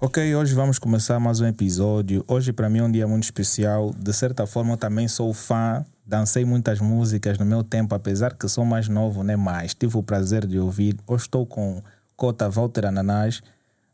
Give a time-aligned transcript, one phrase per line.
[0.00, 2.24] Ok, hoje vamos começar mais um episódio.
[2.26, 3.94] Hoje para mim é um dia muito especial.
[3.96, 5.86] De certa forma, eu também sou fã.
[6.04, 9.36] Dancei muitas músicas no meu tempo, apesar que sou mais novo, né?
[9.36, 10.96] Mas tive o prazer de ouvir.
[11.06, 11.80] Hoje estou com
[12.16, 13.42] Cota Walter Ananás.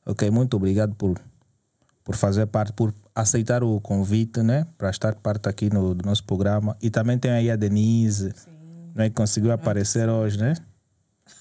[0.07, 1.21] Ok, muito obrigado por,
[2.03, 4.66] por fazer parte, por aceitar o convite, né?
[4.79, 6.75] Para estar parte aqui no, do nosso programa.
[6.80, 8.57] E também tem aí a Denise, Sim.
[8.98, 9.08] Né?
[9.08, 10.54] Que conseguiu aparecer hoje, né?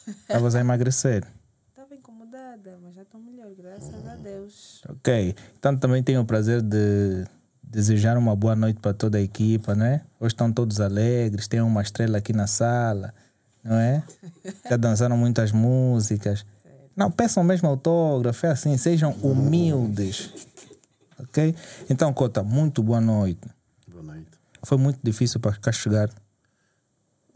[0.07, 1.25] Estavas a emagrecer.
[1.69, 4.83] Estava incomodada, mas já estou melhor, graças a Deus.
[4.87, 5.35] Ok.
[5.57, 7.25] Então também tenho o prazer de
[7.63, 10.01] desejar uma boa noite para toda a equipa, né?
[10.19, 13.13] Hoje estão todos alegres, tem uma estrela aqui na sala,
[13.63, 14.03] não é?
[14.69, 16.45] Já dançaram muitas músicas.
[16.95, 20.31] Não, peçam mesmo autógrafo, é assim, sejam humildes.
[21.19, 21.55] Ok?
[21.89, 23.47] Então, Cota, muito boa noite.
[23.87, 24.29] Boa noite.
[24.63, 26.09] Foi muito difícil para cá chegar.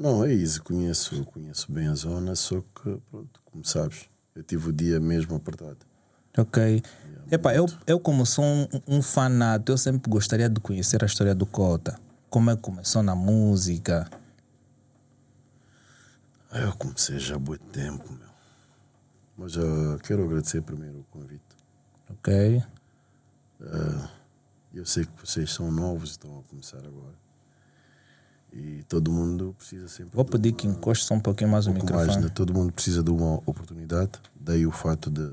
[0.02, 0.64] Não, é isso.
[0.64, 5.36] Conheço, conheço bem a zona, só que, pronto, como sabes, eu tive o dia mesmo
[5.36, 5.78] apertado.
[6.36, 6.82] Ok.
[7.30, 11.36] Epa, eu, eu como sou um, um fanato, eu sempre gostaria de conhecer a história
[11.36, 12.00] do Cota.
[12.32, 14.10] Como é que começou na música.
[16.50, 18.32] Ah, Eu comecei já há muito tempo, meu.
[19.38, 21.44] Mas ah, quero agradecer primeiro o convite.
[22.10, 22.64] Ok?
[23.62, 24.10] Ah,
[24.74, 27.21] eu sei que vocês são novos e estão a começar agora.
[28.54, 30.16] E todo mundo precisa sempre.
[30.16, 32.12] Vou pedir uma- que encoste só um pouquinho mais o pouco microfone.
[32.12, 32.30] mais, né?
[32.30, 34.12] Todo mundo precisa de uma oportunidade.
[34.40, 35.32] Daí o fato de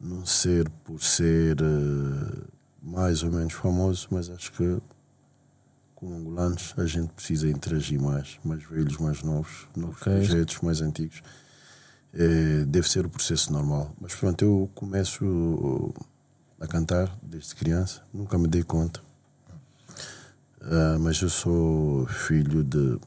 [0.00, 2.42] não ser por ser eh,
[2.82, 4.80] mais ou menos famoso, mas acho que
[5.94, 10.12] como angolanos a gente precisa interagir mais, mais velhos, mais novos, novos Ok.
[10.12, 11.22] projetos, mais antigos.
[12.14, 13.94] Eh, deve ser o processo normal.
[14.00, 15.92] Mas pronto, eu começo
[16.60, 19.00] a cantar desde criança, nunca me dei conta.
[20.60, 22.98] Ah, mas eu sou filho de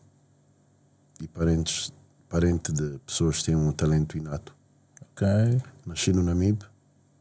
[1.21, 1.93] e parentes,
[2.27, 4.55] parente de pessoas que têm um talento inato.
[5.01, 5.27] Ok.
[5.85, 6.65] Nasci no Namibe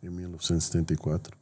[0.02, 1.36] em 1974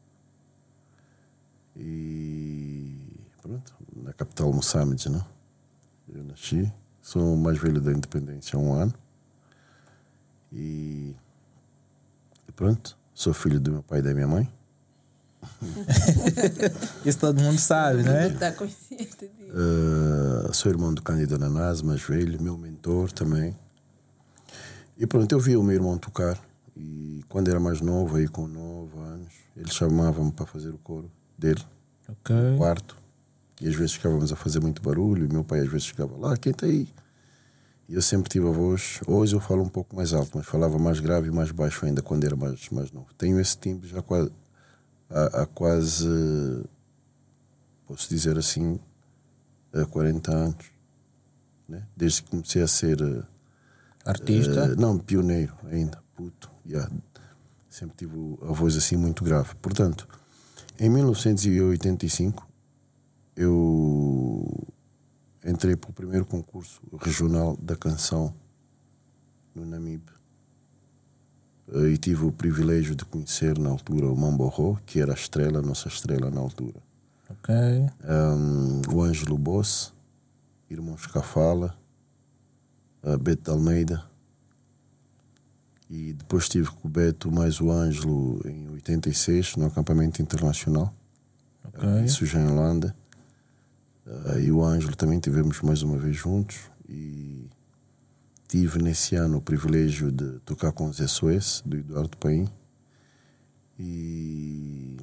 [1.77, 2.97] e
[3.41, 5.25] pronto, na capital Moçambique, né?
[6.09, 8.95] Eu nasci, sou o mais velho da independência há um ano
[10.51, 11.15] e,
[12.49, 14.51] e pronto, sou filho do meu pai e da minha mãe.
[17.05, 18.23] Isso todo mundo sabe, Todo né?
[18.25, 19.53] mundo está consciente disso.
[19.53, 23.57] Uh, sou irmão do Cândido Ananás, mais velho, meu mentor também.
[24.97, 26.39] E pronto, eu vi o meu irmão tocar.
[26.77, 31.11] E quando era mais novo, aí com 9 anos, ele chamava-me para fazer o coro
[31.37, 31.63] dele,
[32.09, 32.35] Ok.
[32.35, 32.97] no quarto.
[33.61, 35.25] E às vezes ficávamos a fazer muito barulho.
[35.27, 36.89] E meu pai às vezes ficava lá, quem está aí?
[37.89, 39.01] E eu sempre tive a voz.
[39.07, 42.03] Hoje eu falo um pouco mais alto, mas falava mais grave e mais baixo ainda
[42.03, 43.07] quando era mais, mais novo.
[43.17, 44.31] Tenho esse timbre já quase,
[45.11, 46.65] há, há quase,
[47.87, 48.79] posso dizer assim,
[49.73, 50.67] há 40 anos.
[51.69, 51.87] Né?
[51.97, 53.01] Desde que comecei a ser.
[53.01, 53.23] eh,
[54.05, 54.61] Artista.
[54.73, 56.51] eh, não, pioneiro ainda, puto.
[56.67, 56.91] yeah.
[57.69, 59.55] Sempre tive a voz assim muito grave.
[59.57, 60.09] Portanto,
[60.81, 62.49] em 1985,
[63.37, 64.67] eu
[65.45, 68.35] entrei para o primeiro concurso regional da canção
[69.55, 70.11] no Namibe.
[71.73, 75.59] Eh, E tive o privilégio de conhecer na altura o Mamborro, que era a estrela,
[75.59, 76.81] a nossa estrela na altura.
[77.31, 77.55] Ok.
[78.05, 79.93] Um, o Ângelo Boss,
[80.71, 81.77] Irmãos Cafala,
[83.03, 84.05] a Beto de Almeida.
[85.91, 90.93] E depois estive com o Beto mais o Ângelo em 86, no acampamento internacional.
[91.65, 92.05] Ok.
[92.05, 92.95] Isso já em Holanda.
[94.43, 96.59] E o Ângelo também tivemos mais uma vez juntos.
[96.89, 97.47] E
[98.49, 102.49] tive nesse ano o privilégio de tocar com os SOS, do Eduardo Paim.
[103.79, 104.97] E,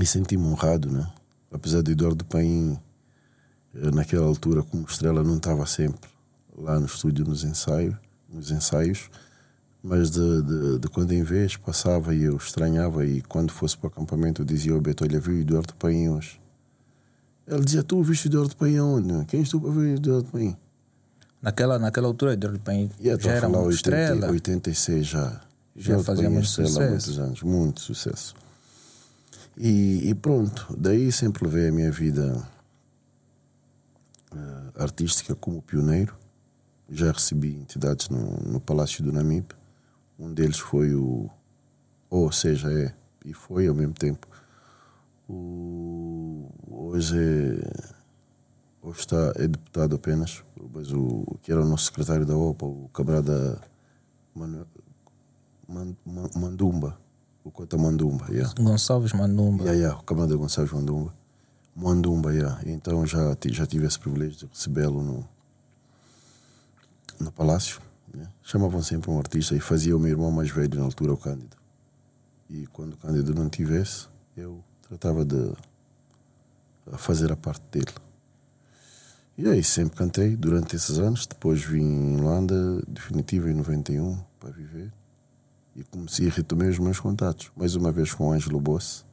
[0.00, 1.06] e senti-me honrado, né?
[1.52, 2.76] Apesar do Eduardo Paim,
[3.74, 6.10] eh, naquela altura, como estrela, não estava sempre
[6.56, 7.94] lá no estúdio nos ensaios,
[8.28, 9.08] nos ensaios
[9.84, 13.88] mas de, de, de quando em vez passava e eu estranhava e quando fosse para
[13.88, 16.40] o acampamento eu dizia ao Beto, olha, viu o Eduardo Paim hoje.
[17.46, 19.26] Ele dizia, tu viste o Eduardo Paim onde?
[19.26, 20.56] Quem és tu para ver o Eduardo Paim?
[21.44, 24.30] Naquela, naquela altura, Eduardo Paim E já era uma 80, estrela.
[24.30, 25.40] 86 já.
[25.76, 26.10] Já muito
[26.40, 26.80] estrela há sucesso.
[26.80, 28.34] muitos anos, muito sucesso.
[29.54, 32.42] E, e pronto, daí sempre levei a minha vida
[34.34, 36.16] eh, artística como pioneiro.
[36.88, 39.48] Já recebi entidades no, no Palácio do Namibe.
[40.18, 41.28] Um deles foi o.
[42.08, 42.94] Ou seja, é.
[43.22, 44.26] E foi ao mesmo tempo.
[45.28, 48.03] O, hoje é.
[48.86, 50.44] Hoje está, é deputado apenas,
[50.74, 53.58] mas o que era o nosso secretário da OPA, o camarada
[54.34, 54.66] Manu,
[55.66, 56.98] Man, Man- Mandumba,
[57.42, 58.52] o Cota Mandumba, yeah.
[58.60, 59.64] Gonçalves Manumba.
[59.64, 61.14] Yeah, yeah, o camarada Gonçalves Mandumba.
[61.74, 62.60] Mandumba, yeah.
[62.70, 65.26] Então já, já tive esse privilégio de recebê-lo no,
[67.18, 67.80] no Palácio.
[68.12, 68.28] Né?
[68.42, 71.56] Chamavam sempre um artista e fazia o meu irmão mais velho na altura, o Cândido.
[72.50, 75.54] E quando o Cândido não tivesse, eu tratava de
[76.98, 78.03] fazer a parte dele.
[79.36, 81.26] E aí sempre cantei durante esses anos.
[81.26, 84.92] Depois vim em Holanda, definitivo em 91, para viver.
[85.74, 87.50] E comecei a retomar os meus contatos.
[87.56, 89.04] Mais uma vez com o Ângelo Bosse.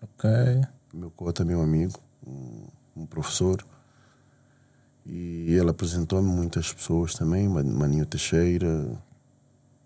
[0.00, 0.30] Ok.
[0.94, 2.66] Meu cota, meu amigo, um,
[2.96, 3.64] um professor.
[5.04, 9.02] E ele apresentou-me muitas pessoas também, Maninho Teixeira,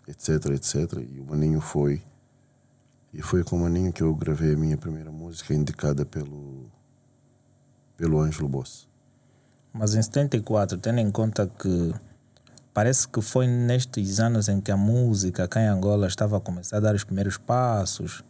[0.07, 1.03] etc, etc.
[1.09, 2.03] E o Maninho foi.
[3.11, 6.69] E foi com o Maninho que eu gravei a minha primeira música, indicada pelo,
[7.95, 8.86] pelo Ângelo Boss.
[9.73, 11.93] Mas em 74, tendo em conta que
[12.73, 16.77] parece que foi nestes anos em que a música cá em Angola estava a começar
[16.77, 18.23] a dar os primeiros passos.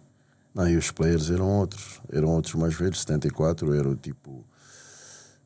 [0.54, 3.00] Não, e os players eram outros, eram outros mais velhos.
[3.01, 4.45] 74 era o tipo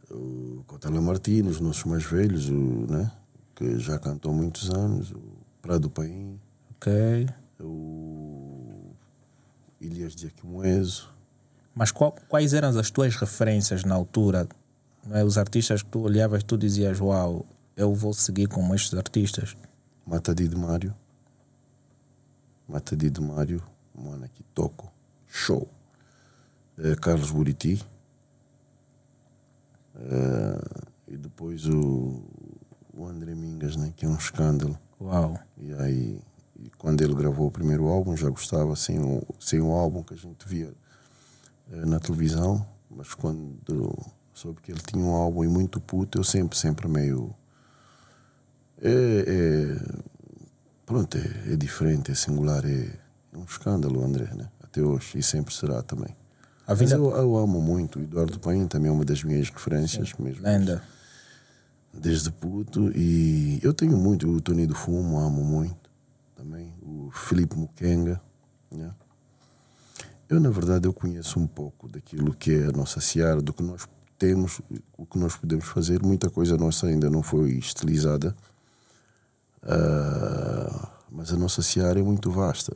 [0.09, 2.53] o Cotela Martins, os nossos mais velhos, o,
[2.89, 3.11] né?
[3.55, 5.21] que já cantou muitos anos, o
[5.61, 6.39] Prado Paim,
[6.75, 7.27] ok.
[7.59, 8.93] o
[9.79, 11.09] Ilhas de Aquimoeso.
[11.73, 14.47] Mas qual, quais eram as tuas referências na altura?
[15.09, 15.23] É?
[15.23, 17.45] Os artistas que tu olhavas, tu dizias, uau,
[17.75, 19.55] eu vou seguir como estes artistas.
[20.05, 20.93] Mata de Mário.
[22.67, 23.63] Mata de Mário,
[23.95, 24.91] mano, aqui toco.
[25.27, 25.67] Show.
[26.77, 27.83] É, Carlos Buriti.
[29.95, 32.23] Uh, e depois o,
[32.93, 34.77] o André Mingas, né, que é um escândalo.
[34.99, 35.39] Uau!
[35.57, 36.21] E aí,
[36.59, 40.13] e quando ele gravou o primeiro álbum, já gostava sem o, sem o álbum que
[40.13, 40.73] a gente via
[41.71, 43.93] uh, na televisão, mas quando
[44.33, 47.33] soube que ele tinha um álbum e muito puto, eu sempre, sempre meio.
[48.81, 50.01] É, é
[50.85, 52.89] pronto, é, é, diferente, é singular, é,
[53.33, 54.49] é um escândalo, André, né?
[54.61, 56.15] até hoje, e sempre será também.
[56.65, 56.97] A vida...
[56.97, 57.99] Mas eu, eu amo muito.
[57.99, 60.23] O Eduardo Paim também é uma das minhas referências Sim.
[60.23, 60.43] mesmo.
[60.43, 60.81] Lenda.
[61.93, 62.91] Desde puto.
[62.95, 64.29] E eu tenho muito.
[64.29, 65.89] O Tony do Fumo, amo muito.
[66.35, 66.73] Também.
[66.81, 68.21] O Felipe Mukenga.
[68.71, 68.89] Né?
[70.29, 73.61] Eu, na verdade, eu conheço um pouco daquilo que é a nossa seara, do que
[73.61, 73.85] nós
[74.25, 74.61] temos,
[74.97, 76.01] o que nós podemos fazer.
[76.03, 78.35] Muita coisa nossa ainda não foi estilizada.
[79.63, 82.75] Uh, mas a nossa seara é muito vasta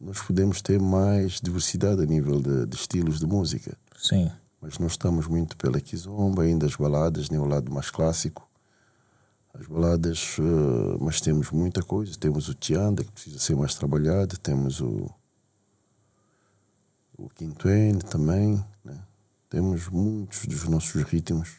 [0.00, 3.76] nós podemos ter mais diversidade a nível de, de estilos de música.
[3.96, 4.30] Sim.
[4.60, 8.48] Mas nós estamos muito pela kizomba, ainda as baladas, nem o lado mais clássico.
[9.52, 12.16] As baladas, uh, mas temos muita coisa.
[12.18, 14.38] Temos o tianda, que precisa ser mais trabalhado.
[14.38, 15.10] Temos o,
[17.18, 18.64] o quintuene também.
[18.82, 18.98] Né?
[19.50, 21.56] Temos muitos dos nossos ritmos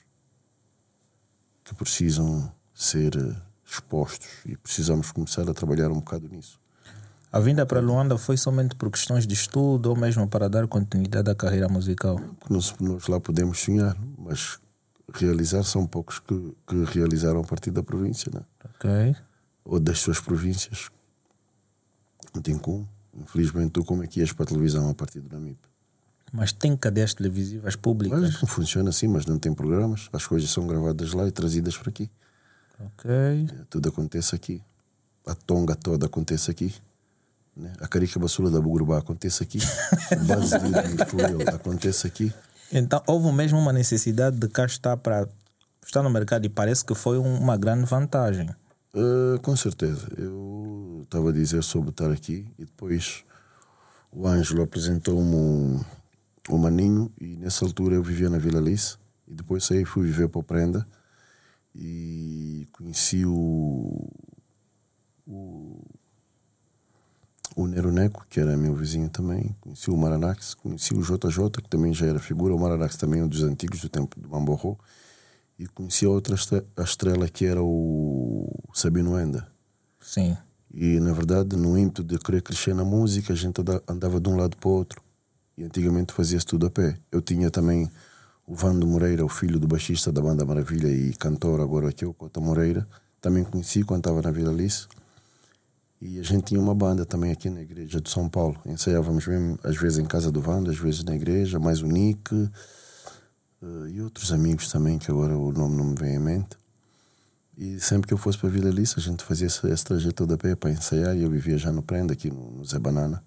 [1.66, 3.36] que precisam ser eh,
[3.66, 6.58] expostos e precisamos começar a trabalhar um bocado nisso.
[7.34, 11.30] A vinda para Luanda foi somente por questões de estudo ou mesmo para dar continuidade
[11.30, 12.18] à carreira musical?
[12.50, 14.58] Nós, nós lá podemos sonhar, mas
[15.14, 18.42] realizar são poucos que, que realizaram a partir da província, né?
[18.76, 19.16] Ok.
[19.66, 20.90] Ou das suas províncias.
[22.34, 22.88] Não tem como.
[23.14, 25.71] Infelizmente, tu como é que ias para a televisão a partir do NAMIP?
[26.32, 28.20] Mas tem cadeias televisivas públicas?
[28.20, 30.10] Mas não funciona assim, mas não tem programas.
[30.14, 32.10] As coisas são gravadas lá e trazidas para aqui.
[32.80, 33.12] Ok.
[33.12, 34.62] É, tudo acontece aqui.
[35.28, 36.74] A tonga toda acontece aqui.
[37.56, 37.74] Né?
[37.82, 39.60] A carica basura da Bugurubá acontece aqui.
[40.16, 40.58] o base
[40.96, 42.34] de Florio acontece aqui.
[42.72, 45.28] Então houve mesmo uma necessidade de cá estar para
[45.86, 48.50] estar no mercado e parece que foi uma grande vantagem.
[48.94, 50.08] Uh, com certeza.
[50.18, 53.24] Eu estava a dizer sobre estar aqui e depois
[54.12, 55.80] o Ângelo apresentou-me um,
[56.50, 60.28] um maninho e nessa altura eu vivia na Vila Alice e depois saí fui viver
[60.28, 60.88] para o Prenda
[61.76, 64.10] e conheci o,
[65.26, 65.82] o
[67.56, 71.94] o Neroneco, que era meu vizinho também, conheci o Maranax, conheci o JJ, que também
[71.94, 74.80] já era figura, o Maranax também é um dos antigos do tempo do Mamborro,
[75.60, 76.36] e conheci a outra
[76.78, 79.48] a estrela que era o Sabino Enda.
[80.00, 80.36] Sim.
[80.74, 84.38] E na verdade, no ímpeto de querer crescer na música, a gente andava de um
[84.38, 85.02] lado para o outro.
[85.64, 86.98] Antigamente fazia-se tudo a pé.
[87.12, 87.90] Eu tinha também
[88.46, 92.14] o Vando Moreira, o filho do baixista da Banda Maravilha e cantor agora aqui, o
[92.14, 92.88] Cota Moreira.
[93.20, 94.88] Também conheci quando estava na Vila Alice.
[96.02, 98.60] E a gente tinha uma banda também aqui na igreja de São Paulo.
[98.66, 102.34] Ensaiávamos mesmo, às vezes em casa do Vando, às vezes na igreja, mais o Nick
[102.34, 102.50] uh,
[103.88, 106.58] e outros amigos também, que agora o nome não me vem em mente.
[107.56, 110.16] E sempre que eu fosse para a Vila Alice, a gente fazia esse, esse trajeto
[110.16, 112.80] toda a pé para ensaiar e eu vivia já no Prenda, aqui no, no Zé
[112.80, 113.24] Banana.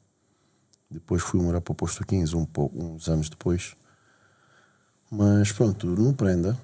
[0.95, 3.75] Depois fui morar para o Posto 15, um pouco, uns anos depois.
[5.11, 6.59] Mas pronto, no Prenda,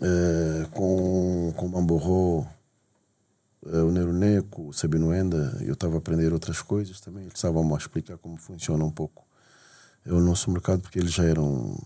[0.00, 2.46] uh, com, com Bamborro
[3.66, 7.22] eh, o Neroneco, o Sabino Enda, eu estava a aprender outras coisas também.
[7.22, 9.24] Eles estavam a explicar como funciona um pouco
[10.04, 11.78] é o nosso mercado, porque eles já eram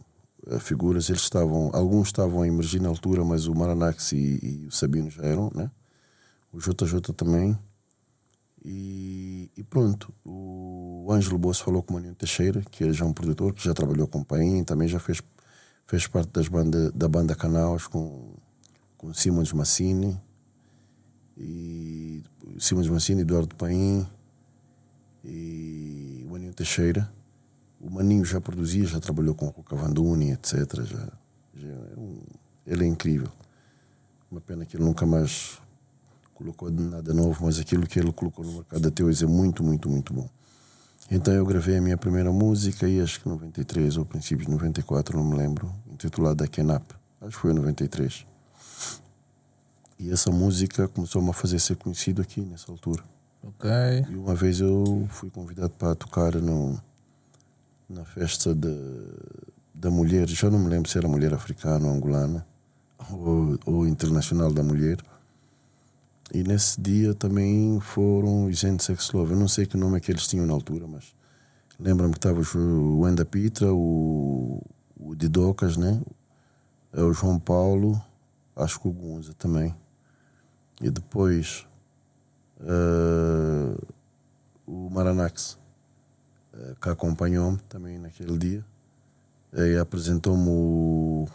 [0.47, 1.11] eh, figuras.
[1.11, 5.11] Eles estavam, alguns estavam a emergir na altura, mas o Maranax e, e o Sabino
[5.11, 5.71] já eram, né?
[6.52, 7.59] O JJ também.
[8.68, 13.12] E, e pronto, o Ângelo Bosso falou com o Maninho Teixeira, que já é um
[13.12, 15.23] produtor, que já trabalhou com o Paim, também já fez,
[15.87, 18.35] fez parte das banda, da banda Canaus com,
[18.99, 20.20] com Simons Massini,
[21.37, 22.25] e
[22.58, 24.06] Simões Mancini, Eduardo Paim
[25.25, 27.12] e o Maninho Teixeira.
[27.80, 30.82] O Maninho já produzia, já trabalhou com o Cavanduni, etc.
[30.82, 31.12] Já,
[31.54, 31.96] já é
[32.66, 33.28] ele é incrível.
[34.30, 35.61] Uma pena que ele nunca mais
[36.37, 39.88] colocou nada novo, mas aquilo que ele colocou no mercado até hoje é muito, muito,
[39.88, 40.28] muito bom.
[41.11, 45.16] Então eu gravei a minha primeira música, e acho que 93 ou princípios de 94,
[45.16, 46.85] não me lembro, intitulada Kenap.
[47.21, 48.26] Acho que foi em 93.
[49.99, 53.02] E essa música começou-me a fazer ser conhecido aqui nessa altura.
[53.43, 53.71] Ok.
[54.11, 56.78] E uma vez eu fui convidado para tocar no,
[57.88, 58.76] na festa de,
[59.73, 62.47] da mulher, já não me lembro se era mulher africana ou angolana,
[63.11, 64.99] ou, ou internacional da mulher.
[66.35, 69.33] E nesse dia também foram Gente Sex Love.
[69.33, 71.14] Eu não sei que nome é que eles tinham na altura, mas
[71.78, 74.61] lembro-me que estava o Wenda Pitra, o,
[74.99, 76.02] o Didocas, né?
[76.92, 78.00] É o João Paulo,
[78.56, 79.75] acho que o Gunza também.
[80.80, 81.66] E depois
[82.61, 83.87] uh,
[84.66, 85.59] o Maranax,
[86.52, 88.64] uh, que acompanhou-me também naquele dia,
[89.52, 91.28] e apresentou-me o,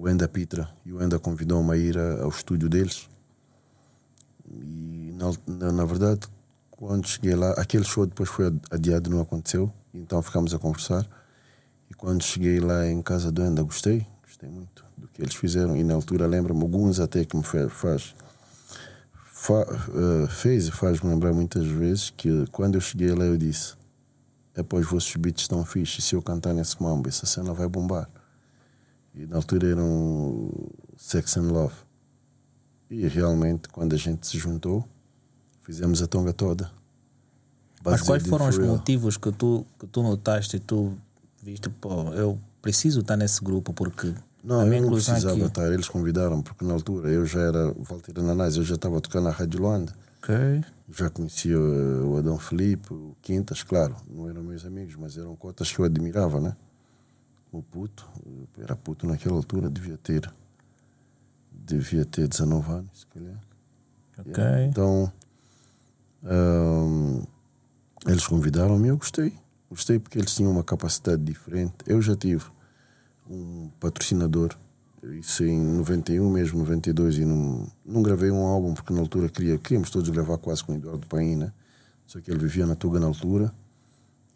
[0.00, 3.08] o Enda Pitra e o Enda convidou-me a ir a, ao estúdio deles.
[4.50, 5.14] E
[5.46, 6.20] na, na, verdade,
[6.70, 11.06] quando cheguei lá, aquele show depois foi adiado, não aconteceu, então ficámos a conversar.
[11.90, 15.76] E quando cheguei lá em casa do Enda, gostei, gostei muito do que eles fizeram.
[15.76, 18.14] E na altura lembro-me, alguns até que me faz,
[19.26, 23.74] fa, uh, fez e faz-me lembrar muitas vezes que quando eu cheguei lá eu disse:
[24.54, 28.08] é pois vossos beats estão fixos, se eu cantar nesse mambo, essa cena vai bombar.
[29.20, 30.50] E na altura eram
[30.96, 31.74] Sex and Love.
[32.88, 34.82] E realmente, quando a gente se juntou,
[35.60, 36.70] fizemos a tonga toda.
[37.84, 40.96] Mas quais foram os motivos que tu, que tu notaste e tu
[41.42, 45.44] viste, pô, eu preciso estar nesse grupo porque não, eu não precisava aqui.
[45.44, 49.00] estar, eles convidaram, porque na altura eu já era Valteiro Nanás, eu já estava a
[49.02, 49.92] tocar na Rádio Luanda.
[50.90, 55.70] Já conhecia o Adão Felipe, o Quintas, claro, não eram meus amigos, mas eram cotas
[55.70, 56.56] que eu admirava, né?
[57.52, 58.08] O puto,
[58.58, 60.32] era puto naquela altura, devia ter,
[61.52, 63.40] devia ter 19 anos, se calhar.
[64.18, 64.44] Ok.
[64.68, 65.12] Então,
[66.22, 67.22] um,
[68.06, 69.32] eles convidaram-me e eu gostei.
[69.68, 71.74] Gostei porque eles tinham uma capacidade diferente.
[71.86, 72.44] Eu já tive
[73.28, 74.56] um patrocinador.
[75.02, 79.56] Isso em 91, mesmo 92, e não, não gravei um álbum porque na altura queria,
[79.56, 81.52] queríamos todos gravar quase com o Eduardo Paim, né?
[82.06, 83.50] Só que ele vivia na Tuga na altura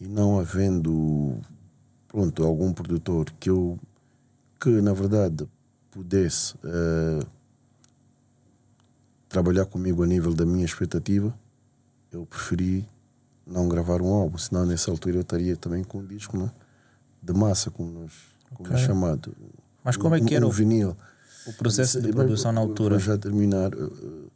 [0.00, 1.38] e não havendo,
[2.14, 3.76] pronto, algum produtor que eu,
[4.60, 5.48] que na verdade
[5.90, 7.26] pudesse uh,
[9.28, 11.36] trabalhar comigo a nível da minha expectativa,
[12.12, 12.86] eu preferi
[13.44, 16.52] não gravar um álbum, senão nessa altura eu estaria também com um disco né?
[17.20, 18.12] de massa, como nós
[18.54, 18.80] como okay.
[18.80, 19.34] é chamado.
[19.82, 20.96] Mas como é que era um, vinil.
[21.48, 22.96] o processo de produção na altura?
[23.00, 23.74] já terminar.
[23.74, 24.30] Uh,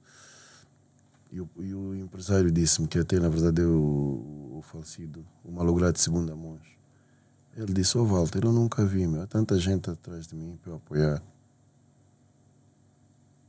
[1.31, 5.53] e, o, e o empresário disse-me que até na verdade é o, o falecido, o
[5.53, 6.59] malogrado de segunda mão.
[7.59, 10.59] Ele disse: Ô oh, Walter, eu nunca vi, meu, há tanta gente atrás de mim
[10.63, 11.23] para eu apoiar.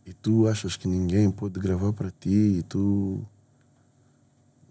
[0.06, 3.24] E tu achas que ninguém pode gravar para ti e tu.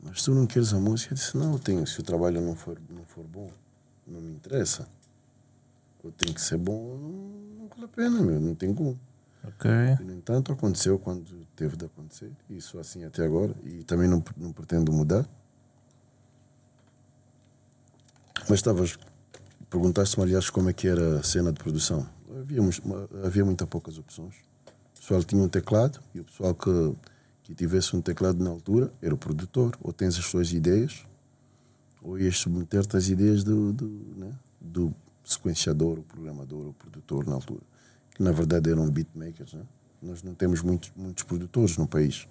[0.02, 1.14] Mas tu não queres a música?
[1.14, 1.86] Eu disse: Não, eu tenho.
[1.86, 3.50] Se o trabalho não for, não for bom,
[4.06, 4.86] não me interessa
[6.12, 8.98] tem que ser bom, não, não vale a pena, meu, não tem como.
[9.44, 9.70] Ok.
[10.00, 14.22] E, no entanto, aconteceu quando teve de acontecer, isso assim até agora, e também não,
[14.36, 15.28] não pretendo mudar.
[18.48, 18.98] Mas estavas,
[19.70, 22.06] perguntaste-me, aliás, como é que era a cena de produção.
[22.40, 22.60] Havia,
[23.24, 24.34] havia muito poucas opções.
[24.96, 26.94] O pessoal tinha um teclado, e o pessoal que,
[27.42, 31.06] que tivesse um teclado na altura era o produtor, ou tens as suas ideias,
[32.02, 34.94] ou ias submeter-te às ideias do, do, né, do
[35.24, 37.62] sequenciador, o programador, o produtor na altura,
[38.14, 39.54] que na verdade eram beatmakers.
[39.54, 39.62] Né?
[40.00, 42.26] Nós não temos muitos, muitos produtores no país.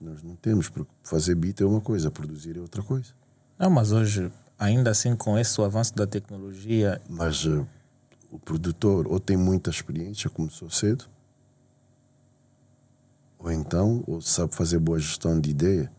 [0.00, 3.12] Nós não temos, porque fazer beat é uma coisa, produzir é outra coisa.
[3.58, 7.00] Não, mas hoje, ainda assim, com esse avanço da tecnologia.
[7.08, 7.66] Mas uh,
[8.30, 11.06] o produtor ou tem muita experiência, começou cedo,
[13.38, 15.90] ou então ou sabe fazer boa gestão de ideia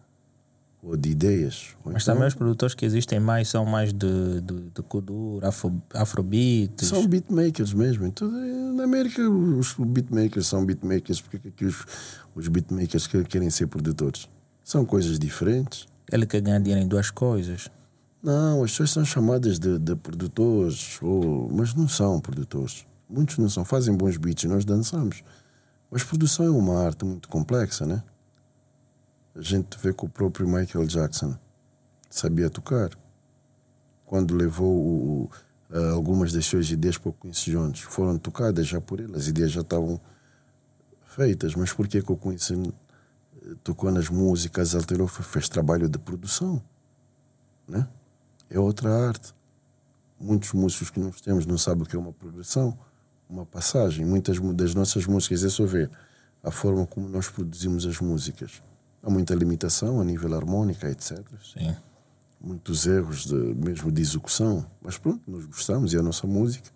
[0.83, 1.75] ou de ideias.
[1.83, 5.45] Ou Mas então, também os produtores que existem mais são mais de, de, de Kuduro,
[5.45, 6.87] afro, Afrobeats.
[6.87, 8.05] São beatmakers mesmo.
[8.05, 11.21] Então, na América, os beatmakers são beatmakers.
[11.21, 11.85] Porque é que os,
[12.33, 14.27] os beatmakers querem ser produtores?
[14.63, 15.87] São coisas diferentes.
[16.11, 17.69] Ele quer ganhar dinheiro em duas coisas.
[18.21, 22.85] Não, as pessoas são chamadas de, de produtores, ou, mas não são produtores.
[23.09, 25.23] Muitos não são, fazem bons beats e nós dançamos.
[25.89, 28.03] Mas produção é uma arte muito complexa, né?
[29.35, 31.35] A gente vê que o próprio Michael Jackson
[32.09, 32.91] sabia tocar.
[34.05, 35.29] Quando levou o,
[35.73, 39.27] o, algumas das suas ideias para o Quincy Jones, foram tocadas já por ele, as
[39.27, 39.99] ideias já estavam
[41.07, 41.55] feitas.
[41.55, 42.71] Mas por que, que o Quincy
[43.63, 46.61] tocou nas músicas, alterou, fez trabalho de produção?
[47.67, 47.87] Né?
[48.51, 49.33] É outra arte.
[50.19, 52.77] Muitos músicos que nós temos não sabem o que é uma progressão,
[53.27, 54.05] uma passagem.
[54.05, 55.89] Muitas das nossas músicas é só ver
[56.43, 58.61] a forma como nós produzimos as músicas
[59.03, 61.19] há muita limitação a nível harmônica, etc.
[61.53, 61.75] Sim.
[62.39, 66.69] Muitos erros de, mesmo de execução, mas pronto, nós gostamos e é a nossa música.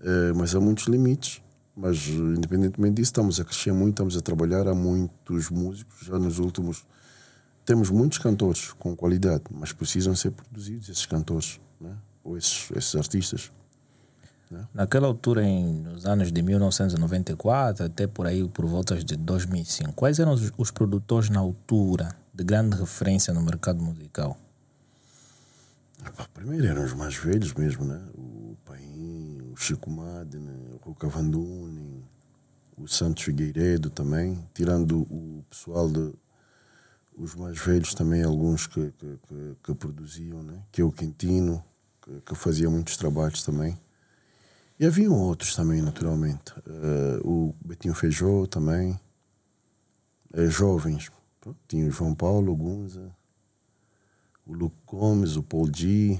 [0.00, 1.42] É, mas há muitos limites.
[1.76, 4.66] Mas independentemente disso, estamos a crescer muito, estamos a trabalhar.
[4.66, 6.84] Há muitos músicos já nos últimos.
[7.70, 11.96] Temos muitos cantores com qualidade, mas precisam ser produzidos esses cantores, né?
[12.24, 13.52] ou esses, esses artistas.
[14.50, 14.66] Né?
[14.74, 20.18] Naquela altura, em, nos anos de 1994, até por aí, por voltas de 2005, quais
[20.18, 24.36] eram os, os produtores na altura de grande referência no mercado musical?
[26.34, 28.02] Primeiro eram os mais velhos mesmo, né?
[28.16, 32.04] O Paim, o Chico Madne, o Ruca Vanduni,
[32.76, 36.12] o Santos Figueiredo também, tirando o pessoal de
[37.20, 40.62] os mais velhos também, alguns que, que, que, que produziam, né?
[40.72, 41.62] que é o Quintino,
[42.00, 43.78] que, que fazia muitos trabalhos também.
[44.78, 46.52] E haviam outros também, naturalmente.
[46.60, 48.98] Uh, o Betinho Feijó também.
[50.34, 51.10] Uh, jovens.
[51.68, 53.14] Tinha o João Paulo Gunza,
[54.46, 56.18] o Luke Gomes, o Paul G,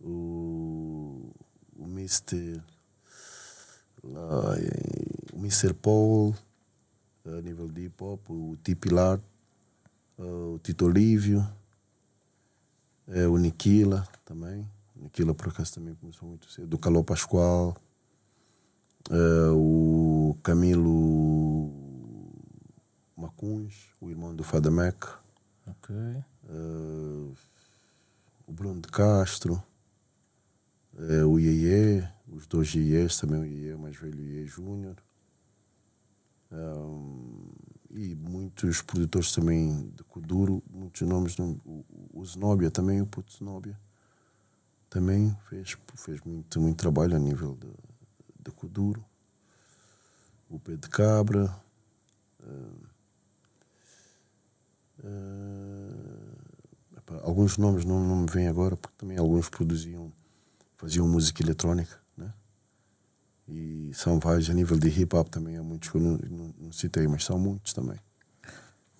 [0.00, 1.30] o,
[1.76, 2.62] o Mr.
[4.02, 4.54] Lá,
[5.32, 5.74] o Mr.
[5.74, 6.34] Paul,
[7.36, 9.20] a nível de hip hop, o Tipilar,
[10.18, 11.46] uh, o Tito Olívio,
[13.08, 14.68] uh, o Niquila também.
[15.04, 16.68] Aquilo por acaso também começou muito cedo.
[16.68, 17.76] Do Caló Pascoal,
[19.10, 21.70] uh, o Camilo
[23.16, 25.06] Macuns, o irmão do Fadamec.
[25.66, 25.94] Ok.
[26.50, 27.34] Uh,
[28.46, 29.62] o Bruno de Castro,
[30.94, 34.96] uh, o Iê, os dois Iês, também o Iê mais velho Iê Júnior.
[36.50, 37.50] Um,
[37.90, 43.78] e muitos produtores também de Kuduro, muitos nomes, o, o Znobia também, o Puto Znobia
[44.88, 47.68] também fez, fez muito, muito trabalho a nível de,
[48.44, 49.04] de Kuduro,
[50.48, 51.54] o de cabra.
[52.40, 52.86] Uh,
[55.04, 56.38] uh,
[57.22, 60.12] alguns nomes não, não me vêm agora, porque também alguns produziam,
[60.74, 62.00] faziam música eletrónica?
[63.48, 66.54] E são vários, a nível de hip hop também há muitos que eu não, não,
[66.60, 67.98] não citei, mas são muitos também.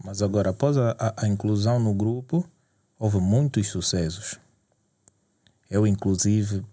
[0.02, 2.48] Mas agora, após a, a, a inclusão no grupo,
[2.98, 4.38] houve muitos sucessos
[5.70, 6.64] eu, inclusive,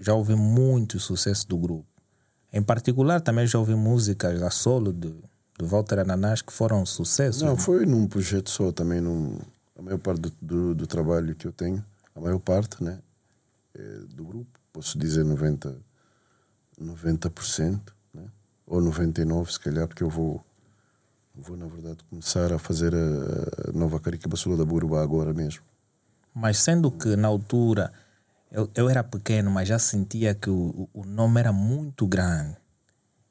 [0.00, 1.86] já ouvi muito sucesso do grupo.
[2.52, 5.12] Em particular, também já ouvi músicas a solo de,
[5.58, 7.42] de Walter Ananás que foram sucessos.
[7.42, 9.00] Não, foi num projeto só também.
[9.00, 9.38] Num,
[9.76, 13.00] a maior parte do, do, do trabalho que eu tenho, a maior parte né,
[13.74, 13.82] é
[14.14, 15.76] do grupo, posso dizer 90%,
[16.80, 17.80] 90%
[18.14, 18.24] né,
[18.66, 20.44] ou 99% se calhar, porque eu vou,
[21.34, 25.62] vou na verdade, começar a fazer a, nova Caricabaçula da Burba agora mesmo.
[26.34, 27.92] Mas sendo que na altura
[28.50, 32.56] eu, eu era pequeno, mas já sentia que o, o nome era muito grande.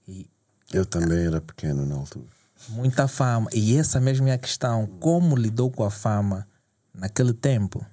[0.08, 0.30] E,
[0.72, 2.28] eu também era pequeno na altura.
[2.70, 3.50] Muita fama.
[3.54, 4.86] E essa mesma é a questão.
[5.00, 6.48] Como lidou com a fama
[6.94, 7.86] naquele tempo?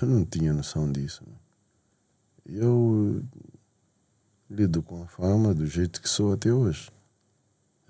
[0.00, 1.22] Eu não tinha noção disso.
[2.44, 3.22] Eu
[4.52, 6.90] lido com a fama do jeito que sou até hoje.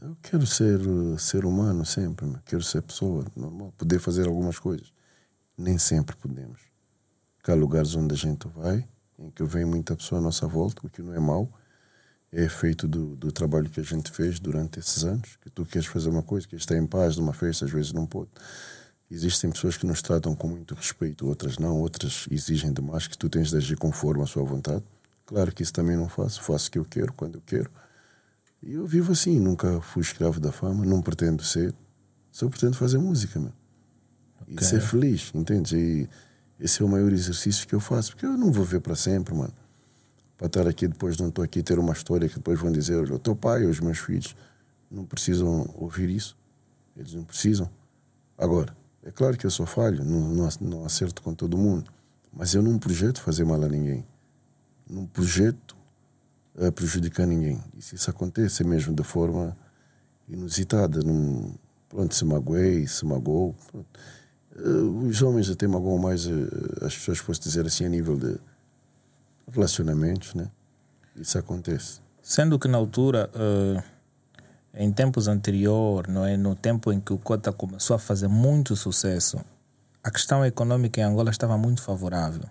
[0.00, 0.80] Eu quero ser
[1.18, 4.92] ser humano sempre, quero ser pessoa normal, poder fazer algumas coisas
[5.56, 6.60] nem sempre podemos.
[7.46, 8.86] Há lugares onde a gente vai,
[9.18, 11.50] em que vem muita pessoa à nossa volta, o que não é mau,
[12.30, 15.86] é feito do, do trabalho que a gente fez durante esses anos, que tu queres
[15.86, 18.30] fazer uma coisa, que está em paz numa festa, às vezes não pode.
[19.10, 23.28] Existem pessoas que nos tratam com muito respeito, outras não, outras exigem demais que tu
[23.28, 24.84] tens de agir conforme a sua vontade.
[25.26, 27.70] Claro que isso também não faço, faço o que eu quero, quando eu quero.
[28.62, 31.74] E eu vivo assim, nunca fui escravo da fama, não pretendo ser,
[32.30, 33.52] só pretendo fazer música, meu
[34.52, 34.56] okay.
[34.60, 35.76] e ser feliz, entende?
[35.76, 36.08] E
[36.60, 39.34] esse é o maior exercício que eu faço, porque eu não vou ver para sempre,
[39.34, 39.52] mano.
[40.36, 43.18] Para estar aqui depois, não estou aqui ter uma história que depois vão dizer: o
[43.18, 44.34] teu pai ou os meus filhos
[44.90, 46.36] não precisam ouvir isso.
[46.96, 47.70] Eles não precisam.
[48.36, 51.90] Agora, é claro que eu sou falho, não, não, não acerto com todo mundo,
[52.32, 54.04] mas eu não projeto fazer mal a ninguém.
[54.92, 55.74] Não projeto
[56.54, 57.62] uh, prejudicar ninguém.
[57.76, 59.56] E se isso acontece mesmo de forma
[60.28, 61.54] inusitada, não,
[61.88, 63.04] pronto, se magoei, se
[63.70, 63.86] pronto
[64.54, 66.30] Uh, os homens até magoam mais uh,
[66.82, 68.38] as pessoas, posso dizer assim, a nível de
[69.50, 70.50] relacionamentos, né?
[71.16, 72.00] Isso acontece.
[72.22, 73.82] Sendo que na altura, uh,
[74.74, 76.36] em tempos anteriores, não é?
[76.36, 79.42] no tempo em que o Cota começou a fazer muito sucesso,
[80.04, 82.44] a questão econômica em Angola estava muito favorável.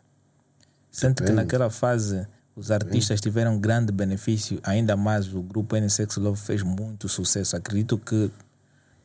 [0.92, 6.40] Sendo que naquela fase os artistas tiveram grande benefício, ainda mais o grupo NSX Love
[6.40, 7.56] fez muito sucesso.
[7.56, 8.30] Acredito que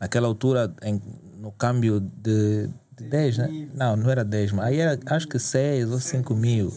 [0.01, 1.01] naquela altura, em,
[1.39, 3.69] no câmbio de, de 10, né?
[3.73, 6.73] Não, não era 10, mas aí era acho que 6 ou 5 mil.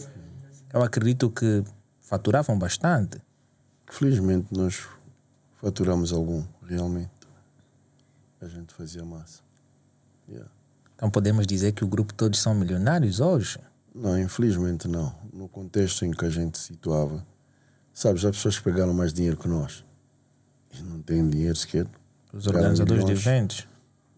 [0.72, 1.64] Eu acredito que
[2.00, 3.20] faturavam bastante.
[3.90, 4.86] Felizmente nós
[5.56, 7.10] faturamos algum, realmente.
[8.40, 9.42] A gente fazia massa.
[10.28, 10.48] Yeah.
[10.94, 13.58] Então podemos dizer que o grupo todos são milionários hoje?
[13.94, 15.14] Não, infelizmente não.
[15.32, 17.26] No contexto em que a gente situava,
[17.92, 19.84] sabes, as pessoas pegaram mais dinheiro que nós.
[20.72, 21.86] E não têm dinheiro sequer.
[22.32, 23.66] Os organizadores de eventos?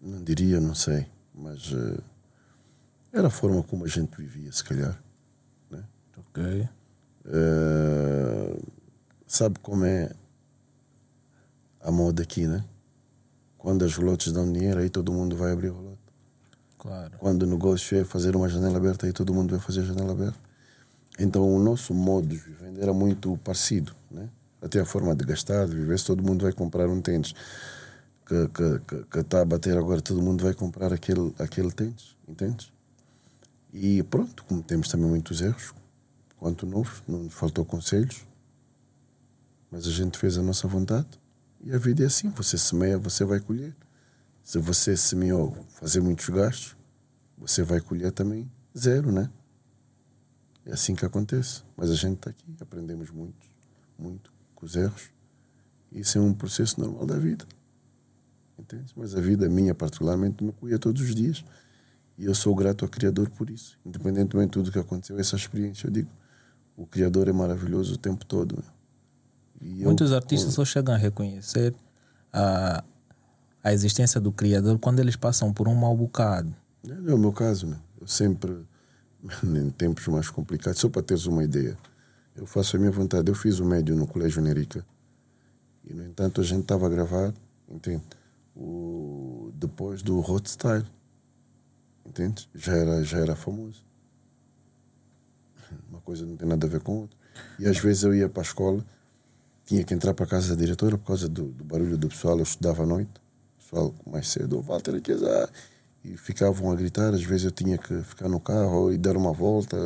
[0.01, 1.07] Não diria, não sei.
[1.35, 2.03] Mas uh,
[3.13, 5.03] era a forma como a gente vivia, se calhar.
[5.71, 5.83] Né?
[6.19, 6.69] Ok.
[7.25, 8.63] Uh,
[9.27, 10.13] sabe como é
[11.81, 12.65] a moda aqui, né?
[13.57, 16.02] Quando as relotes dão dinheiro, aí todo mundo vai abrir o relote.
[16.83, 17.13] Claro.
[17.21, 20.11] Quando o negócio é fazer uma janela aberta, aí todo mundo vai fazer a janela
[20.11, 20.39] aberta.
[21.17, 24.29] Então o nosso modo de viver era muito parecido, né?
[24.61, 27.35] Até a forma de gastar, de viver, se todo mundo vai comprar um tênis
[28.27, 32.17] que está que, que, que a bater agora, todo mundo vai comprar aquele, aquele tênis,
[32.27, 32.73] entende?
[33.73, 35.73] E pronto, cometemos também muitos erros,
[36.37, 38.27] quanto novos, não nos faltou conselhos,
[39.71, 41.09] mas a gente fez a nossa vontade
[41.63, 43.73] e a vida é assim: você semeia, você vai colher.
[44.43, 46.77] Se você semeou fazer muitos gastos,
[47.39, 49.31] você vai colher também zero, né?
[50.65, 51.63] É assim que acontece.
[51.77, 53.47] Mas a gente está aqui, aprendemos muito,
[53.99, 55.11] muito com os erros.
[55.91, 57.45] Isso é um processo normal da vida.
[58.59, 58.93] Entende?
[58.97, 61.45] Mas a vida minha, particularmente, me cuida todos os dias.
[62.17, 63.79] E eu sou grato ao Criador por isso.
[63.85, 66.11] Independentemente de tudo que aconteceu, essa experiência, eu digo,
[66.77, 68.63] o Criador é maravilhoso o tempo todo.
[69.61, 71.75] Muitos eu, artistas só chegam a reconhecer
[72.33, 72.85] a,
[73.63, 76.55] a existência do Criador quando eles passam por um mau bocado.
[76.83, 77.79] Não é o meu caso, meu.
[78.01, 78.67] eu sempre,
[79.45, 81.79] em tempos mais complicados, só para teres uma ideia,
[82.35, 83.31] eu faço a minha vontade.
[83.31, 84.85] Eu fiz o médio no Colégio Nerica
[85.85, 87.33] e, no entanto, a gente estava a gravar,
[87.69, 88.03] entende?
[88.57, 90.87] O, depois do Hot Style,
[92.05, 92.49] entende?
[92.55, 93.85] Já era, já era famoso.
[95.89, 97.17] Uma coisa não tem nada a ver com outra.
[97.59, 98.85] E às vezes eu ia para a escola,
[99.65, 102.37] tinha que entrar para a casa da diretora por causa do, do barulho do pessoal,
[102.37, 103.22] eu estudava à noite
[103.73, 105.49] pessoal mais cedo, Walter ah,
[106.05, 109.33] e ficavam a gritar, às vezes eu tinha que ficar no carro e dar uma
[109.33, 109.77] volta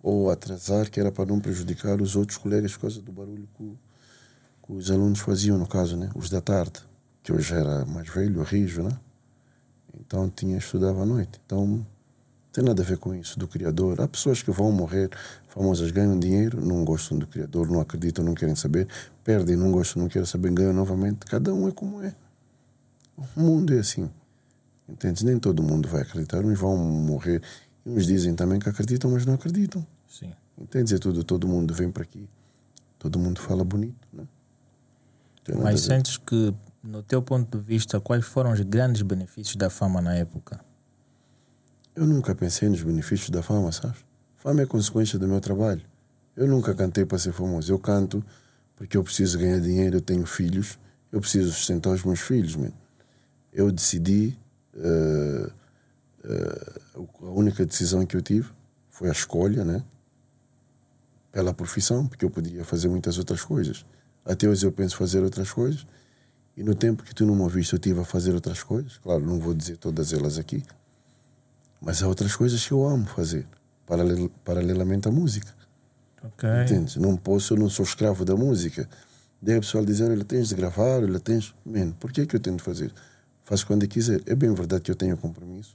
[0.00, 3.78] ou atrasar, que era para não prejudicar os outros colegas por causa do barulho que,
[4.62, 6.08] que os alunos faziam, no caso, né?
[6.14, 6.80] os da tarde,
[7.22, 8.96] que hoje era mais velho, rijo, né?
[10.00, 11.40] Então tinha estudava à noite.
[11.44, 11.84] Então
[12.52, 14.00] tem nada a ver com isso, do Criador.
[14.00, 15.10] Há pessoas que vão morrer
[15.48, 18.86] famosas, ganham dinheiro, não gostam do Criador, não acreditam, não querem saber,
[19.24, 21.26] perdem, não gostam, não querem saber, ganham novamente.
[21.26, 22.14] Cada um é como é.
[23.18, 24.08] O mundo é assim.
[24.88, 25.24] Entende?
[25.24, 26.44] Nem todo mundo vai acreditar.
[26.44, 27.42] Uns vão morrer.
[27.84, 29.84] Uns dizem também que acreditam, mas não acreditam.
[30.08, 30.32] Sim.
[30.56, 30.94] Entende?
[30.94, 31.24] É tudo.
[31.24, 32.28] Todo mundo vem para aqui.
[32.98, 34.06] Todo mundo fala bonito.
[34.12, 34.24] Né?
[35.62, 40.00] Mas sentes que, no teu ponto de vista, quais foram os grandes benefícios da fama
[40.00, 40.60] na época?
[41.94, 44.04] Eu nunca pensei nos benefícios da fama, sabes?
[44.36, 45.82] Fama é consequência do meu trabalho.
[46.36, 47.72] Eu nunca cantei para ser famoso.
[47.72, 48.24] Eu canto
[48.76, 50.78] porque eu preciso ganhar dinheiro, eu tenho filhos,
[51.10, 52.74] eu preciso sustentar os meus filhos, mano
[53.58, 54.38] eu decidi.
[54.74, 55.50] Uh,
[56.24, 58.48] uh, a única decisão que eu tive
[58.88, 59.82] foi a escolha, né?
[61.32, 63.84] Pela profissão, porque eu podia fazer muitas outras coisas.
[64.24, 65.84] Até hoje eu penso fazer outras coisas.
[66.56, 68.98] E no tempo que tu não me ouviste, eu tive a fazer outras coisas.
[68.98, 70.62] Claro, não vou dizer todas elas aqui.
[71.80, 73.46] Mas há outras coisas que eu amo fazer,
[73.86, 75.52] paralel, paralelamente à música.
[76.22, 76.48] Ok.
[76.62, 76.98] Entende?
[77.00, 78.88] Não posso, eu não sou escravo da música.
[79.42, 81.54] Daí o pessoal dizer, olha, tens de gravar, olha, tens...
[81.64, 82.92] Man, por que é que eu tenho de fazer?
[83.48, 84.20] Faço quando quiser.
[84.26, 85.74] É bem verdade que eu tenho compromisso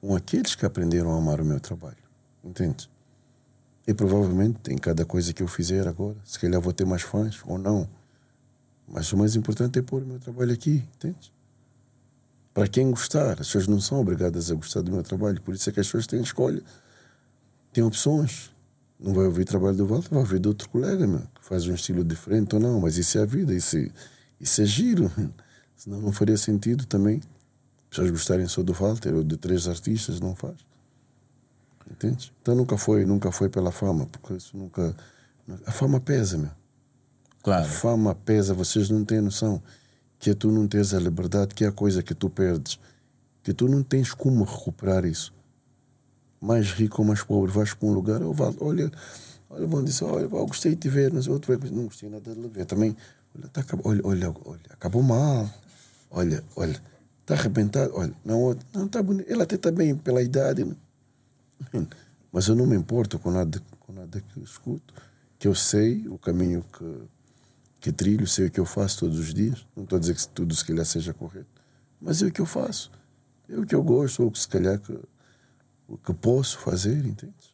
[0.00, 2.02] com aqueles que aprenderam a amar o meu trabalho.
[2.42, 2.88] Entende?
[3.86, 7.40] E provavelmente em cada coisa que eu fizer agora, se calhar vou ter mais fãs
[7.44, 7.86] ou não.
[8.88, 11.32] Mas o mais importante é pôr o meu trabalho aqui, entende?
[12.54, 15.68] Para quem gostar, as pessoas não são obrigadas a gostar do meu trabalho, por isso
[15.68, 16.62] é que as pessoas têm escolha,
[17.72, 18.50] têm opções.
[18.98, 21.74] Não vai ouvir trabalho do Walter, vai ouvir de outro colega, meu, que faz um
[21.74, 23.76] estilo diferente ou não, mas isso é a vida, isso
[24.40, 25.10] isso é giro.
[25.76, 27.20] Senão não faria sentido também
[27.92, 30.56] pessoas gostarem só do Walter ou de três artistas, não faz.
[31.90, 32.32] Entende?
[32.40, 34.96] Então nunca foi, nunca foi pela fama, porque isso nunca.
[35.66, 36.50] A fama pesa, meu.
[37.42, 37.64] Claro.
[37.64, 39.62] A fama pesa, vocês não têm noção
[40.18, 42.78] que é tu não tens a liberdade, que é a coisa que tu perdes.
[43.42, 45.34] que tu não tens como recuperar isso.
[46.40, 48.90] Mais rico ou mais pobre, vais para um lugar, olha,
[49.50, 52.40] olha, vão dizer, olha, eu gostei de te ver, mas outro não gostei nada de
[52.40, 52.64] lhe ver.
[52.66, 52.96] Também,
[53.36, 55.48] olha, tá, olha, olha, olha, acabou mal.
[56.10, 56.80] Olha, olha,
[57.20, 57.92] está arrebentado.
[57.94, 59.30] Olha, não, não está bonito.
[59.30, 60.64] Ele até está bem pela idade.
[60.64, 60.76] Né?
[62.30, 64.94] Mas eu não me importo com nada, com nada que escuto,
[65.38, 67.02] que eu sei o caminho que,
[67.80, 69.66] que trilho, sei o que eu faço todos os dias.
[69.76, 71.48] Não estou a dizer que tudo se calhar seja correto,
[72.00, 72.90] mas é o que eu faço.
[73.48, 74.98] É o que eu gosto, ou que se calhar que,
[75.86, 77.51] o que posso fazer, entende?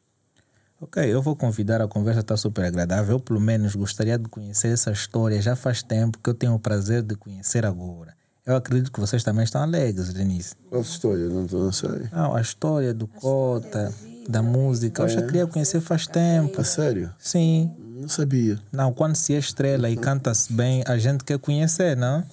[0.81, 3.17] Ok, eu vou convidar, a conversa está super agradável.
[3.17, 5.43] Eu, pelo menos, gostaria de conhecer essa história.
[5.43, 8.15] Já faz tempo que eu tenho o prazer de conhecer agora.
[8.47, 10.55] Eu acredito que vocês também estão alegres, Denise.
[10.71, 11.29] Qual história?
[11.29, 12.09] Não, não sei.
[12.13, 13.93] Não, a história do Cota,
[14.29, 15.03] da música.
[15.03, 16.61] Eu já queria conhecer faz tempo.
[16.61, 17.13] A sério?
[17.19, 17.75] Sim.
[18.01, 18.61] Não sabia.
[18.71, 22.25] Não, quando se é estrela e canta-se bem, a gente quer conhecer, não?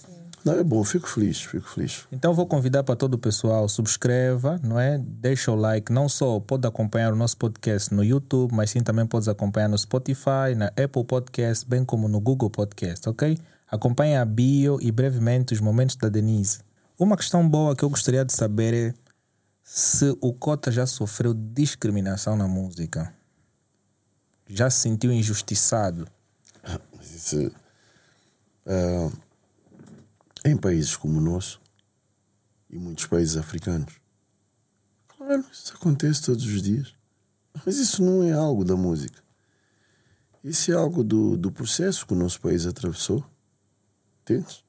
[0.45, 2.05] Não, é bom, fico feliz, fico feliz.
[2.11, 4.99] Então vou convidar para todo o pessoal, subscreva, não é?
[4.99, 9.07] Deixa o like, não só pode acompanhar o nosso podcast no YouTube, mas sim também
[9.07, 13.39] pode acompanhar no Spotify, na Apple Podcast, bem como no Google Podcast, ok?
[13.67, 16.59] Acompanhe a bio e brevemente os momentos da Denise.
[16.97, 18.93] Uma questão boa que eu gostaria de saber é
[19.63, 23.11] se o Cota já sofreu discriminação na música.
[24.47, 26.07] Já se sentiu injustiçado?
[27.01, 27.51] Isso,
[28.67, 29.24] uh,
[30.45, 31.61] em países como o nosso
[32.69, 33.99] e muitos países africanos,
[35.07, 36.93] claro, isso acontece todos os dias.
[37.65, 39.23] Mas isso não é algo da música.
[40.43, 43.25] Isso é algo do, do processo que o nosso país atravessou
[44.25, 44.65] Entendes?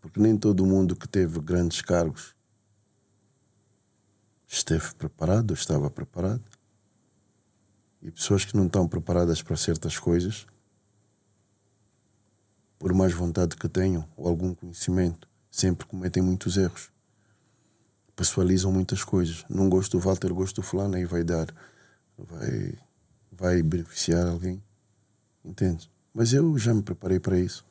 [0.00, 2.34] Porque nem todo mundo que teve grandes cargos
[4.48, 6.42] esteve preparado ou estava preparado.
[8.02, 10.44] E pessoas que não estão preparadas para certas coisas,
[12.84, 16.90] por mais vontade que tenham ou algum conhecimento, sempre cometem muitos erros.
[18.14, 19.42] Pessoalizam muitas coisas.
[19.48, 21.46] Não gosto do Walter, gosto do fulano, aí vai dar,
[22.18, 22.74] vai,
[23.32, 24.62] vai beneficiar alguém.
[25.42, 25.90] Entende?
[26.12, 27.64] Mas eu já me preparei para isso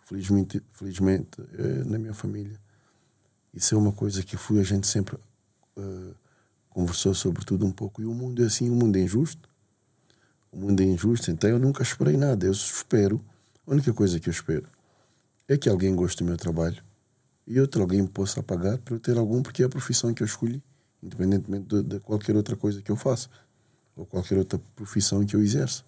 [0.00, 2.60] felizmente, felizmente eh, na minha família.
[3.54, 5.16] Isso é uma coisa que fui, a gente sempre
[5.74, 6.14] uh,
[6.68, 8.02] conversou sobre tudo um pouco.
[8.02, 9.48] E o mundo é assim, o mundo é injusto.
[10.52, 12.44] O mundo é injusto, então eu nunca esperei nada.
[12.44, 13.24] Eu espero,
[13.68, 14.66] a única coisa que eu espero
[15.46, 16.82] é que alguém goste do meu trabalho
[17.46, 20.26] e outro alguém possa pagar para eu ter algum, porque é a profissão que eu
[20.26, 20.62] escolhi,
[21.02, 23.28] independentemente de, de qualquer outra coisa que eu faça
[23.94, 25.84] ou qualquer outra profissão que eu exerça.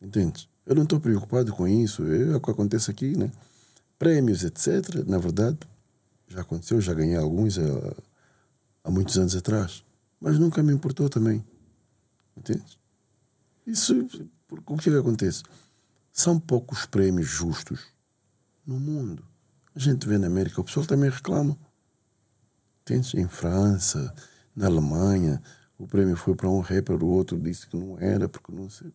[0.00, 0.48] Entende?
[0.66, 2.04] Eu não estou preocupado com isso.
[2.04, 3.30] É o que acontece aqui, né?
[3.98, 5.06] Prêmios, etc.
[5.06, 5.58] Na verdade,
[6.26, 7.94] já aconteceu, já ganhei alguns há,
[8.84, 9.84] há muitos anos atrás.
[10.20, 11.44] Mas nunca me importou também.
[12.36, 12.78] Entende?
[13.66, 13.94] Isso,
[14.50, 15.42] o que, é que acontece?
[16.12, 17.80] São poucos prêmios justos
[18.66, 19.24] no mundo.
[19.74, 21.58] A gente vê na América, o pessoal também reclama.
[22.82, 23.18] Entende?
[23.18, 24.14] Em França,
[24.54, 25.42] na Alemanha,
[25.78, 28.92] o prêmio foi para um rapper, o outro disse que não era, porque não sei.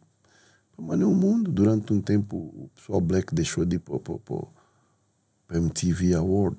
[0.77, 5.57] Mas no mundo, durante um tempo, o pessoal black deixou de ir para, para, para
[5.57, 6.57] MTV Award.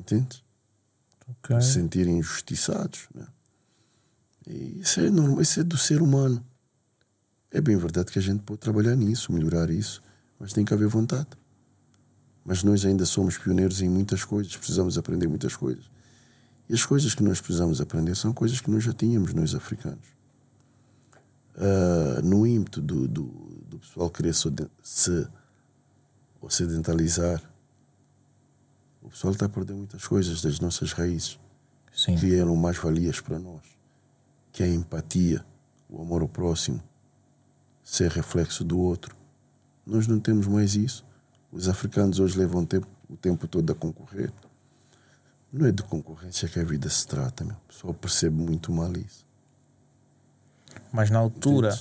[0.00, 0.42] Entende?
[1.42, 1.60] Okay.
[1.60, 3.08] Se sentirem injustiçados.
[3.14, 3.26] Né?
[4.46, 6.42] E isso é normal, isso é do ser humano.
[7.50, 10.02] É bem verdade que a gente pode trabalhar nisso, melhorar isso,
[10.38, 11.28] mas tem que haver vontade.
[12.44, 15.84] Mas nós ainda somos pioneiros em muitas coisas, precisamos aprender muitas coisas.
[16.68, 20.18] E as coisas que nós precisamos aprender são coisas que nós já tínhamos, nós africanos
[21.58, 23.24] uh, no ímpeto do, do,
[23.68, 25.28] do pessoal querer se
[26.40, 27.42] ocidentalizar,
[29.02, 31.38] o pessoal está a perder muitas coisas das nossas raízes
[31.92, 32.16] Sim.
[32.16, 33.62] que eram mais valias para nós,
[34.52, 35.44] que é a empatia,
[35.88, 36.82] o amor ao próximo,
[37.88, 39.16] ser reflexo do outro.
[39.86, 41.02] Nós não temos mais isso.
[41.50, 44.30] Os africanos hoje levam tempo, o tempo todo a concorrer.
[45.50, 47.56] Não é de concorrência que a vida se trata, meu.
[47.56, 49.26] O pessoal percebe muito mal isso.
[50.92, 51.74] Mas na altura,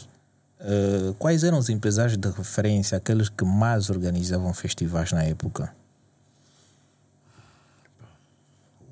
[0.62, 5.76] uh, quais eram os empresários de referência, aqueles que mais organizavam festivais na época?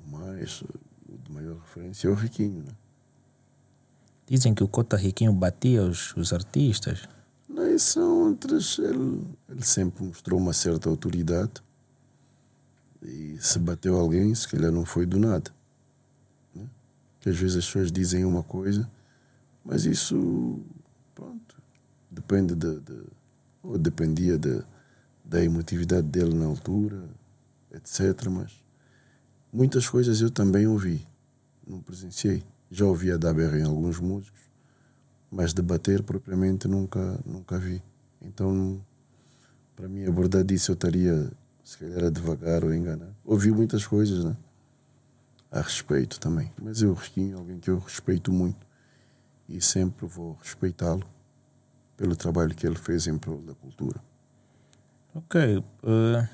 [0.06, 2.72] O mais, o de maior referência é o Riquinho, né?
[4.26, 7.08] Dizem que o Cota Riquinho batia os, os artistas.
[7.48, 8.78] Não, isso são outras.
[8.78, 11.62] Ele, ele sempre mostrou uma certa autoridade.
[13.02, 15.50] E se bateu alguém, se calhar não foi do nada.
[16.54, 16.66] Né?
[17.20, 18.90] Que às vezes as pessoas dizem uma coisa
[19.66, 20.60] mas isso,
[21.12, 21.56] pronto,
[22.08, 23.02] depende de, de
[23.64, 24.62] ou dependia de,
[25.24, 27.02] da emotividade dele na altura,
[27.74, 28.28] etc.
[28.30, 28.52] Mas
[29.52, 31.04] muitas coisas eu também ouvi,
[31.66, 32.44] não presenciei.
[32.70, 34.40] Já ouvi a dar berra em alguns músicos,
[35.30, 37.82] mas debater propriamente nunca, nunca vi.
[38.20, 38.80] Então,
[39.74, 41.30] para mim, abordar disso eu estaria,
[41.62, 43.10] se calhar, a devagar ou enganar.
[43.24, 44.36] Ouvi muitas coisas, né?
[45.50, 46.52] a respeito também.
[46.60, 48.66] Mas eu, Riquinho, é alguém que eu respeito muito
[49.48, 51.06] e sempre vou respeitá-lo
[51.96, 54.00] pelo trabalho que ele fez em prol da cultura.
[55.14, 55.58] Ok.
[55.58, 56.28] Uh,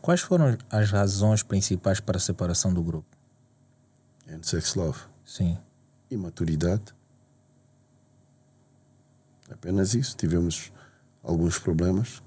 [0.00, 3.16] quais foram as razões principais para a separação do grupo?
[4.28, 4.98] And Sex Love.
[5.24, 5.58] Sim.
[6.14, 6.94] Imaturidade.
[9.50, 10.16] Apenas isso.
[10.16, 10.72] Tivemos
[11.22, 12.20] alguns problemas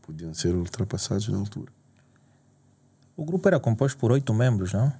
[0.00, 1.72] que podiam ser ultrapassados na altura.
[3.16, 4.92] O grupo era composto por oito membros, não?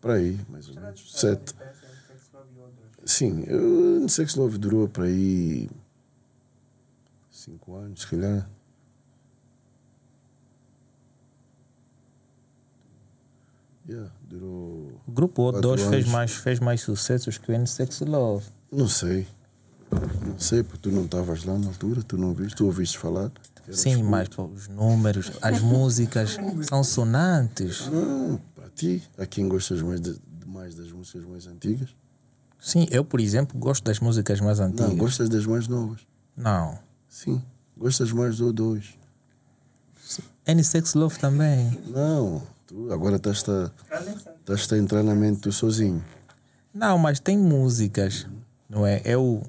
[0.00, 1.12] Para aí, mais ou menos.
[1.12, 1.54] Sete.
[3.04, 3.44] Sim,
[4.04, 5.68] o Sex Love durou para aí
[7.30, 8.48] cinco anos, se calhar.
[13.88, 15.00] Yeah, durou.
[15.06, 18.46] O grupo Quatro O2 fez mais, fez mais sucessos que o N-Sex Love.
[18.70, 19.26] Não sei.
[20.24, 23.32] Não sei, porque tu não estavas lá na altura, tu não viste, tu ouviste falar.
[23.72, 24.08] Sim, escuro.
[24.08, 27.88] mas pô, os números, as músicas são sonantes.
[27.88, 31.88] Não, para ti, a quem gostas mais, de, de mais das músicas mais antigas?
[32.58, 34.90] Sim, eu, por exemplo, gosto das músicas mais antigas.
[34.90, 36.00] Não, gostas das mais novas?
[36.36, 36.78] Não.
[37.08, 37.42] Sim.
[37.76, 38.99] Gostas mais do O2?
[40.46, 41.78] N-Sex Love também.
[41.88, 43.70] Não, tu agora estás a,
[44.40, 46.04] estás a entrar na mente tu sozinho.
[46.72, 48.26] Não, mas tem músicas,
[48.68, 49.02] não é?
[49.04, 49.42] Eu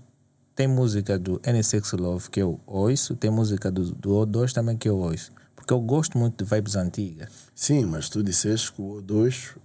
[0.55, 4.89] tem música do N6 Love que eu ouço, tem música do, do O2 também que
[4.89, 5.31] eu ouço.
[5.55, 7.29] Porque eu gosto muito de vibes antigas.
[7.55, 9.55] Sim, mas tu disseste que o O2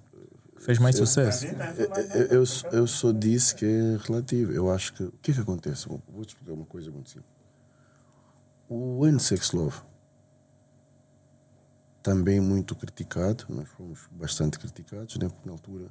[0.59, 1.47] Fez mais sucesso.
[1.47, 4.51] Eu, eu, eu, eu só disse que é relativo.
[4.51, 5.05] Eu acho que.
[5.05, 5.87] O que é que acontece?
[5.87, 7.31] Vou vou te explicar uma coisa muito simples.
[8.69, 9.77] O N6 Love
[12.07, 15.29] também muito criticado, nós fomos bastante criticados, né?
[15.29, 15.90] porque na altura,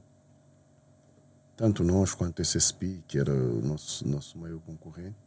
[1.57, 5.17] tanto nós quanto a SSP, que era o nosso, nosso maior concorrente,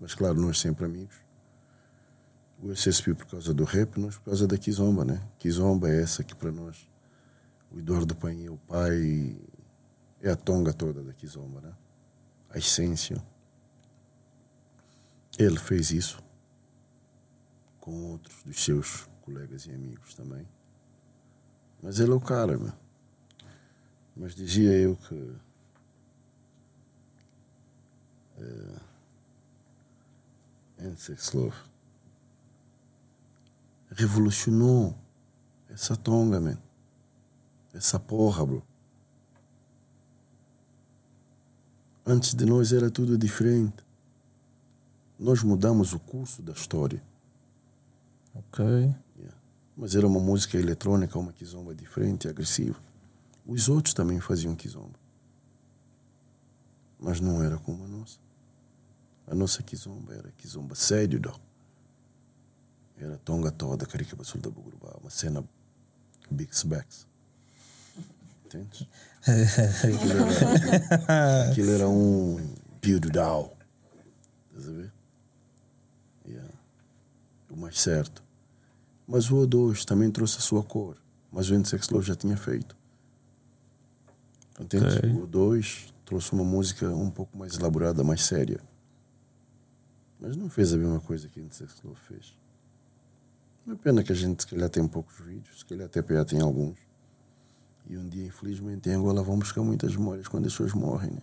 [0.00, 1.16] mas claro, nós sempre amigos.
[2.62, 5.20] O SSP por causa do rap, nós por causa da Kizomba, né?
[5.38, 6.88] Kizomba é essa que para nós
[7.70, 9.38] o Eduardo Painha, o pai,
[10.22, 11.74] é a tonga toda da Kizomba, né?
[12.48, 13.22] A essência.
[15.38, 16.24] Ele fez isso
[17.78, 20.48] com outros dos seus colegas e amigos também.
[21.82, 22.72] Mas ele é o cara, meu.
[24.16, 25.36] Mas dizia eu que
[28.38, 28.80] é,
[30.88, 31.56] N6 Love
[33.90, 34.96] revolucionou
[35.68, 36.58] essa tonga, man.
[37.74, 38.62] Essa porra, bro.
[42.04, 43.86] Antes de nós era tudo diferente.
[45.18, 47.02] Nós mudamos o curso da história.
[48.34, 48.64] Ok.
[49.78, 52.80] Mas era uma música eletrônica, uma kizomba diferente, agressiva.
[53.46, 54.98] Os outros também faziam kizomba.
[56.98, 58.18] Mas não era como a nossa.
[59.28, 61.38] A nossa kizomba era kizomba sério, dó.
[62.98, 64.96] Era tonga toda, carica basul da Bugurubá.
[65.00, 65.44] Uma cena
[66.28, 67.06] Bix Backs.
[68.46, 68.88] Entende?
[69.22, 73.56] Aquilo era, aquilo era um Biududal.
[74.50, 74.92] Estás a ver?
[76.26, 76.52] Yeah.
[77.48, 78.26] O mais certo.
[79.08, 80.98] Mas o O2 também trouxe a sua cor.
[81.32, 82.76] Mas o N-Sex Love já tinha feito.
[84.60, 84.98] Entende?
[84.98, 85.12] Ok.
[85.12, 88.60] O O2 trouxe uma música um pouco mais elaborada, mais séria.
[90.20, 92.36] Mas não fez a mesma coisa que o N-Sex Love fez.
[93.64, 96.40] Uma pena que a gente, se calhar, tem poucos vídeos, se calhar até PA tem
[96.40, 96.78] alguns.
[97.88, 101.12] E um dia, infelizmente, em Angola vão buscar muitas memórias quando as pessoas morrem.
[101.12, 101.22] Né?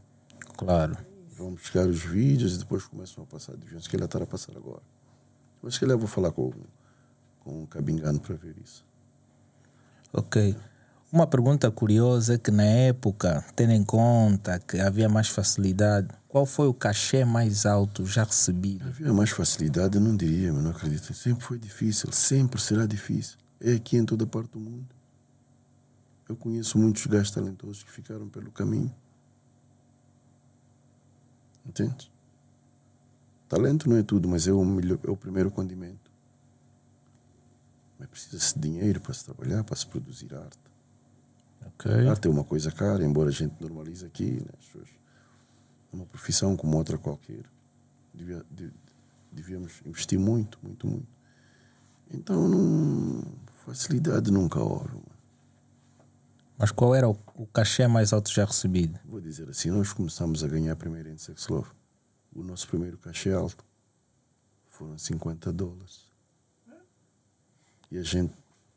[0.57, 0.97] Claro.
[1.37, 3.55] Vão buscar os vídeos e depois começam a passar.
[3.55, 4.81] Deviam se calhar estar a passar agora.
[5.61, 6.51] Mas se calhar vou falar com,
[7.45, 8.83] com o Cabingano para ver isso.
[10.11, 10.57] Ok.
[11.11, 16.45] Uma pergunta curiosa é que na época, tendo em conta que havia mais facilidade, qual
[16.45, 18.85] foi o cachê mais alto já recebido?
[18.85, 21.13] Havia mais facilidade, eu não diria, mas não acredito.
[21.13, 23.37] Sempre foi difícil, sempre será difícil.
[23.61, 24.87] É aqui em toda parte do mundo.
[26.27, 28.93] Eu conheço muitos gajos talentosos que ficaram pelo caminho.
[31.65, 32.11] Entende?
[33.47, 36.04] Talento não é tudo, mas é o, melhor, é o primeiro condimento.
[37.99, 40.59] Mas precisa-se de dinheiro para se trabalhar, para se produzir arte.
[41.65, 42.07] Ok.
[42.07, 44.51] Arte é uma coisa cara, embora a gente normalize aqui, né?
[44.59, 44.89] pessoas-
[45.91, 47.43] É uma profissão como outra qualquer.
[48.13, 48.73] Devia- de-
[49.31, 51.07] devíamos investir muito, muito, muito.
[52.11, 53.23] Então, não,
[53.65, 54.97] facilidade nunca houve.
[56.57, 58.97] Mas qual era o, o cachê mais alto já recebido?
[59.05, 61.69] Vou dizer assim, nós começamos a ganhar primeiro em Sex Love.
[62.33, 63.65] O nosso primeiro cachê alto
[64.67, 66.04] foram 50 dólares.
[67.95, 68.33] E a gente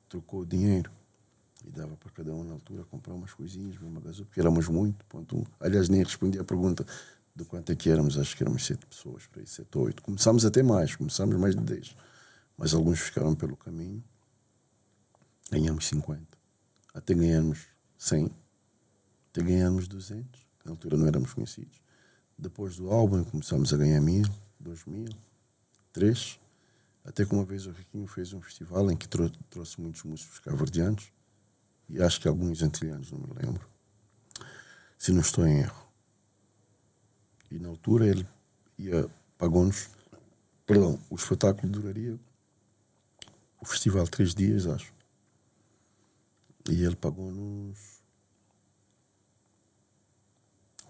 [0.08, 0.92] trocou dinheiro
[1.66, 5.04] e dava para cada um na altura comprar umas coisinhas, uma gasolina, porque éramos muito.
[5.06, 5.44] Ponto um.
[5.58, 6.86] Aliás, nem respondi à pergunta
[7.34, 8.16] de quanto é que éramos.
[8.16, 10.04] Acho que éramos sete pessoas, para aí, sete ou oito.
[10.04, 11.96] Começámos até mais, começámos mais de 10.
[12.56, 14.04] Mas alguns ficaram pelo caminho.
[15.50, 16.24] Ganhamos 50.
[16.94, 17.66] até ganharmos
[17.96, 18.30] 100,
[19.32, 21.82] até ganharmos 200, que na altura não éramos conhecidos.
[22.38, 24.28] Depois do álbum começamos a ganhar mil,
[24.60, 25.08] dois mil,
[25.92, 26.38] três,
[27.08, 30.40] até que uma vez o Riquinho fez um festival em que trou trouxe muitos músicos
[30.40, 31.10] cabo-verdianos
[31.88, 33.66] e acho que alguns antilhanos, não me lembro,
[34.98, 35.88] se não estou em erro.
[37.50, 38.28] E na altura ele
[38.78, 39.88] ia, pagou-nos,
[40.66, 42.20] perdão, o espetáculo duraria
[43.58, 44.92] o festival três dias, acho.
[46.68, 48.02] E ele pagou-nos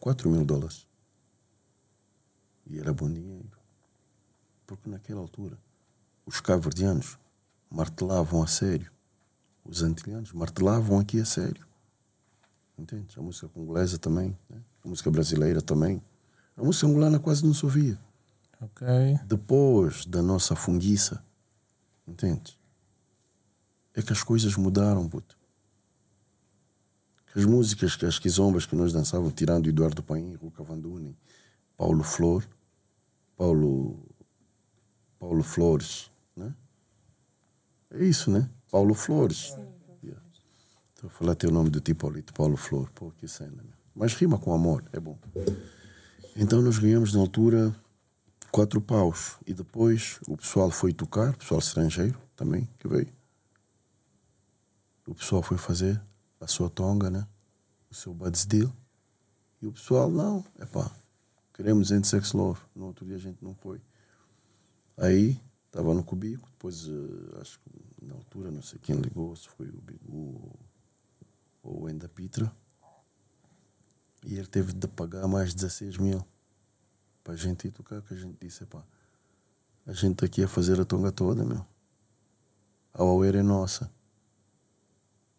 [0.00, 0.84] 4 mil dólares.
[2.66, 3.56] E era bom dinheiro.
[4.66, 5.56] Porque naquela altura
[6.28, 7.18] os cabo-verdianos
[7.70, 8.92] martelavam a sério.
[9.64, 11.66] Os antilhanos martelavam aqui a sério.
[12.78, 13.18] Entende?
[13.18, 14.60] A música congolesa também, né?
[14.84, 16.02] a música brasileira também.
[16.54, 17.98] A música angolana quase não se ouvia.
[18.60, 18.86] Ok.
[19.24, 21.24] Depois da nossa funguiça,
[22.06, 22.58] entende?
[23.94, 25.36] É que as coisas mudaram, puto.
[27.32, 31.16] Que as músicas, que as quizombas que nós dançávamos, tirando Eduardo Paim, Ruca Vanduni,
[31.74, 32.46] Paulo Flor,
[33.34, 33.98] Paulo,
[35.18, 36.10] Paulo Flores?
[37.90, 38.48] É isso, né?
[38.70, 39.56] Paulo Flores.
[40.02, 40.22] Yeah.
[40.94, 42.90] Estou a falar teu nome do tipo Paulito, Paulo Flor.
[42.92, 43.72] Pô, que cena, né?
[43.94, 45.18] Mas rima com amor, é bom.
[46.36, 47.74] Então nós ganhamos na altura
[48.52, 49.36] quatro paus.
[49.46, 53.08] E depois o pessoal foi tocar, o pessoal estrangeiro também, que veio.
[55.06, 56.00] O pessoal foi fazer
[56.40, 57.26] a sua tonga, né?
[57.90, 58.72] O seu Buds Deal.
[59.60, 60.90] E o pessoal, não, é pá,
[61.54, 62.60] queremos End Sex Love.
[62.74, 63.80] No outro dia a gente não foi.
[64.96, 69.48] Aí, estava no cubico, depois, uh, acho que na altura, não sei quem ligou, se
[69.48, 70.50] foi o Bigu
[71.62, 72.50] ou o Enda Pitra.
[74.24, 76.24] E ele teve de pagar mais 16 mil
[77.22, 78.82] para a gente ir tocar, que a gente disse, pá,
[79.86, 81.64] a gente aqui a fazer a tonga toda, meu.
[82.92, 83.90] A Auer é nossa.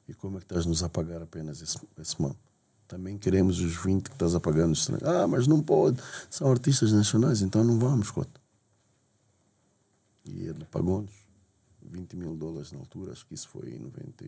[0.08, 2.38] E como é que estás-nos a pagar apenas esse, esse mano?
[2.88, 6.02] Também queremos os 20 que estás a pagar nos Ah, mas não pode.
[6.30, 8.40] São artistas nacionais, então não vamos, Cota.
[10.26, 11.12] E ele pagou-nos
[11.82, 14.26] 20 mil dólares na altura, acho que isso foi em 90,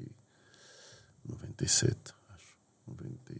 [1.26, 2.58] 97, acho.
[2.88, 3.34] 90,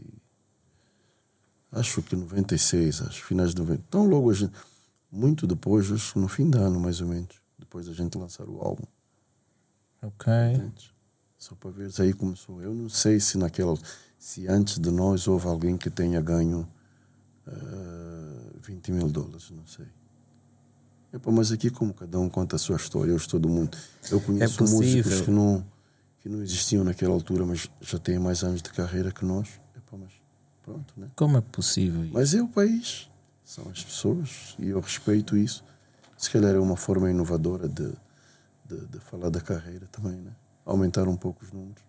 [1.72, 3.84] acho que 96, acho, finais de 90.
[3.88, 4.54] Então logo a gente,
[5.12, 8.60] muito depois, acho no fim de ano mais ou menos, depois da gente lançar o
[8.60, 8.86] álbum.
[10.02, 10.34] Ok.
[10.56, 10.94] Entende?
[11.38, 12.62] Só para ver aí começou.
[12.62, 13.76] Eu não sei se naquela.
[14.18, 16.68] Se antes de nós houve alguém que tenha ganho
[17.48, 19.88] uh, 20 mil dólares, não sei.
[21.14, 23.78] Epa, mas aqui, como cada um conta a sua história, eu estou todo mundo.
[24.10, 25.66] Eu conheço É músicos que não,
[26.22, 29.50] que não existiam naquela altura, mas já têm mais anos de carreira que nós.
[29.76, 30.12] Epa, mas
[30.64, 31.08] pronto, né?
[31.16, 32.14] Como é possível isso?
[32.14, 33.10] Mas é o país,
[33.44, 35.64] são as pessoas, e eu respeito isso.
[36.18, 37.92] Se calhar é uma forma inovadora de,
[38.70, 40.32] de, de falar da carreira também, né?
[40.66, 41.82] Aumentar um pouco os números.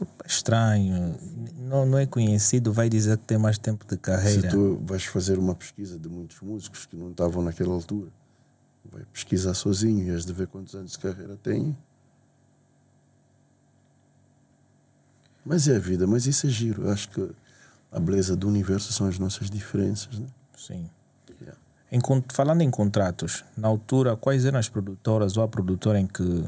[0.00, 1.18] É Estranho.
[1.58, 4.48] Não, não é conhecido, vai dizer que tem mais tempo de Se carreira.
[4.48, 8.10] tu vais fazer uma pesquisa de muitos músicos que não estavam naquela altura,
[8.84, 11.76] vai pesquisar sozinho e has de ver quantos anos de carreira têm.
[15.44, 16.84] Mas é a vida, mas isso é giro.
[16.84, 17.30] Eu acho que
[17.90, 20.26] a beleza do universo são as nossas diferenças, né?
[20.56, 20.88] Sim.
[21.40, 21.58] Yeah.
[21.90, 22.00] Em
[22.32, 26.44] falando em contratos, na altura, quais eram as produtoras ou a produtora em que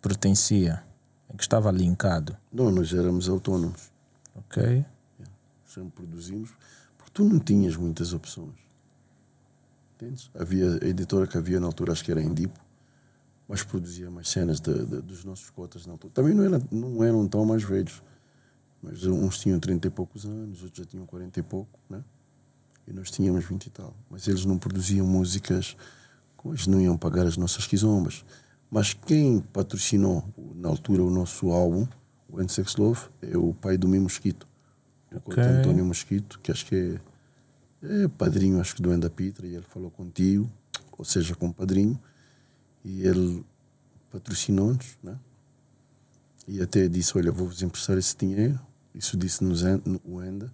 [0.00, 0.84] pertencia,
[1.32, 2.36] em que estava linkado?
[2.52, 3.90] Não, nós éramos autônomos.
[4.36, 4.84] Ok?
[5.74, 6.50] sempre produzimos,
[6.96, 8.63] porque tu não tinhas muitas opções.
[10.34, 12.58] Havia a editora que havia na altura, acho que era Indipo,
[13.48, 16.12] mas produzia mais cenas de, de- dos nossos cotas na altura.
[16.14, 18.02] Também não, era, não eram tão mais velhos,
[18.82, 22.02] mas uns tinham 30 e poucos anos, outros já tinham 40 e pouco, né?
[22.86, 23.94] E nós tínhamos 20 e tal.
[24.10, 25.76] Mas eles não produziam músicas,
[26.44, 28.24] eles não iam pagar as nossas quizombas.
[28.70, 30.24] Mas quem patrocinou
[30.54, 31.86] na altura o nosso álbum,
[32.28, 34.46] o End Sex Love, é o pai do Mi Mosquito.
[35.12, 35.34] O Ok.
[35.34, 37.00] Couto Antônio Mosquito, que acho que é,
[37.84, 40.50] é padrinho, acho que do Enda Pitra, e ele falou com o tio,
[40.96, 42.00] ou seja, com o padrinho,
[42.84, 43.44] e ele
[44.10, 45.18] patrocinou-nos, né?
[46.46, 48.58] E até disse: Olha, vou-vos emprestar esse dinheiro.
[48.94, 50.52] Isso disse-nos en- no o Enda.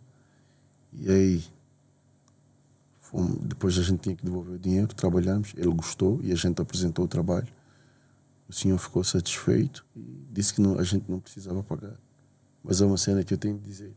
[0.92, 1.44] E aí,
[2.98, 6.60] fomos- depois a gente tinha que devolver o dinheiro, trabalhamos, ele gostou e a gente
[6.60, 7.48] apresentou o trabalho.
[8.48, 11.96] O senhor ficou satisfeito e disse que não, a gente não precisava pagar.
[12.62, 13.94] Mas é uma cena que eu tenho que dizer.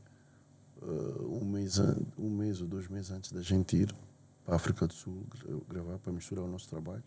[0.85, 1.79] Uh, um, mês,
[2.17, 3.95] um mês ou dois meses antes da gente ir
[4.43, 7.03] para a África do Sul gra- gravar para misturar o nosso trabalho,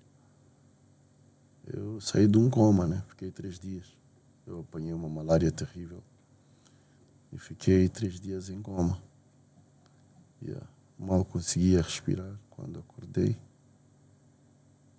[1.66, 3.04] eu saí de um coma, né?
[3.08, 3.94] Fiquei três dias.
[4.46, 6.02] Eu apanhei uma malária terrível
[7.32, 9.02] e fiquei três dias em coma.
[10.40, 10.66] Yeah.
[10.98, 13.36] Mal conseguia respirar quando acordei.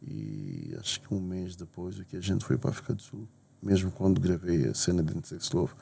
[0.03, 3.01] E acho que um mês depois o que a gente foi para a África do
[3.01, 3.27] Sul.
[3.59, 5.73] Mesmo quando gravei a cena de Sex Love,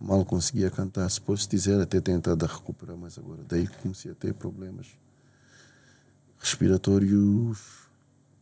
[0.00, 1.08] mal conseguia cantar.
[1.10, 4.86] Se posso dizer, até tentado recuperar, mas agora daí comecei a ter problemas
[6.38, 7.88] respiratórios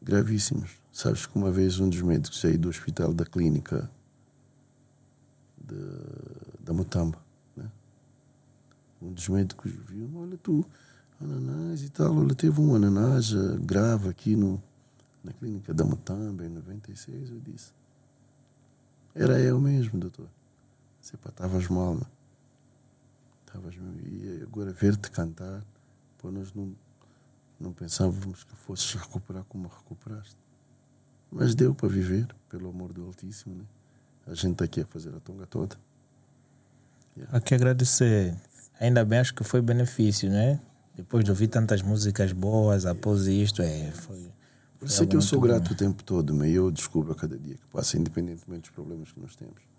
[0.02, 0.70] gravíssimos.
[0.92, 3.90] Sabes que uma vez um dos médicos saiu do hospital da clínica
[5.56, 5.76] de,
[6.60, 7.18] da Mutamba,
[7.56, 7.70] né?
[9.00, 10.66] um dos médicos viu, olha tu,
[11.20, 14.60] ananás e tal, olha, teve um ananás eh, grave aqui no,
[15.22, 17.70] na clínica da Mutamba em 96, eu disse.
[19.14, 20.26] Era eu mesmo, doutor.
[21.02, 22.00] Você pá, estavas mal?
[23.44, 25.64] Estavas E agora ver-te cantar,
[26.16, 26.72] pô, nós não,
[27.58, 30.36] não pensávamos que fosses recuperar como recuperaste.
[31.30, 33.64] Mas deu para viver, pelo amor do Altíssimo, né?
[34.28, 35.76] A gente está aqui a fazer a tonga toda.
[37.16, 37.36] Yeah.
[37.36, 38.36] Aqui agradecer.
[38.78, 40.60] Ainda bem, acho que foi benefício, né?
[40.94, 44.30] Depois de ouvir tantas músicas boas após isto, é, foi.
[44.78, 45.74] Por isso é que eu sou grato bom.
[45.74, 49.18] o tempo todo, mas eu descubro a cada dia que passa, independentemente dos problemas que
[49.18, 49.71] nós temos.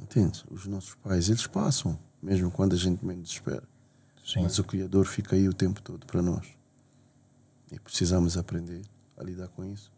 [0.00, 0.42] Entende?
[0.50, 3.62] Os nossos pais, eles passam, mesmo quando a gente menos espera.
[4.24, 4.42] Sim.
[4.42, 6.46] Mas o Criador fica aí o tempo todo para nós.
[7.70, 8.82] E precisamos aprender
[9.16, 9.92] a lidar com isso.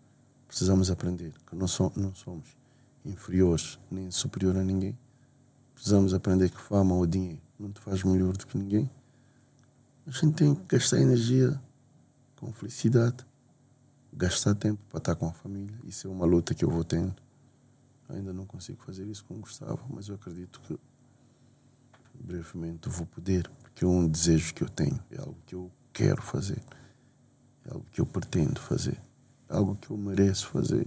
[0.48, 2.46] Precisamos aprender que não, so, não somos
[3.05, 4.98] inferiores nem superior a ninguém.
[5.74, 8.90] Precisamos aprender que fama ou dinheiro não te faz melhor do que ninguém.
[10.07, 11.61] A gente tem que gastar energia
[12.36, 13.24] com felicidade,
[14.12, 15.74] gastar tempo para estar com a família.
[15.84, 17.14] Isso é uma luta que eu vou tendo.
[18.13, 20.79] Ainda não consigo fazer isso como gostava, mas eu acredito que
[22.15, 26.21] brevemente vou poder, porque é um desejo que eu tenho, é algo que eu quero
[26.21, 26.63] fazer,
[27.65, 29.01] é algo que eu pretendo fazer,
[29.49, 30.87] é algo que eu mereço fazer.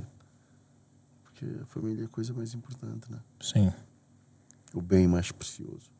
[1.23, 3.19] Porque a família é a coisa mais importante, né?
[3.41, 3.73] Sim.
[4.73, 5.91] O bem mais precioso.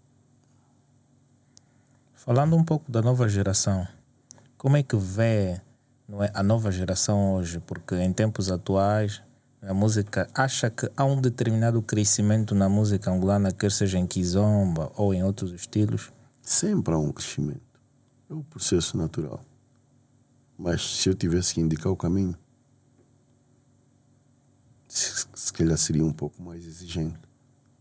[2.13, 3.87] Falando um pouco da nova geração,
[4.57, 5.59] como é que vê
[6.07, 7.59] não é, a nova geração hoje?
[7.59, 9.21] Porque em tempos atuais
[9.67, 14.91] a música acha que há um determinado crescimento na música angolana, quer seja em kizomba
[14.95, 16.11] ou em outros estilos?
[16.41, 17.61] Sempre há um crescimento.
[18.29, 19.43] É um processo natural.
[20.57, 22.37] Mas se eu tivesse que indicar o caminho,
[24.87, 27.19] se, se calhar seria um pouco mais exigente.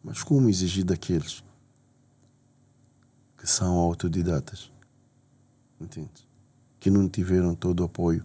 [0.02, 1.44] Mas como exigir daqueles
[3.36, 4.72] que são autodidatas?
[5.78, 6.26] Entende?
[6.80, 8.24] Que não tiveram todo o apoio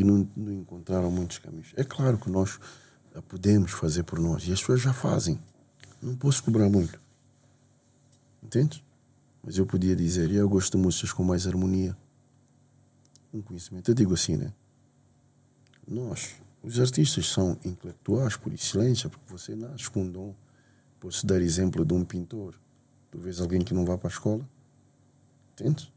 [0.00, 1.74] que não, não encontraram muitos caminhos.
[1.76, 2.58] É claro que nós
[3.28, 5.38] podemos fazer por nós e as pessoas já fazem.
[6.00, 6.98] Não posso cobrar muito.
[8.42, 8.82] Entende?
[9.42, 11.94] Mas eu podia dizer, eu gosto de músicas com mais harmonia.
[13.32, 13.90] Um conhecimento.
[13.90, 14.54] Eu digo assim, né?
[15.86, 20.34] Nós, os artistas, são intelectuais por excelência, porque você nasce com um dom.
[20.98, 22.54] Posso dar exemplo de um pintor.
[23.10, 24.48] Tu vês alguém que não vai para a escola,
[25.52, 25.92] entende?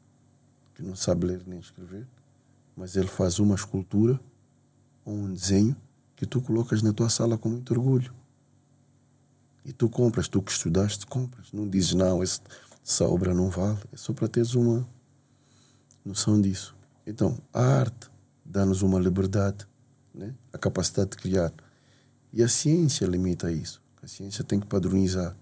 [0.75, 2.05] Que não sabe ler nem escrever
[2.75, 4.19] mas ele faz uma escultura
[5.05, 5.75] ou um desenho
[6.15, 8.13] que tu colocas na tua sala com muito orgulho.
[9.65, 11.51] E tu compras, tu que estudaste, compras.
[11.53, 13.79] Não dizes, não, essa obra não vale.
[13.91, 14.87] É só para teres uma
[16.03, 16.75] noção disso.
[17.07, 18.09] Então, a arte
[18.43, 19.65] dá-nos uma liberdade,
[20.13, 20.33] né?
[20.51, 21.53] a capacidade de criar.
[22.31, 23.81] E a ciência limita isso.
[24.01, 25.35] A ciência tem que padronizar.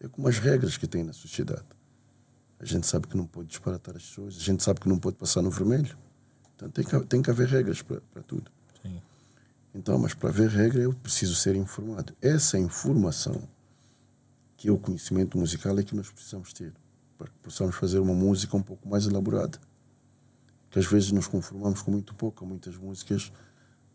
[0.00, 1.64] É como as regras que tem na sociedade.
[2.58, 5.16] A gente sabe que não pode disparatar as pessoas, a gente sabe que não pode
[5.16, 5.96] passar no vermelho.
[6.56, 8.50] Então tem que, tem que haver regras para tudo.
[8.82, 9.00] Sim.
[9.74, 12.14] Então, mas para haver regra eu preciso ser informado.
[12.20, 13.46] Essa informação,
[14.56, 16.72] que é o conhecimento musical, é que nós precisamos ter
[17.18, 19.58] para que possamos fazer uma música um pouco mais elaborada.
[20.70, 22.44] Que às vezes nos conformamos com muito pouco.
[22.44, 23.32] Há muitas músicas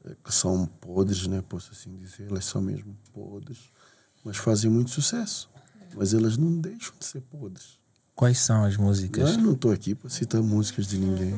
[0.06, 1.44] eh, que são podres, né?
[1.48, 3.72] posso assim dizer, elas são mesmo podres,
[4.24, 5.50] mas fazem muito sucesso.
[5.96, 7.80] Mas elas não deixam de ser podres.
[8.16, 9.36] Quais são as músicas?
[9.38, 11.34] Não, não estou aqui para citar músicas de ninguém.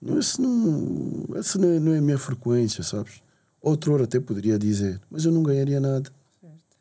[0.00, 3.22] Não, isso não, essa não é, não é a minha frequência, sabes?
[3.60, 6.10] Outro hora até poderia dizer, mas eu não ganharia nada.
[6.40, 6.76] Certo.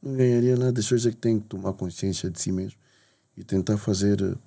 [0.00, 0.78] Não ganharia nada.
[0.78, 2.78] As pessoas é que têm que tomar consciência de si mesmo
[3.36, 4.38] e tentar fazer,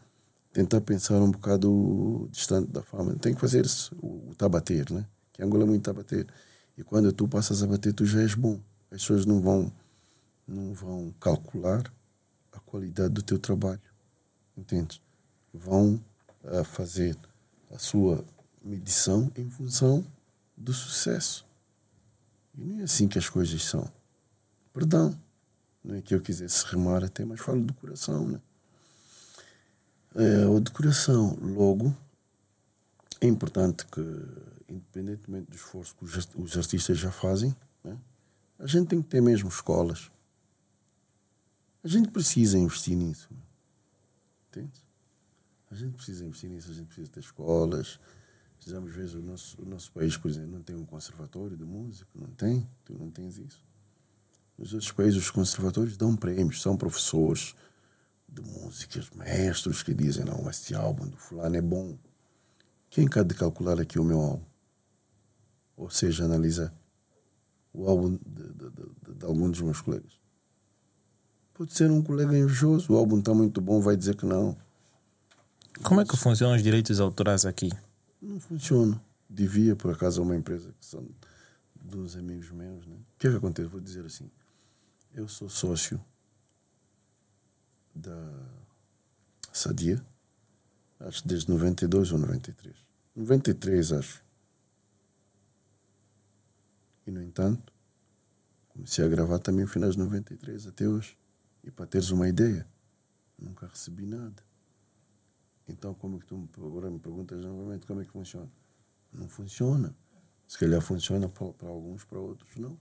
[0.53, 3.13] tentar pensar um bocado distante da fama.
[3.15, 3.65] Tem que fazer
[4.01, 5.05] o, o tabater, né?
[5.33, 6.25] Que Angola é muito tabater.
[6.77, 8.59] E quando tu passas a bater, tu já és bom.
[8.89, 9.71] As pessoas não vão,
[10.47, 11.91] não vão calcular
[12.53, 13.81] a qualidade do teu trabalho.
[14.55, 15.01] Entende?
[15.53, 16.01] Vão
[16.43, 17.17] uh, fazer
[17.71, 18.23] a sua
[18.63, 20.05] medição em função
[20.55, 21.45] do sucesso.
[22.57, 23.89] E não é assim que as coisas são.
[24.73, 25.17] Perdão,
[25.83, 28.41] não é que eu quisesse rimar até, mas falo do coração, né?
[30.15, 31.95] É, o de coração, logo,
[33.21, 34.01] é importante que,
[34.67, 37.97] independentemente do esforço que os artistas já fazem, né?
[38.57, 40.11] a gente tem que ter mesmo escolas.
[41.83, 43.29] A gente precisa investir nisso.
[44.49, 44.86] Entende?
[45.69, 47.99] A gente precisa investir nisso, a gente precisa ter escolas.
[48.55, 52.09] Precisamos ver o nosso, o nosso país, por exemplo, não tem um conservatório de música,
[52.15, 53.63] não tem, tu não tens isso.
[54.57, 57.55] Nos outros países, os conservatórios dão prêmios, são professores
[58.27, 61.97] de músicas, mestres que dizem: não, este álbum do Fulano é bom.
[62.89, 64.45] Quem cá de calcular aqui o meu álbum?
[65.75, 66.73] Ou seja, analisar
[67.71, 70.19] o álbum de, de, de, de algum dos meus colegas.
[71.53, 74.57] Pode ser um colega invejoso, o álbum está muito bom, vai dizer que não.
[75.83, 77.69] Como é que funcionam os direitos autorais aqui?
[78.21, 79.01] Não funciona.
[79.29, 81.07] Devia, por acaso, uma empresa que são
[81.75, 82.85] dos amigos meus.
[82.85, 82.95] Né?
[82.95, 83.69] O que é que acontece?
[83.69, 84.29] Vou dizer assim:
[85.13, 86.03] eu sou sócio
[87.93, 88.17] da
[89.51, 90.03] Sadia,
[90.99, 92.75] acho desde 92 ou 93.
[93.15, 94.23] 93, acho.
[97.05, 97.73] E, no entanto,
[98.69, 101.17] comecei a gravar também final de 93 até hoje.
[101.63, 102.67] E para teres uma ideia,
[103.39, 104.46] nunca recebi nada.
[105.67, 108.49] Então, como é que tu agora me perguntas novamente como é que funciona?
[109.11, 109.95] Não funciona.
[110.47, 112.77] Se calhar funciona para, para alguns, para outros não.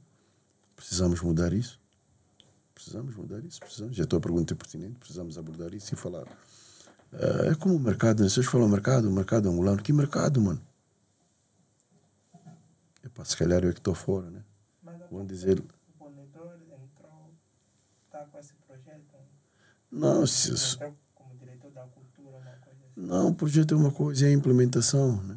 [0.76, 1.80] Precisamos mudar isso.
[2.74, 3.58] Precisamos mudar isso.
[3.58, 3.96] Precisamos.
[3.96, 4.98] Já a pergunta é pertinente.
[4.98, 6.26] Precisamos abordar isso e falar.
[7.12, 8.28] Uh, é como o mercado.
[8.28, 9.82] Vocês falam mercado, o mercado angolano.
[9.82, 10.60] Que mercado, mano?
[13.02, 14.44] Epá, se calhar eu é que estou fora, né?
[15.10, 15.58] Vão dizer.
[15.98, 17.32] O monitor entrou,
[18.04, 19.16] está com esse projeto.
[19.90, 22.85] Não, se, Entrou como diretor da cultura, uma coisa assim.
[22.96, 25.36] Não, o projeto é uma coisa, é a implementação, né?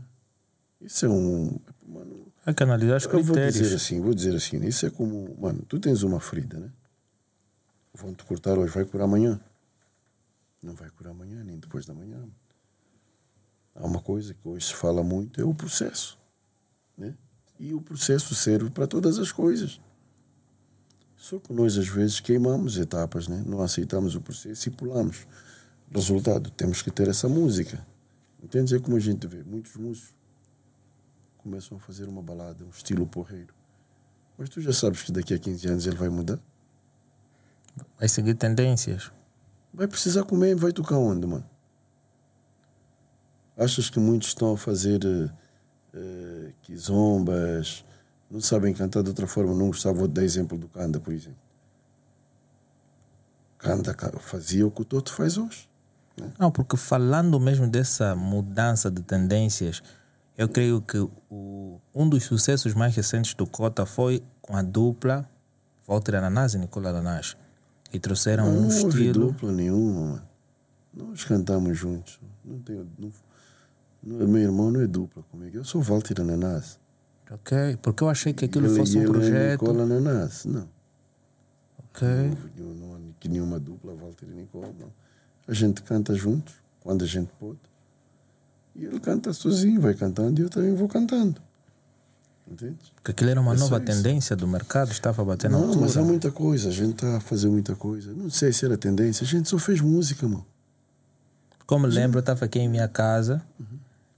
[0.80, 1.60] Isso é um.
[1.86, 3.74] Mano, Há que analisar os eu vou dizer critérios.
[3.74, 6.72] assim, vou dizer assim, isso é como, mano, tu tens uma ferida, né?
[7.93, 9.39] Vão te cortar hoje, vai curar amanhã.
[10.64, 12.18] Não vai curar amanhã, nem depois da manhã.
[13.76, 16.18] Há uma coisa que hoje se fala muito, é o processo,
[16.97, 17.14] né?
[17.60, 19.82] E o processo serve para todas as coisas.
[21.18, 23.43] Só que nós às vezes queimamos etapas, né?
[23.45, 25.28] Não aceitamos o processo e pulamos.
[25.94, 27.86] Resultado, temos que ter essa música.
[28.42, 28.76] Entende?
[28.76, 30.14] É como a gente vê, muitos músicos
[31.38, 33.54] começam a fazer uma balada, um estilo porreiro.
[34.38, 36.40] Mas tu já sabes que daqui a 15 anos ele vai mudar?
[37.98, 39.12] Vai seguir tendências.
[39.74, 41.48] Vai precisar comer, vai tocar onde, mano?
[43.58, 47.84] Achas que muitos estão a fazer uh, quizombas,
[48.32, 49.54] não sabem cantar de outra forma?
[49.54, 51.40] Não gostava, vou dar exemplo do Kanda, por exemplo.
[53.58, 55.68] Kanda fazia o que o Toto faz hoje.
[56.38, 59.82] Não, porque falando mesmo dessa mudança de tendências,
[60.38, 60.97] eu creio que
[61.30, 65.30] o, um dos sucessos mais recentes do Cota foi com a dupla
[65.88, 67.36] Walter Ananás e Nicola Ananás.
[67.91, 69.28] E trouxeram Não, um houve estilo.
[69.32, 70.22] dupla nenhuma, mano.
[70.93, 72.20] Nós cantamos juntos.
[72.45, 72.88] Não tenho.
[72.97, 73.11] Não,
[74.03, 75.57] não- meu irmão não é dupla comigo.
[75.57, 76.80] Eu sou Walter Ananás.
[77.32, 79.61] Ok, porque eu achei que aquilo ele, fosse um ele é projeto.
[79.61, 80.45] Nicola Ananás.
[80.45, 80.67] Não.
[81.89, 82.07] Ok.
[82.57, 84.67] Não não que nenhuma dupla, Walter e Nicola.
[84.80, 84.88] Não.
[85.50, 87.58] A gente canta juntos, quando a gente pode.
[88.76, 91.41] E ele canta sozinho, vai cantando e eu também vou cantando.
[92.47, 92.78] Entende?
[92.95, 95.82] Porque aquilo era uma É nova tendência do mercado, estava batendo Não, altura.
[95.82, 96.70] mas há muita coisa.
[96.70, 98.12] A gente está a fazer muita coisa.
[98.14, 99.24] Não sei se era tendência.
[99.24, 100.45] A gente só fez música, mano.
[101.66, 103.43] Como me lembro, eu estava aqui em minha casa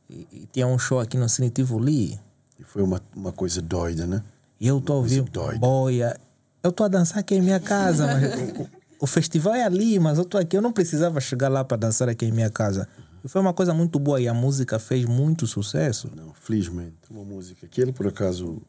[0.10, 2.20] e, e tinha um show aqui no Cine Tivoli.
[2.60, 4.22] E foi uma, uma coisa doida, né?
[4.60, 5.58] E eu estou doida.
[5.60, 6.18] boia.
[6.64, 8.06] Eu estou a dançar aqui em minha casa.
[8.08, 8.68] Mas
[9.02, 10.56] o, festival é ali, mas eu estou aqui.
[10.56, 12.88] Eu não precisava chegar lá para dançar aqui em minha casa.
[13.26, 16.10] Foi uma coisa muito boa e a música fez muito sucesso.
[16.16, 16.96] Não, felizmente.
[17.10, 18.62] Uma música que ele, por acaso,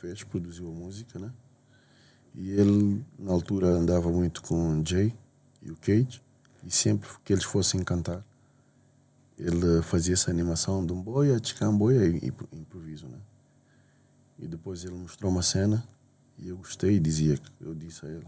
[0.00, 1.30] fez, produziu a música, né?
[2.34, 5.14] E ele, na altura, andava muito com o Jay
[5.62, 6.22] e o Cage.
[6.64, 8.24] E sempre que eles fossem cantar,
[9.38, 13.18] ele fazia essa animação de um boia, tchicamboia e, e improviso, né?
[14.38, 15.84] E depois ele mostrou uma cena
[16.38, 18.26] e eu gostei e dizia, eu disse a ele,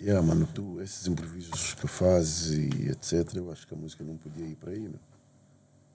[0.00, 4.16] yeah, mano, tu, esses improvisos que fazes e etc, eu acho que a música não
[4.16, 4.98] podia ir para aí, meu.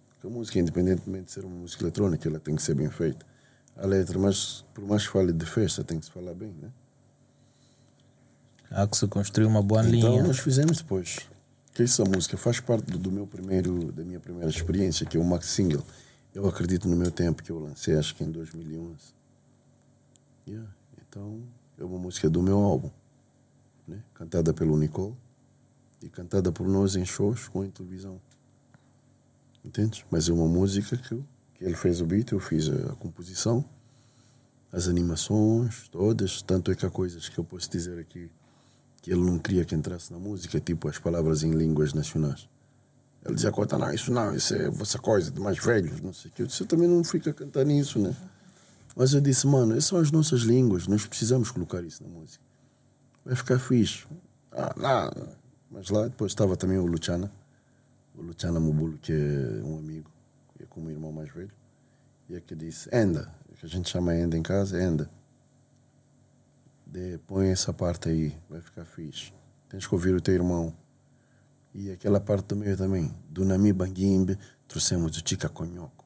[0.09, 3.25] Porque a música, independentemente de ser uma música eletrônica, ela tem que ser bem feita.
[3.75, 6.69] A letra, mas por mais que fale de festa, tem que se falar bem, né?
[8.69, 10.23] Há que se construir uma boa Então linha.
[10.23, 11.19] nós fizemos depois.
[11.73, 15.19] Que essa música faz parte do, do meu primeiro, da minha primeira experiência, que é
[15.19, 15.83] o Max Single.
[16.33, 18.95] Eu acredito no meu tempo que eu lancei, acho que em 2011.
[20.47, 20.67] Yeah.
[21.07, 21.41] Então
[21.77, 22.89] é uma música do meu álbum,
[23.87, 24.03] né?
[24.13, 25.15] Cantada pelo Nicole
[26.01, 28.19] e cantada por nós em shows com em televisão.
[29.63, 30.05] Entende?
[30.11, 31.23] Mas é uma música que,
[31.55, 33.63] que ele fez o beat, eu fiz a, composição,
[34.71, 36.41] as animações, todas.
[36.41, 38.29] Tanto é que há coisas que eu posso dizer aqui
[39.01, 42.47] que ele não queria que entrasse na música, tipo as palavras em línguas nacionais.
[43.25, 46.29] Ele dizia, Cota, não, isso não, isso é essa coisa de mais velhos, não sei
[46.29, 46.41] o que.
[46.41, 48.15] Eu disse, eu também não fico a cantar nisso, né?
[48.95, 52.43] Mas eu disse, mano, essas são as nossas línguas, nós precisamos colocar isso na música.
[53.25, 54.05] Vai ficar fixe.
[54.51, 55.27] Ah, não.
[55.71, 57.31] Mas lá depois estava também o Luciana,
[58.15, 60.11] o Luciana Mubulo, que é um amigo,
[60.59, 61.51] é como irmão mais velho,
[62.29, 65.09] e é que disse, Enda, que a gente chama Enda em casa, Enda
[66.85, 69.33] De, põe essa parte aí, vai ficar fixe.
[69.67, 70.71] Tens que ouvir o teu irmão.
[71.73, 73.11] E aquela parte do meio também.
[73.27, 76.05] Do Nami Banguimbe, trouxemos o Chica Conhoco.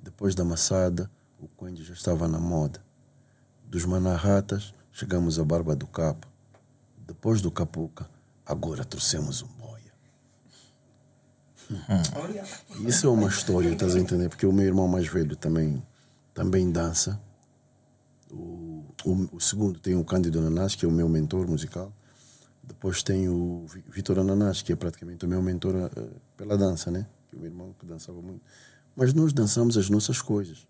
[0.00, 2.82] Depois da maçada, o Coende já estava na moda.
[3.66, 6.26] Dos Manarratas, chegamos à Barba do Capa.
[7.06, 8.10] Depois do Capuca,
[8.44, 9.92] agora trouxemos um boia.
[12.16, 12.44] Olha,
[12.80, 14.28] Isso é uma história, estás a entender?
[14.28, 15.80] Porque o meu irmão mais velho também,
[16.34, 17.20] também dança.
[18.30, 21.92] O, o, o segundo tem o Cândido Ananás, que é o meu mentor musical.
[22.62, 26.90] Depois tem o Vi- Vitor Ananás, que é praticamente o meu mentor eh, pela dança,
[26.90, 27.06] né?
[27.30, 28.42] Que é o meu irmão que dançava muito.
[28.96, 30.66] Mas nós dançamos as nossas coisas.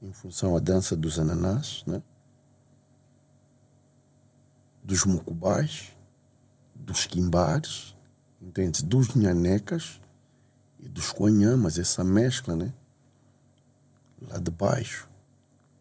[0.00, 2.00] Em função a dança dos ananás, né?
[4.82, 5.92] Dos mucubás,
[6.74, 7.94] dos quimbares,
[8.40, 8.84] entende?
[8.84, 10.00] Dos nhanecas
[10.80, 12.72] e dos conhamas, essa mescla, né?
[14.20, 15.08] Lá de baixo.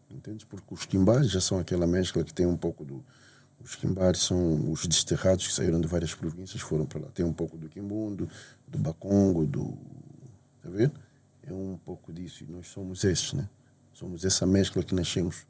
[0.09, 0.45] Entende?
[0.45, 3.03] Porque os quimbares já são aquela mescla que tem um pouco do.
[3.63, 7.07] Os quimbares são os desterrados que saíram de várias províncias, foram para lá.
[7.13, 8.29] Tem um pouco do quimbundo,
[8.67, 9.77] do bacongo, do.
[10.61, 10.93] Tá vendo?
[11.43, 12.43] É um pouco disso.
[12.43, 13.49] E nós somos esses, né?
[13.93, 15.45] Somos essa mescla que nascemos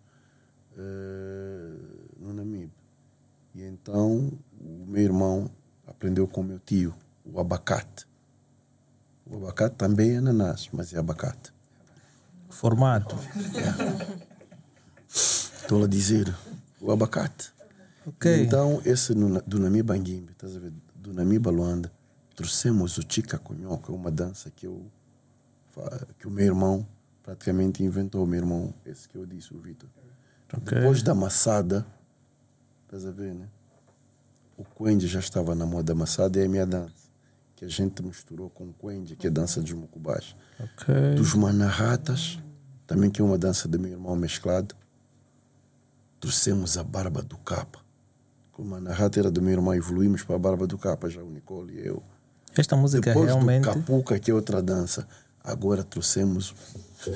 [0.77, 1.75] eh,
[2.19, 2.80] no Namibe.
[3.53, 5.49] E então o meu irmão
[5.85, 6.93] aprendeu com o meu tio
[7.25, 8.07] o abacate.
[9.25, 11.53] O abacate também é ananás, mas é abacate.
[12.49, 13.15] Formato.
[15.07, 16.35] Estou a dizer
[16.79, 17.53] o abacate.
[18.05, 18.43] Ok.
[18.43, 20.73] Então, esse do Nami Banguimbe, estás a ver?
[20.95, 21.91] Do Nami Baluanda,
[22.35, 24.85] trouxemos o Chica Conhoca, uma dança que eu
[26.19, 26.85] que o meu irmão
[27.23, 29.89] praticamente inventou, o meu irmão, esse que eu disse, o Vitor.
[30.53, 30.77] Ok.
[30.77, 31.85] Depois da maçada,
[32.91, 33.47] estás a ver, né?
[34.57, 36.91] O Quende já estava na moda maçada e é a minha dança,
[37.55, 40.35] que a gente misturou com o Quende, que é a dança dos mucubás.
[40.59, 41.15] Ok.
[41.15, 42.37] Dos manarratas,
[42.85, 44.75] também que é uma dança do meu irmão mesclado.
[46.19, 47.79] Trouxemos a barba do capa.
[48.51, 51.31] Com o manarrata era do meu irmão, evoluímos para a barba do capa, já o
[51.31, 52.03] Nicole e eu.
[52.57, 53.63] Esta música Depois realmente.
[53.63, 55.07] do capuca, que é outra dança,
[55.41, 56.53] agora trouxemos
[57.07, 57.11] um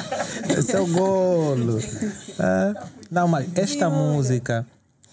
[0.73, 1.79] é o golo.
[2.39, 4.65] Ah, não, mas esta música.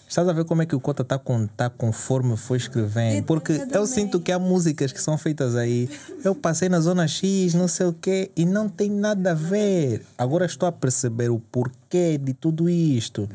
[0.08, 3.26] Estás a ver como é que o Cota está a contar conforme foi escrevendo?
[3.26, 5.86] Porque eu sinto que há músicas que são feitas aí.
[6.24, 10.06] Eu passei na zona X, não sei o quê, e não tem nada a ver.
[10.16, 13.28] Agora estou a perceber o porquê de tudo isto.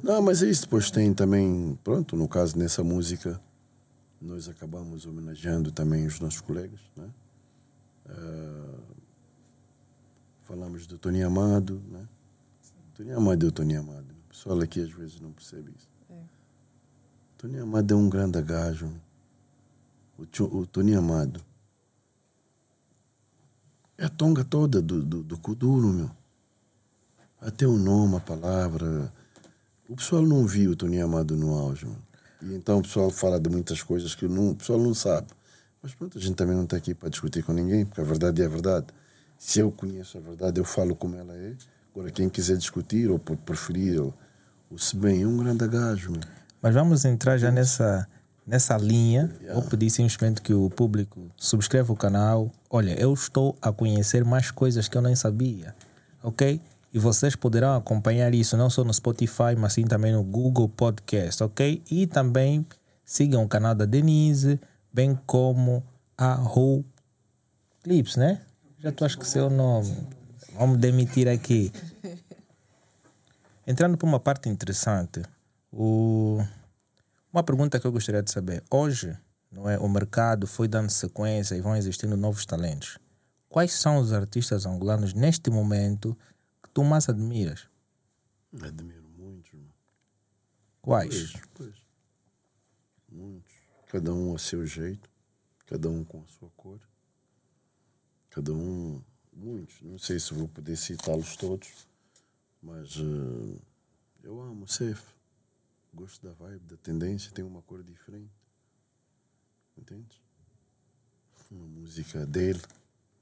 [0.00, 0.62] Não, mas é isso.
[0.62, 3.40] Depois tem também, pronto, no caso nessa música,
[4.22, 7.06] nós acabamos homenageando também os nossos colegas, né?
[8.08, 8.93] Ah,
[10.54, 12.06] falamos do Tony Amado, né?
[12.94, 14.06] Tony Amado é o Tony Amado.
[14.26, 15.88] O pessoal aqui às vezes não percebe isso.
[17.36, 18.88] Tony Amado é um grande gajo.
[20.16, 20.22] O,
[20.56, 21.44] o Tony Amado
[23.98, 26.10] é a tonga toda do, do, do Kuduro, meu.
[27.40, 29.12] Até o nome, a palavra.
[29.88, 31.84] O pessoal não viu o Tony Amado no auge.
[31.84, 32.02] mano.
[32.42, 35.26] E então o pessoal fala de muitas coisas que não, o pessoal não sabe.
[35.82, 38.40] Mas pronto, a gente também não está aqui para discutir com ninguém, porque a verdade
[38.40, 38.86] é a verdade.
[39.38, 41.54] Se eu conheço a verdade, eu falo como ela é.
[41.94, 44.12] Agora, quem quiser discutir ou por preferir o,
[44.70, 46.12] o se bem, é um grande gajo.
[46.60, 48.08] Mas vamos entrar já nessa,
[48.46, 49.30] nessa linha.
[49.52, 52.50] Vou pedir simplesmente que o público subscreva o canal.
[52.70, 55.74] Olha, eu estou a conhecer mais coisas que eu nem sabia.
[56.22, 56.60] Ok?
[56.92, 61.42] E vocês poderão acompanhar isso não só no Spotify, mas sim também no Google Podcast.
[61.42, 61.82] Ok?
[61.90, 62.66] E também
[63.04, 64.58] sigam o canal da Denise,
[64.92, 65.84] bem como
[66.16, 66.84] a Who
[67.82, 68.40] Clips, né?
[68.84, 69.96] Já tu acho que seu nome.
[70.52, 71.72] Vamos demitir aqui.
[73.66, 75.22] Entrando para uma parte interessante,
[75.72, 76.36] o...
[77.32, 78.62] uma pergunta que eu gostaria de saber.
[78.70, 79.16] Hoje,
[79.50, 82.98] não é, o mercado foi dando sequência e vão existindo novos talentos.
[83.48, 86.14] Quais são os artistas angolanos neste momento
[86.62, 87.66] que tu mais admiras?
[88.52, 89.60] Admiro muitos.
[90.82, 91.32] Quais?
[91.32, 91.74] Pois, pois.
[93.10, 93.54] Muitos.
[93.86, 95.08] Cada um a seu jeito,
[95.64, 96.78] cada um com a sua cor.
[98.34, 99.00] Cada um.
[99.32, 99.80] Muitos.
[99.80, 101.86] Não sei se vou poder citá-los todos,
[102.60, 103.60] mas eh,
[104.24, 105.00] eu amo o Cef.
[105.92, 108.34] Gosto da vibe, da tendência, tem uma cor diferente.
[109.78, 110.20] Entende?
[111.48, 112.60] Uma música dele,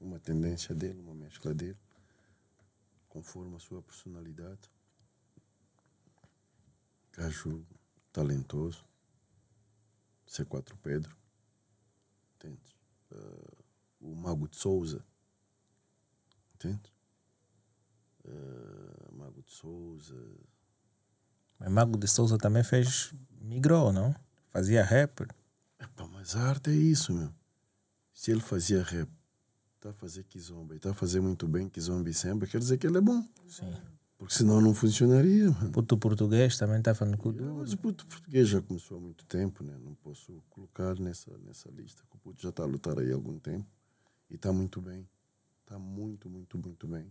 [0.01, 1.77] uma tendência dele, uma mescla dele,
[3.07, 4.71] conforme a sua personalidade.
[7.11, 7.63] Gajo
[8.11, 8.83] talentoso.
[10.27, 11.15] C4 Pedro.
[12.35, 12.75] Entende?
[13.11, 13.62] Eh,
[14.03, 15.03] o Mago de Souza.
[16.55, 16.93] Entende?
[18.25, 20.15] Eh, Mago de Souza.
[21.59, 23.13] Mas Mago de Souza também fez.
[23.41, 24.13] migrou, não?
[24.49, 25.27] Fazia rapper.
[25.79, 27.33] Epá, mas a arte é isso, meu.
[28.13, 29.09] Se ele fazia rap,
[29.75, 32.77] está a fazer Kizomba e está a fazer muito bem Kizomba e Semba, quer dizer
[32.77, 33.25] que ele é bom.
[33.47, 33.73] Sim.
[34.17, 35.71] Porque senão não funcionaria, mano.
[35.71, 39.25] Puto português também está falando com Yeah, Mas o puto português já começou há muito
[39.25, 39.75] tempo, né?
[39.83, 42.03] Não posso colocar nessa, nessa lista.
[42.09, 43.67] que O puto já está a lutar aí há algum tempo.
[44.33, 45.07] E está muito bem.
[45.61, 47.07] Está muito, muito, muito bem.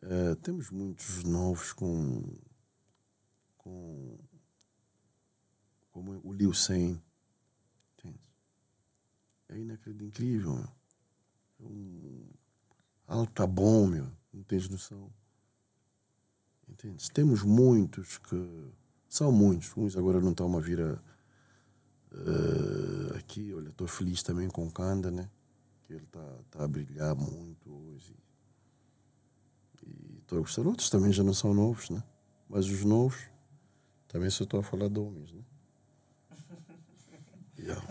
[0.00, 2.24] Eh, temos muitos novos com.
[3.58, 4.18] com.
[5.92, 7.00] como o Liu Sen.
[9.48, 10.68] É inacreditável, incrível, meu.
[11.60, 12.26] É um.
[13.06, 14.10] Algo tá bom, meu.
[14.32, 15.12] Não tens noção.
[16.66, 17.10] Entende?
[17.12, 18.72] Temos muitos que.
[19.10, 19.76] São muitos.
[19.76, 20.98] Uns agora não estão a vir a,
[22.12, 23.52] eh, aqui.
[23.52, 25.30] Olha, estou feliz também com o Kanda, né?
[25.86, 28.14] Que ele está tá a brilhar muito hoje.
[29.86, 30.66] E estou a gostar.
[30.66, 32.02] Outros também já não são novos, né?
[32.48, 33.18] Mas os novos
[34.08, 35.40] também só estou a falar de homens, né?
[37.58, 37.82] Yeah.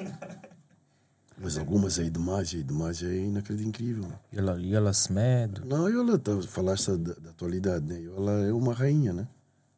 [1.38, 4.08] Mas algumas aí demais, aí demais é inacreditável, incrível.
[4.08, 4.20] né?
[4.34, 5.66] Yola, Yola Semedo.
[5.66, 8.00] Não, Yola, tá, falaste da, da atualidade, né?
[8.00, 9.28] Yola é uma rainha, né?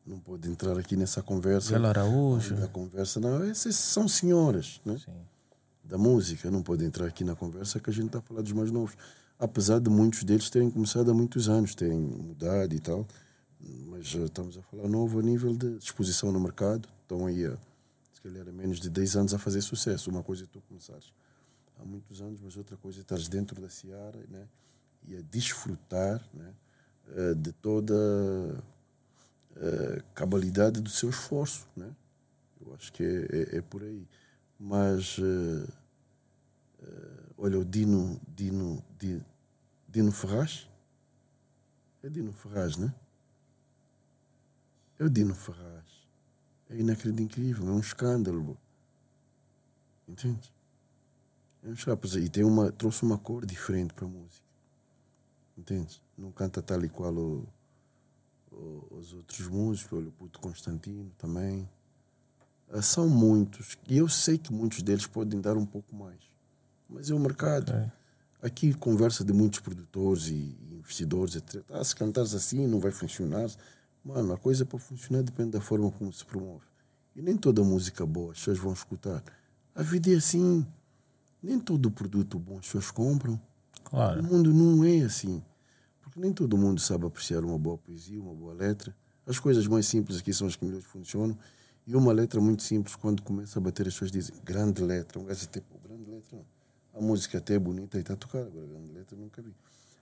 [0.05, 1.73] Não pode entrar aqui nessa conversa.
[1.73, 2.55] Yola Araújo.
[2.55, 3.43] Da conversa, não.
[3.43, 4.97] Essas são senhoras, né?
[5.03, 5.11] Sim.
[5.87, 6.51] Da música.
[6.51, 8.95] Não pode entrar aqui na conversa que a gente está a falar dos mais novos.
[9.39, 13.07] Apesar de muitos deles terem começado há muitos anos, terem mudado e tal.
[13.87, 16.89] Mas eh, estamos a falar novo a nível de exposição no mercado.
[17.03, 17.57] Estão aí, a,
[18.13, 20.09] se calhar, há menos de 10 anos a fazer sucesso.
[20.09, 21.13] Uma coisa é tu começares
[21.79, 24.47] há muitos anos, mas outra coisa é estares dentro da seara né?
[25.07, 26.53] e a desfrutar né?
[27.15, 27.95] eh, de toda
[29.55, 31.67] a cabalidade do seu esforço.
[31.75, 31.89] Né?
[32.59, 34.07] Eu acho que é, é, é por aí.
[34.59, 35.67] Mas, eh,
[36.81, 39.25] eh, olha, o Dino, Dino, Dino,
[39.89, 40.67] Dino Ferraz,
[42.03, 42.93] é Dino Ferraz, né?
[44.99, 45.89] É o Dino Ferraz.
[46.69, 48.57] É inacreditável, é um escândalo.
[50.07, 50.51] Entende?
[51.63, 52.17] É um escândalo.
[52.19, 54.43] E tem uma, trouxe uma cor diferente para a música.
[55.57, 56.01] Entende?
[56.17, 57.47] Não canta tal e qual o,
[58.51, 61.67] o- os outros músicos, olha o Puto Constantino também.
[62.71, 63.77] Ah, São muitos.
[63.87, 66.19] E eu sei que muitos deles podem dar um pouco mais.
[66.89, 67.71] Mas é o mercado.
[67.71, 67.91] Ok.
[68.41, 71.63] Aqui conversa de muitos produtores e investidores, etc.
[71.71, 73.49] Ah, se cantares assim não vai funcionar.
[74.03, 76.65] Mano, a coisa para funcionar depende da forma como se promove.
[77.15, 79.23] E nem toda música boa as pessoas vão escutar.
[79.73, 80.65] A vida é assim.
[81.41, 83.33] Nem todo produto bom as pessoas compram.
[83.85, 84.23] O Claro.
[84.23, 85.43] mundo não é assim.
[86.01, 88.95] Porque nem todo mundo sabe apreciar uma boa poesia, uma boa letra.
[89.25, 91.37] As coisas mais simples aqui são as que melhor funcionam.
[91.87, 95.21] E uma letra muito simples, quando começa a bater, as pessoas dizem grande letra.
[95.31, 96.37] Até, pô, grande letra.
[96.93, 99.55] A música até é bonita e está a tocar, agora grande letra nunca vi.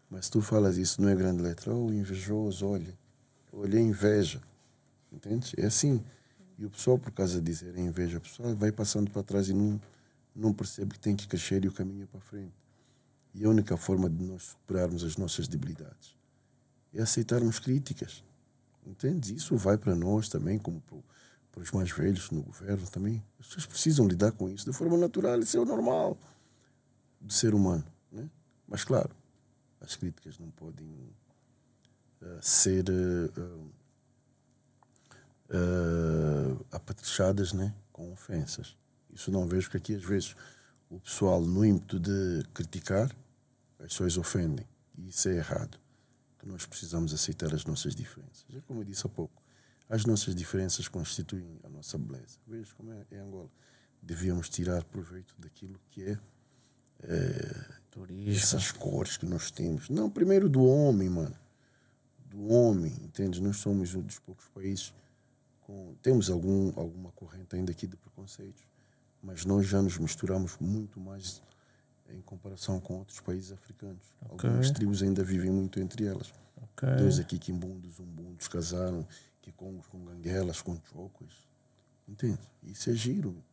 [0.10, 1.76] Mas tu falas isso, não é grande letra.
[1.76, 2.98] Oh, invejoso, olha.
[3.54, 4.42] Olha, inveja.
[5.12, 5.54] Entende?
[5.58, 6.04] É assim.
[6.58, 9.54] E o pessoal, por causa de dizer inveja, o pessoal vai passando para trás e
[9.54, 9.80] não,
[10.36, 12.54] não percebe que tem que crescer e o caminho é para frente.
[13.36, 16.16] E a única forma de nós superarmos as nossas debilidades
[16.94, 18.24] é aceitarmos críticas.
[18.88, 19.36] Entende?
[19.36, 21.04] Isso vai para nós também, como pro-
[21.56, 23.24] para os mais velhos no governo também.
[23.40, 26.18] As pessoas precisam lidar com isso de forma natural, isso é o normal
[27.20, 27.86] do ser humano.
[28.12, 28.30] Né?
[28.68, 29.10] Mas, claro,
[29.80, 31.10] as críticas não podem
[32.22, 32.84] eh, ser
[35.50, 37.74] eh, apetrechadas né?
[37.94, 38.76] com ofensas.
[39.14, 40.36] Isso não vejo que aqui, às vezes,
[40.90, 43.16] o pessoal, no ímpeto de criticar,
[43.80, 44.68] as pessoas ofendem.
[44.98, 45.80] E isso é errado.
[46.38, 48.44] Que nós precisamos aceitar as nossas diferenças.
[48.54, 49.45] É como eu disse há pouco.
[49.90, 52.40] As nossas diferenças constituem a nossa beleza.
[52.48, 53.50] Veja como é em Angola.
[54.02, 56.20] Devíamos tirar proveito daquilo que é
[57.92, 58.32] Turismo.
[58.32, 59.90] essas cores que nós temos.
[59.90, 61.36] Não, primeiro do homem, mano.
[62.26, 63.42] Do homem, entende?
[63.42, 64.94] Nós somos um dos poucos países
[65.62, 65.96] com.
[66.02, 68.64] Temos algum, alguma corrente ainda aqui de preconceitos,
[69.22, 71.42] mas nós já nos misturamos muito mais
[72.10, 74.14] em comparação com outros países africanos.
[74.30, 74.50] Ok.
[74.50, 76.34] Algumas tribos ainda vivem muito entre elas.
[76.58, 76.90] Ok.
[76.98, 79.08] Dois aqui, quimbundos, umbundos, casaram,
[79.46, 81.48] kikongos com ganguelas, com chocos.
[82.08, 82.40] Entende?
[82.64, 83.44] Isso é giro.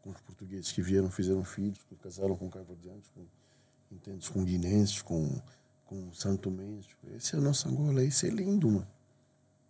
[0.00, 3.26] Com os portugueses que vieram, fizeram filhos, que casaram com cabo-verdianos, com,
[4.32, 5.40] com guinenses, com,
[5.84, 6.96] com santomenses.
[7.14, 8.88] Essa é a nossa Angola, isso é lindo, mano.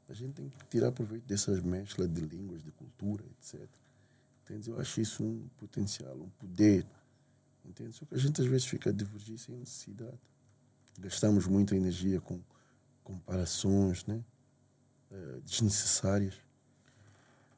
[0.09, 3.67] A gente tem que tirar proveito dessas mesclas de línguas, de cultura, etc.
[4.45, 4.71] Entende?
[4.71, 6.87] Eu acho isso um potencial, um poder.
[7.65, 7.93] Entende?
[7.93, 10.21] Só que a gente às vezes fica a divergir sem necessidade.
[11.01, 12.41] Gastamos muita energia com
[13.03, 14.23] comparações né?
[15.13, 16.35] Eh, desnecessárias.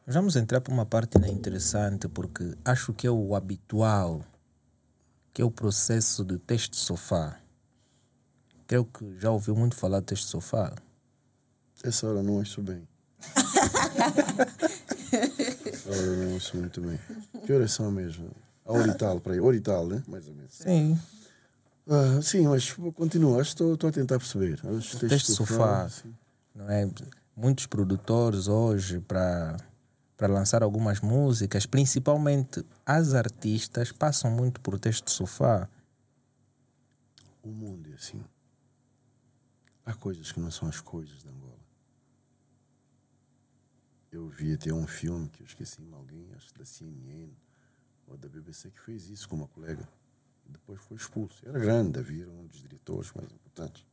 [0.06, 4.24] Vamos entrar para uma parte né, interessante, porque acho que é o habitual,
[5.34, 7.38] que é o processo do teste sofá.
[8.66, 10.74] Creio que já ouviu muito falar de teste sofá.
[11.82, 12.86] Essa hora não ouço bem.
[15.66, 16.98] Essa hora não ouço muito bem.
[17.44, 18.30] Que horas são mesmo?
[18.64, 19.40] A hora e tal, para aí.
[19.40, 20.02] Hora e tal, né?
[20.08, 20.52] Mais ou menos.
[20.52, 20.98] Sim.
[21.86, 24.60] Ah, sim, mas continua, acho que estou- a tentar perceber.
[24.76, 25.88] Acho que Teste sofá.
[25.88, 26.14] sim.
[26.54, 26.88] não é?
[27.40, 29.56] Muitos produtores hoje para
[30.16, 35.68] para lançar algumas músicas, principalmente as artistas, passam muito por de sofá.
[37.40, 38.20] O mundo é assim.
[39.86, 41.64] Há coisas que não são as coisas de Angola.
[44.10, 47.30] Eu vi até um filme que eu esqueci alguém, acho da CNN
[48.08, 49.88] ou da BBC, que fez isso com uma colega.
[50.44, 51.48] Depois foi expulso.
[51.48, 53.87] Era grande, havia um dos diretores mais importantes.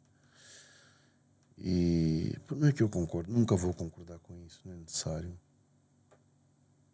[1.57, 5.37] E não é que eu concordo, nunca vou concordar com isso, não é necessário.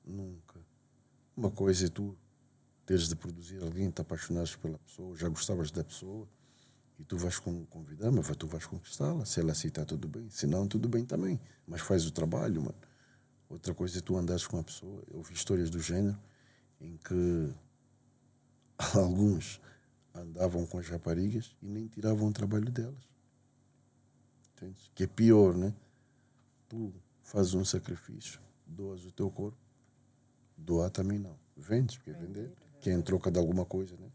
[0.06, 0.60] Nunca.
[1.36, 2.16] Uma coisa é tu
[2.86, 6.28] teres de produzir alguém, te apaixonares pela pessoa, já gostavas da pessoa
[7.00, 9.26] e tu vais con- convidar, mas tu vais conquistá-la.
[9.26, 10.30] Se ela aceitar, tudo bem.
[10.30, 11.40] Se não, tudo bem também.
[11.68, 12.78] Mas faz o trabalho, mano.
[13.50, 15.04] Outra coisa é tu andares com a pessoa.
[15.10, 16.18] Eu vi histórias do género
[16.80, 17.54] em que
[18.96, 19.60] alguns
[20.14, 23.11] andavam com as raparigas e nem tiravam o trabalho delas.
[24.62, 24.92] Entendes?
[24.94, 25.74] Que é pior, né?
[26.70, 26.94] Tu
[27.24, 29.58] fazes um sacrifício, doas o teu corpo,
[30.56, 31.36] doar também não.
[31.58, 34.10] Vendes, porque é vender, que é em troca de alguma coisa, né?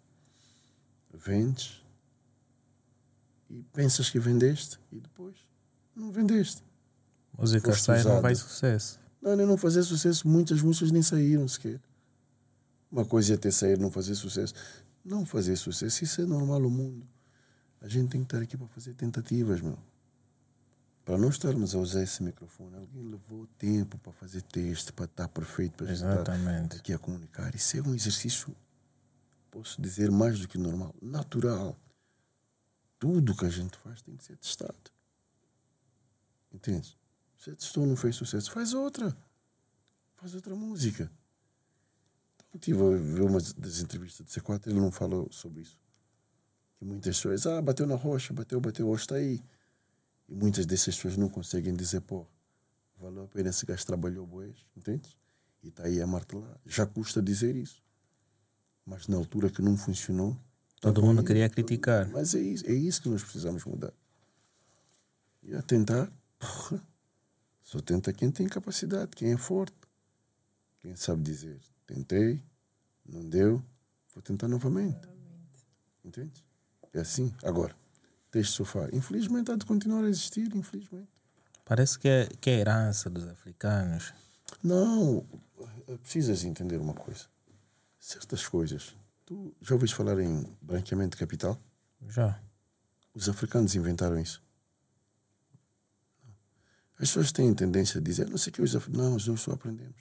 [1.13, 1.85] Vendes
[3.49, 5.37] e pensas que vendeste e depois
[5.95, 6.63] não vendeste.
[7.37, 9.01] Música Foste sai não vai sucesso.
[9.21, 11.81] Não, nem não fazer sucesso, muitas músicas nem saíram sequer.
[12.91, 14.55] Uma coisa é ter sair não fazer sucesso.
[15.05, 17.07] Não fazer sucesso, isso é normal no mundo.
[17.81, 19.79] A gente tem que estar aqui para fazer tentativas, meu.
[21.07, 25.29] Para não estarmos a usar esse microfone, alguém levou tempo para fazer teste, para estar
[25.29, 26.79] perfeito, para a gente estar Exatamente.
[26.79, 27.55] aqui a comunicar.
[27.55, 28.53] Isso é um exercício,
[29.49, 31.79] posso dizer, mais do que normal, natural.
[32.99, 34.75] Tudo que a gente faz tem que ser testado.
[36.53, 36.99] Entende?
[37.39, 39.17] Você testou, não fez sucesso, faz outra.
[40.17, 41.09] Faz outra música.
[42.49, 45.79] Então, tive a ver uma das entrevistas do C4, ele não falou sobre isso.
[46.79, 49.41] Que muitas pessoas, ah, bateu na rocha, bateu, bateu, hoje está aí.
[50.29, 52.27] E muitas dessas pessoas não conseguem dizer, pô,
[52.99, 55.17] valeu a pena esse gajo trabalhou boés, entende?
[55.63, 56.59] E está aí a martelar.
[56.65, 57.83] Já custa dizer isso.
[58.85, 60.37] Mas na altura que não funcionou.
[60.81, 61.25] Todo tá mundo bom.
[61.25, 62.09] queria criticar.
[62.11, 63.93] Mas é isso, é isso que nós precisamos mudar.
[65.43, 66.83] E a tentar, porra,
[67.63, 69.77] só tenta quem tem capacidade, quem é forte.
[70.81, 72.43] Quem sabe dizer, tentei,
[73.05, 73.63] não deu,
[74.15, 75.09] vou tentar novamente.
[76.05, 76.45] Entende?
[76.93, 77.35] É assim.
[77.43, 77.75] Agora,
[78.37, 78.89] teste sofá.
[78.93, 81.09] Infelizmente há de continuar a existir, infelizmente.
[81.65, 84.13] Parece que é, que é herança dos africanos.
[84.63, 85.27] Não,
[86.03, 87.25] precisas entender uma coisa.
[87.99, 88.95] Certas coisas.
[89.25, 91.59] Tu já ouviste falar em branqueamento capital?
[92.09, 92.39] Já.
[93.15, 94.43] Os africanos inventaram isso.
[96.95, 99.27] As pessoas têm tendência a dizer, não sei o que os africanos.
[99.27, 99.97] Não, nós só aprendemos.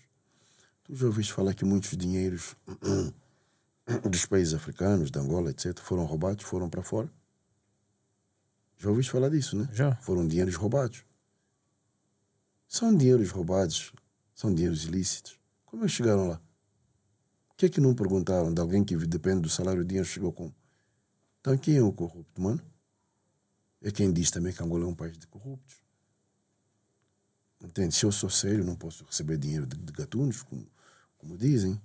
[0.83, 2.55] Tu já ouviste falar que muitos dinheiros
[4.09, 7.09] dos países africanos, de Angola, etc., foram roubados, foram para fora?
[8.77, 9.69] Já ouviste falar disso, né?
[9.71, 9.95] Já.
[9.97, 11.03] Foram dinheiros roubados.
[12.67, 13.93] São dinheiros roubados,
[14.33, 15.39] são dinheiros ilícitos.
[15.65, 16.41] Como é que chegaram lá?
[17.49, 20.33] O que é que não perguntaram de alguém que depende do salário, o dinheiro chegou
[20.33, 20.53] como?
[21.39, 22.61] Então quem é o corrupto, mano?
[23.81, 25.77] É quem diz também que Angola é um país de corruptos.
[27.63, 27.95] Entende?
[27.95, 30.67] Se eu sou sério, não posso receber dinheiro de, de gatunos, como,
[31.17, 31.79] como dizem.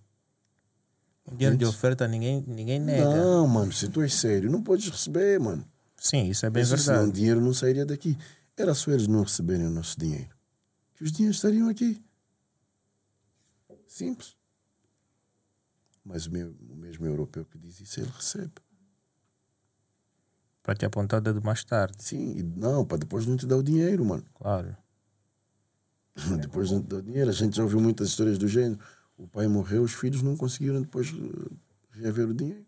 [1.31, 3.05] Dinheiro de oferta ninguém, ninguém nega.
[3.05, 5.65] Não, mano, se tu és sério, não podes receber, mano.
[6.03, 7.19] Sim, isso é bem Isso, senão o verdade.
[7.19, 8.17] dinheiro não sairia daqui.
[8.57, 10.35] Era só eles não receberem o nosso dinheiro.
[10.95, 12.03] Que os dinheiros estariam aqui.
[13.87, 14.35] Simples.
[16.03, 18.53] Mas o, meu, o mesmo europeu que diz isso, ele recebe.
[20.63, 22.03] Para te apontar o dedo mais tarde.
[22.03, 24.25] Sim, e não, para depois não te dar o dinheiro, mano.
[24.35, 24.75] Claro.
[26.41, 27.31] Depois não te dar o dinheiro.
[27.31, 28.79] A gente já ouviu muitas histórias do gênero.
[29.17, 31.55] O pai morreu, os filhos não conseguiram depois eh,
[31.93, 32.67] reaver o dinheiro.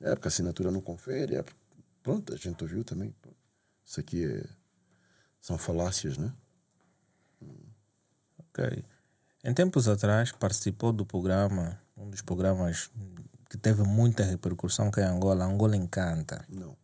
[0.00, 1.36] É porque a assinatura não confere.
[1.36, 1.57] É, porque-
[2.08, 3.14] pronto, a gente ouviu também.
[3.84, 4.42] Isso aqui é,
[5.42, 6.32] são falácias, né?
[8.38, 8.82] Ok.
[9.44, 12.90] Em tempos atrás participou do programa, um dos programas
[13.50, 16.46] que teve muita repercussão que é Angola, Angola Encanta.
[16.48, 16.74] Não.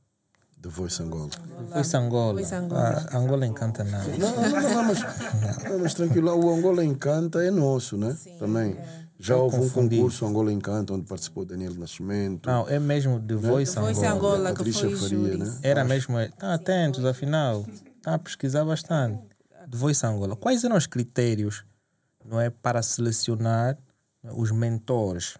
[0.60, 1.30] The Voice Angola.
[1.30, 2.44] Foi Angola.
[2.44, 3.06] Foi Angola.
[3.10, 4.04] Ah, Angola Encanta não.
[4.18, 5.00] Não, não, não, não, mas,
[5.70, 8.14] não, mas tranquilo, o Angola Encanta é nosso, né?
[8.38, 8.76] Também.
[9.18, 12.46] Já houve um concurso Angola Encanta onde participou Daniel Nascimento.
[12.48, 14.14] Não, é mesmo The Voice The Voice Angola.
[14.38, 15.58] Angola, que Patrícia foi Faria, né?
[15.62, 16.18] Era mesmo.
[16.20, 17.64] Estão atentos, afinal.
[17.96, 19.22] Estão a pesquisar bastante.
[19.70, 20.34] The Voice Angola.
[20.36, 21.64] Quais eram os critérios
[22.24, 23.78] não é, para selecionar
[24.22, 25.36] os mentores?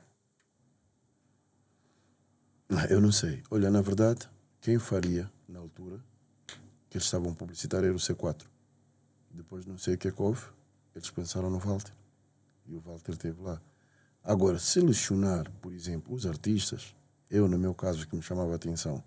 [2.71, 3.43] Ah, Eu não sei.
[3.51, 4.29] Olha, na verdade,
[4.61, 5.99] quem faria na altura
[6.89, 8.43] que eles estavam a publicitar era o C4.
[9.31, 10.43] Depois não sei o que é que houve,
[10.95, 11.93] eles pensaram no Walter.
[12.67, 13.61] E o Walter esteve lá.
[14.23, 16.95] Agora, selecionar, por exemplo, os artistas,
[17.31, 19.03] Eu, no meu caso, que me chamava a atenção.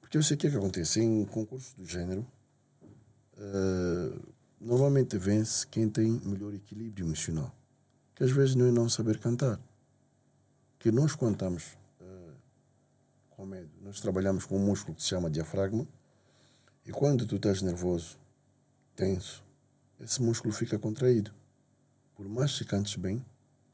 [0.00, 1.00] Porque eu sei o que é que acontece.
[1.00, 2.24] Em concursos do género,
[3.36, 4.18] eh,
[4.60, 7.52] normalmente vence quem tem melhor equilíbrio emocional.
[8.14, 9.58] Que às vezes não é não saber cantar.
[10.78, 12.34] Que nós, quando estamos eh,
[13.30, 15.88] com medo, nós trabalhamos com um músculo que se chama diafragma.
[16.86, 18.18] E quando tu estás nervoso,
[18.94, 19.42] tenso,
[19.98, 21.32] esse músculo fica contraído.
[22.20, 23.24] Por mais que cantes bem,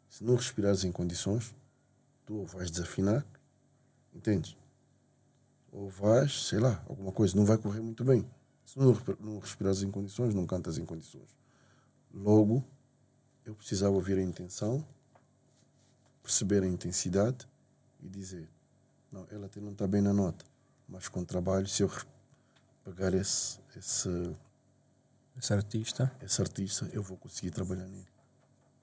[0.09, 1.53] se não respirares em condições,
[2.25, 3.27] tu ou vais desafinar,
[4.15, 4.57] entendes?
[5.73, 8.25] Ou vais, sei lá, alguma coisa, não vai correr muito bem.
[8.65, 11.37] Se não, não respirares em condições, não cantas em condições.
[12.15, 12.65] Logo,
[13.45, 14.87] eu precisava ouvir a intenção,
[16.23, 17.49] perceber a intensidade
[18.01, 18.49] e dizer:
[19.11, 20.45] não, ela até não está bem na nota,
[20.89, 21.91] mas com trabalho, se eu
[22.85, 24.37] pegar esse, esse,
[25.37, 26.17] Esse artista.
[26.23, 28.16] esse artista, eu vou conseguir trabalhar nele.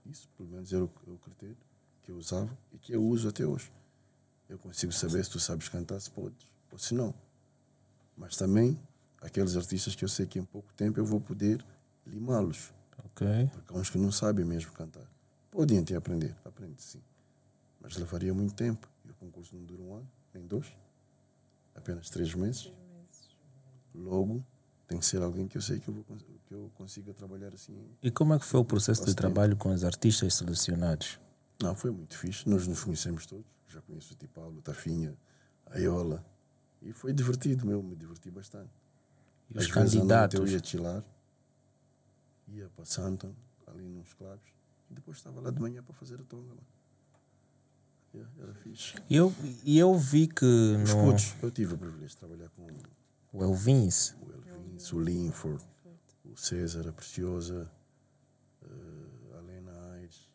[0.06, 1.58] Isso, pelo menos, era o, o critério
[2.01, 3.72] que eu usava e que eu uso até hoje.
[4.49, 7.14] Eu consigo saber se tu sabes cantar, se podes, ou se não.
[8.16, 8.80] Mas também,
[9.22, 11.66] aqueles artistas que eu sei que em pouco tempo eu vou poder
[12.06, 12.74] limá-los.
[13.06, 13.28] Ok.
[13.54, 15.08] Porque há uns que não sabem mesmo cantar.
[15.49, 17.01] Podem até aprender, aprende sim.
[17.80, 18.88] Mas levaria muito tempo.
[19.06, 20.68] E o concurso não dura um ano, nem dois.
[21.76, 22.72] Apenas três meses.
[23.93, 24.43] Logo,
[24.88, 26.03] tem que ser alguém que eu sei que eu, vou,
[26.45, 27.75] que eu consiga trabalhar assim.
[28.01, 31.19] E como é que foi o processo de trabalho com os artistas selecionados?
[31.61, 32.47] Não, foi muito fixe.
[32.47, 33.45] Nós nos conhecemos todos.
[33.67, 35.17] Já conheço o Tipaulo, Tafinha,
[35.67, 36.23] a Iola.
[36.81, 37.81] E foi divertido, meu.
[37.81, 38.69] Me diverti bastante.
[39.49, 40.51] E os Às à noite eu candidatos?
[40.51, 41.03] ia chilar,
[42.47, 43.31] ia para Santa,
[43.67, 44.47] ali nos clubes,
[44.89, 46.53] e depois estava lá de manhã para fazer a tonga.
[46.53, 46.61] Lá.
[48.13, 48.95] Yeah, era fixe.
[49.09, 49.34] E eu,
[49.65, 52.67] eu vi que Os no putos, eu tive o privilégio de trabalhar com
[53.34, 55.65] o Elvins, o Elvins, o Linford,
[56.23, 57.69] o César, a Preciosa,
[58.61, 60.29] eh, a Lena Aires,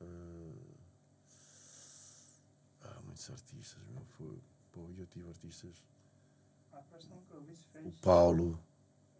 [0.00, 0.06] eh,
[2.82, 4.38] ah, muitos artistas, meu, foi,
[4.72, 5.84] pô, eu tive artistas,
[6.72, 7.92] A versão que eu vi se o.
[8.00, 8.58] Paulo,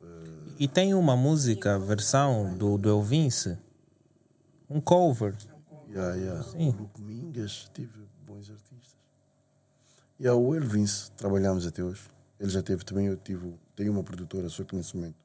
[0.01, 3.49] eh, e tem uma música, versão do, do Elvins,
[4.68, 5.36] um cover.
[5.91, 6.43] Yeah, yeah.
[6.43, 6.70] Sim.
[6.70, 8.97] O Luke Mingas, tive bons artistas.
[10.18, 12.03] E yeah, o Elvins, trabalhamos até hoje.
[12.39, 15.16] Ele já teve também, eu tive, tenho uma produtora, só que nesse momento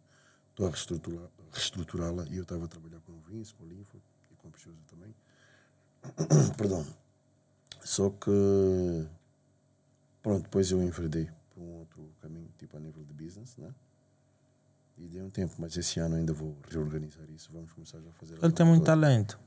[0.50, 0.72] estou a
[1.52, 4.52] reestruturá-la e eu estava a trabalhar com o Elvins, com o Linford e com a
[4.52, 5.14] Preciosa também.
[6.58, 6.86] Perdão.
[7.84, 9.08] Só que,
[10.22, 13.74] pronto, depois eu enverdei para um outro caminho, tipo a nível de business, né?
[14.98, 17.50] E dei um tempo, mas esse ano ainda vou reorganizar isso.
[17.52, 19.40] Vamos começar já a fazer Ele tem muito talento.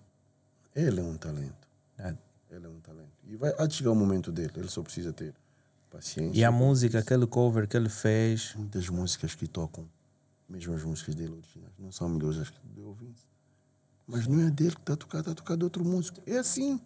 [0.75, 1.69] Ele é um talento.
[1.99, 2.17] É.
[2.51, 3.13] Ele é um talento.
[3.25, 4.53] E vai há de chegar o momento dele.
[4.57, 5.35] Ele só precisa ter
[5.91, 6.39] paciência.
[6.39, 9.89] E a música, aquele cover que ele fez, Muitas músicas que tocam,
[10.49, 13.15] mesmo as músicas dele originais, não são melhores as que eu ouvi.
[14.07, 16.21] Mas não é dele que está a tocar, está a tocar de outro músico.
[16.27, 16.81] É assim.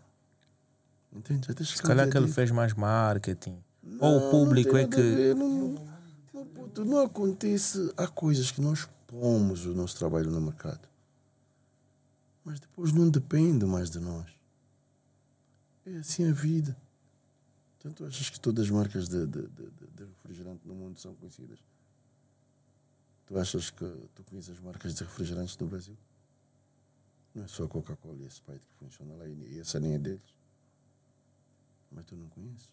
[1.13, 1.51] Entende?
[1.51, 3.63] Até se calhar que ele fez mais marketing.
[3.99, 5.35] Ou o público é que.
[5.35, 5.77] Não,
[6.33, 7.93] não, não acontece.
[7.97, 10.89] Há coisas que nós pomos o nosso trabalho no mercado.
[12.45, 14.27] Mas depois não depende mais de nós.
[15.85, 16.77] É assim a vida.
[17.81, 21.15] Então tu achas que todas as marcas de, de, de, de- refrigerante no mundo são
[21.15, 21.59] conhecidas?
[23.25, 25.97] Tu achas que tu conheces as marcas de refrigerantes do Brasil?
[27.35, 30.35] Não é só Coca-Cola e Sprite que funciona lá e essa nem é deles.
[31.91, 32.69] Mas tu não conheces.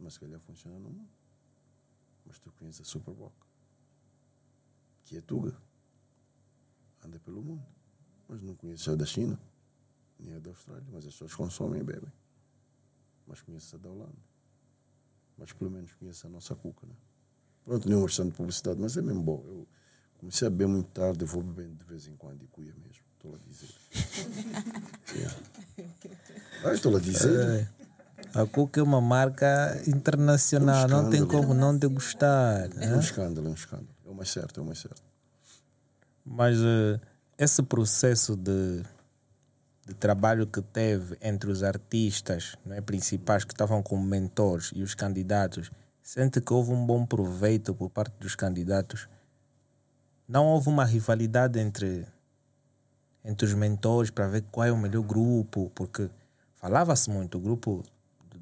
[0.00, 1.08] Mas se calhar funciona no mundo.
[2.26, 3.34] Mas tu conheces a Superboc,
[5.04, 5.56] que é Tuga.
[7.04, 7.64] Anda pelo mundo.
[8.26, 9.38] Mas não conheces a da China,
[10.18, 10.88] nem a da Austrália.
[10.90, 12.12] Mas as pessoas consomem e bebem.
[13.26, 14.12] Mas conheces a da Holanda.
[15.38, 16.94] Mas pelo menos conheces a nossa cuca, né?
[17.64, 19.42] Pronto, nem uma questão de publicidade, mas é mesmo bom.
[19.46, 19.66] Eu
[20.18, 23.02] comecei a beber muito tarde, eu vou bebendo de vez em quando e cuia mesmo.
[23.16, 23.68] Estou a dizer.
[25.14, 25.36] Yeah.
[26.64, 27.68] Ah, estou a dizer.
[28.34, 32.64] A Coca é uma marca internacional, não tem como não degustar.
[32.64, 32.96] É Né?
[32.96, 33.88] um escândalo, é um escândalo.
[34.06, 35.02] É o mais certo, é o mais certo.
[36.24, 36.98] Mas eh,
[37.36, 38.82] esse processo de,
[39.86, 44.82] de trabalho que teve entre os artistas não é, principais que estavam como mentores e
[44.82, 45.70] os candidatos,
[46.02, 49.08] sente que houve um bom proveito por parte dos candidatos?
[50.26, 52.06] Não houve uma rivalidade entre,
[53.22, 55.70] entre os mentores para ver qual é o melhor grupo?
[55.74, 56.10] Porque
[56.54, 57.84] falava-se muito, o grupo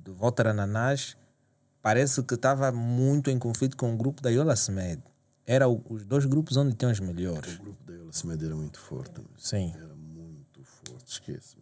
[0.04, 1.16] de, Walter Ananás
[1.80, 5.02] parece que estava muito em conflito com o grupo da Yola Smed.
[5.44, 7.56] Eram os dois grupos onde tinham os melhores.
[7.56, 9.20] O grupo dela se era muito forte.
[9.36, 9.74] Sim.
[9.76, 9.91] Era
[10.84, 11.56] forte, esquece.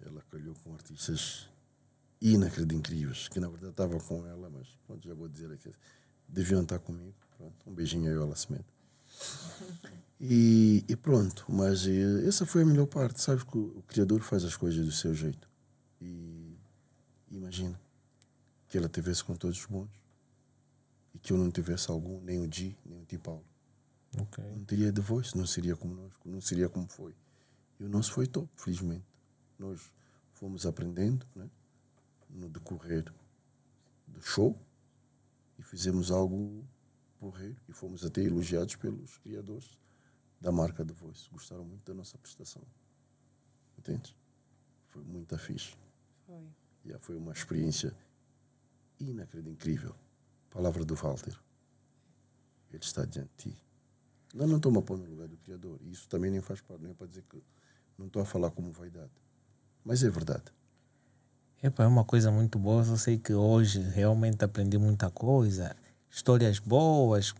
[0.00, 1.48] Ela calhou com artistas
[2.20, 5.72] inacreditáveis, que na verdade estava com ela, mas pronto, já vou dizer aqui.
[6.28, 7.14] Deviam estar comigo.
[7.36, 8.64] Pronto, um beijinho a Yola Semedo.
[10.20, 13.20] E, e pronto, mas eh, essa foi a melhor parte.
[13.20, 15.48] Sabes que o, o criador faz as coisas do seu jeito.
[16.00, 16.56] E
[17.30, 17.78] imagina,
[18.68, 19.90] que ela tivesse com todos os bons
[21.14, 23.44] e que eu não tivesse algum, nem o G, nem o T Paulo.
[24.18, 24.42] Ok.
[24.44, 27.14] Não teria The Voice, não seria como nós, não seria como foi.
[27.78, 29.04] E o nosso foi top, felizmente.
[29.58, 29.92] Nós
[30.32, 31.48] fomos aprendendo né,
[32.30, 33.04] no decorrer
[34.06, 34.58] do show
[35.58, 36.64] e fizemos algo
[37.18, 39.78] porreiro e fomos até elogiados pelos criadores
[40.40, 41.28] da marca The Voice.
[41.30, 42.62] Gostaram muito da nossa prestação.
[43.78, 44.16] Entende?
[44.86, 45.74] Foi muito fixe.
[46.26, 46.46] Foi.
[46.84, 47.96] Yeah, foi uma experiência
[49.00, 49.96] inacreditável, incrível.
[50.50, 51.36] Palavra do Walter.
[52.70, 53.58] Ele está diante de ti.
[54.34, 55.78] Não, não estou-me a pôr no lugar do Criador.
[55.82, 56.82] E isso também nem faz parte.
[56.82, 57.42] Não é para dizer que
[57.98, 59.10] não estou a falar como vaidade.
[59.84, 60.44] Mas é verdade.
[61.62, 62.84] Epa, é uma coisa muito boa.
[62.84, 65.74] Eu sei que hoje realmente aprendi muita coisa.
[66.10, 67.34] Histórias boas.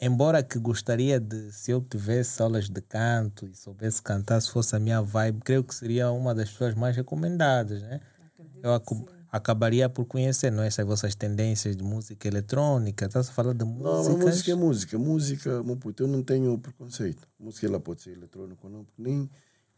[0.00, 4.74] Embora que gostaria de, se eu tivesse aulas de canto e soubesse cantar, se fosse
[4.76, 8.00] a minha vibe, creio que seria uma das pessoas mais recomendadas, né?
[8.32, 9.06] Acredito Eu acu- sim.
[9.30, 10.68] acabaria por conhecer, não é?
[10.68, 13.06] Essas vossas tendências de música eletrônica.
[13.06, 14.08] Estás a falar de Não, músicas?
[14.14, 14.98] mas música é música.
[14.98, 17.26] Música, meu puto, eu não tenho preconceito.
[17.38, 19.28] Música ela pode ser eletrônica ou não, porque nem,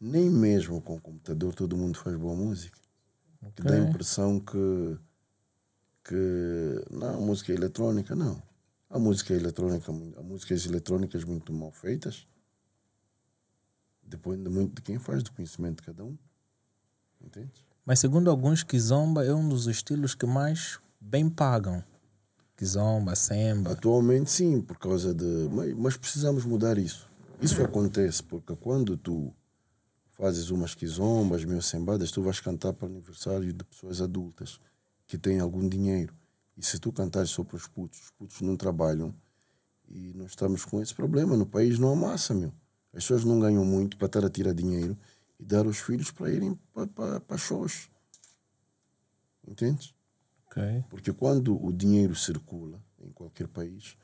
[0.01, 2.79] nem mesmo com computador todo mundo faz boa música.
[3.55, 4.99] Que dá a impressão que,
[6.05, 8.43] que não, música é eletrônica, não.
[8.89, 12.27] A música é eletrônica, há músicas eletrônicas muito mal feitas.
[14.03, 16.19] Depende muito de quem faz, do conhecimento de cada um.
[17.23, 17.65] Entende?
[17.85, 21.85] Mas segundo alguns, Kizomba é um dos estilos que mais bem pagam.
[22.57, 23.73] Kizomba, Semba.
[23.73, 25.49] Atualmente sim, por causa de.
[25.51, 27.09] Mas, mas precisamos mudar isso.
[27.41, 29.33] Isso acontece porque quando tu
[30.21, 34.61] fazes umas quizombas, meio sembadas, tu vais cantar para aniversário de pessoas adultas
[35.07, 36.15] que têm algum dinheiro.
[36.59, 39.15] E se tu cantares só para os putos, os putos não trabalham.
[39.89, 41.39] E nós estamos com esse problema.
[41.39, 42.53] No país não há massa, meu.
[42.93, 44.95] As pessoas não ganham muito para estar a tirar dinheiro
[45.39, 47.89] e dar aos filhos para irem para, para, para shows.
[49.49, 49.95] Entende?
[50.47, 50.85] Ok.
[50.91, 53.97] Porque quando o dinheiro circula em qualquer país,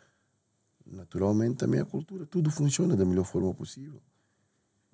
[0.86, 4.00] naturalmente também a cultura, tudo funciona da melhor forma possível.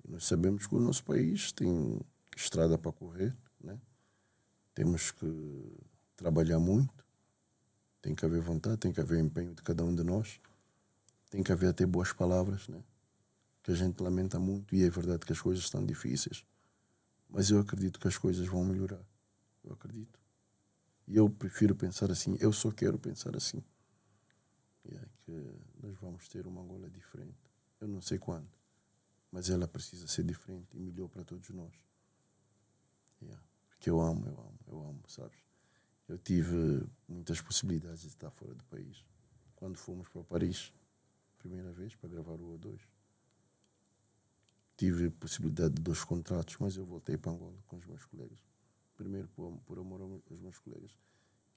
[0.07, 1.99] Nós sabemos que o nosso país tem
[2.35, 3.79] estrada para correr, né?
[4.73, 5.77] temos que
[6.15, 7.05] trabalhar muito,
[8.01, 10.39] tem que haver vontade, tem que haver empenho de cada um de nós,
[11.29, 12.83] tem que haver até boas palavras, né?
[13.63, 16.45] que a gente lamenta muito e é verdade que as coisas estão difíceis,
[17.29, 19.01] mas eu acredito que as coisas vão melhorar.
[19.63, 20.19] Eu acredito.
[21.07, 23.63] E eu prefiro pensar assim, eu só quero pensar assim.
[24.85, 27.37] E é que nós vamos ter uma Angola diferente.
[27.79, 28.47] Eu não sei quando,
[29.33, 31.73] mas ela precisa ser diferente e melhor para todos nós.
[33.21, 33.43] Yeah.
[33.67, 35.37] Porque eu amo, eu amo, eu amo, sabes?
[36.07, 39.03] Eu tive muitas possibilidades de estar fora do país.
[39.55, 40.71] Quando fomos para Paris,
[41.39, 42.79] primeira vez, para gravar o O2,
[44.77, 48.39] tive possibilidade de dois contratos, mas eu voltei para Angola com os meus colegas
[48.95, 50.91] primeiro por, por amor aos meus colegas.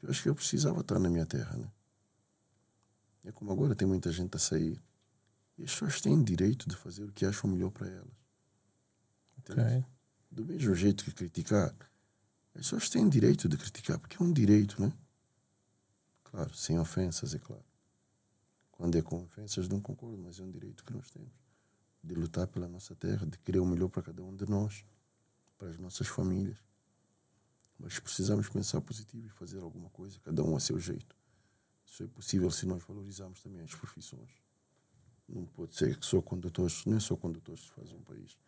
[0.02, 1.70] Eu acho que eu precisava estar na minha terra, né?
[3.24, 4.80] É como agora tem muita gente a sair.
[5.58, 8.16] E as pessoas têm direito de fazer o que acham melhor para elas.
[9.38, 9.60] Entende?
[9.60, 9.84] Ok.
[10.30, 11.74] Do mesmo jeito que criticar,
[12.54, 14.92] as pessoas têm direito de criticar, porque é um direito, né?
[16.24, 17.64] Claro, sem ofensas, é claro.
[18.70, 21.32] Quando é com ofensas, não concordo, mas é um direito que nós temos
[22.02, 24.84] de lutar pela nossa terra, de querer o melhor para cada um de nós,
[25.58, 26.58] para as nossas famílias.
[27.78, 31.16] Mas precisamos pensar positivo e fazer alguma coisa, cada um a seu jeito.
[31.84, 34.30] Isso é possível se nós valorizarmos também as profissões.
[35.28, 38.38] Não pode ser que só condutores, não é só condutores que fazem um país.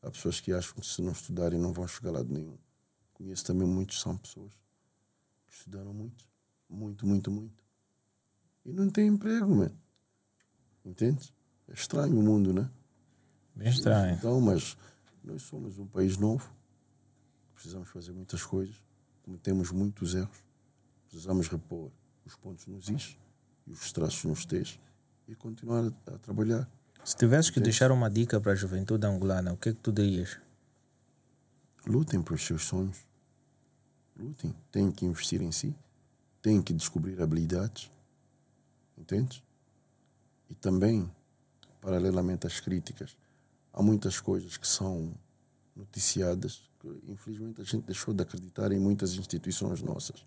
[0.00, 2.58] Há pessoas que acham que se não estudarem não vão chegar a lado nenhum.
[3.12, 4.52] Conheço também muitos, são pessoas
[5.46, 6.26] que estudaram muito,
[6.68, 7.62] muito, muito, muito.
[8.64, 9.78] E não têm emprego, mano.
[10.84, 11.32] Entende?
[11.68, 12.70] É estranho o mundo, né?
[13.54, 14.16] Bem estranho.
[14.16, 14.76] Então, mas
[15.22, 16.50] nós somos um país novo,
[17.54, 18.74] precisamos fazer muitas coisas,
[19.22, 20.42] cometemos muitos erros,
[21.08, 21.92] precisamos repor
[22.24, 23.16] os pontos nos is
[23.66, 24.80] e os traços nos t's
[25.32, 26.68] e continuar a, a trabalhar.
[27.04, 27.70] Se tivesses que Entende?
[27.70, 30.38] deixar uma dica para a juventude angolana, o que é que tu dirias?
[31.86, 32.98] Lutem pelos seus sonhos.
[34.16, 34.54] Lutem.
[34.70, 35.74] Têm que investir em si.
[36.40, 37.90] Têm que descobrir habilidades.
[38.96, 39.42] Entende?
[40.48, 41.10] E também,
[41.80, 43.16] paralelamente às críticas,
[43.72, 45.12] há muitas coisas que são
[45.74, 50.24] noticiadas que, infelizmente, a gente deixou de acreditar em muitas instituições nossas.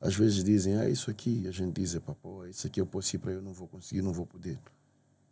[0.00, 3.16] Às vezes dizem, ah, isso aqui, a gente diz, é pô, isso aqui eu posso
[3.16, 4.58] ir para eu não vou conseguir, não vou poder.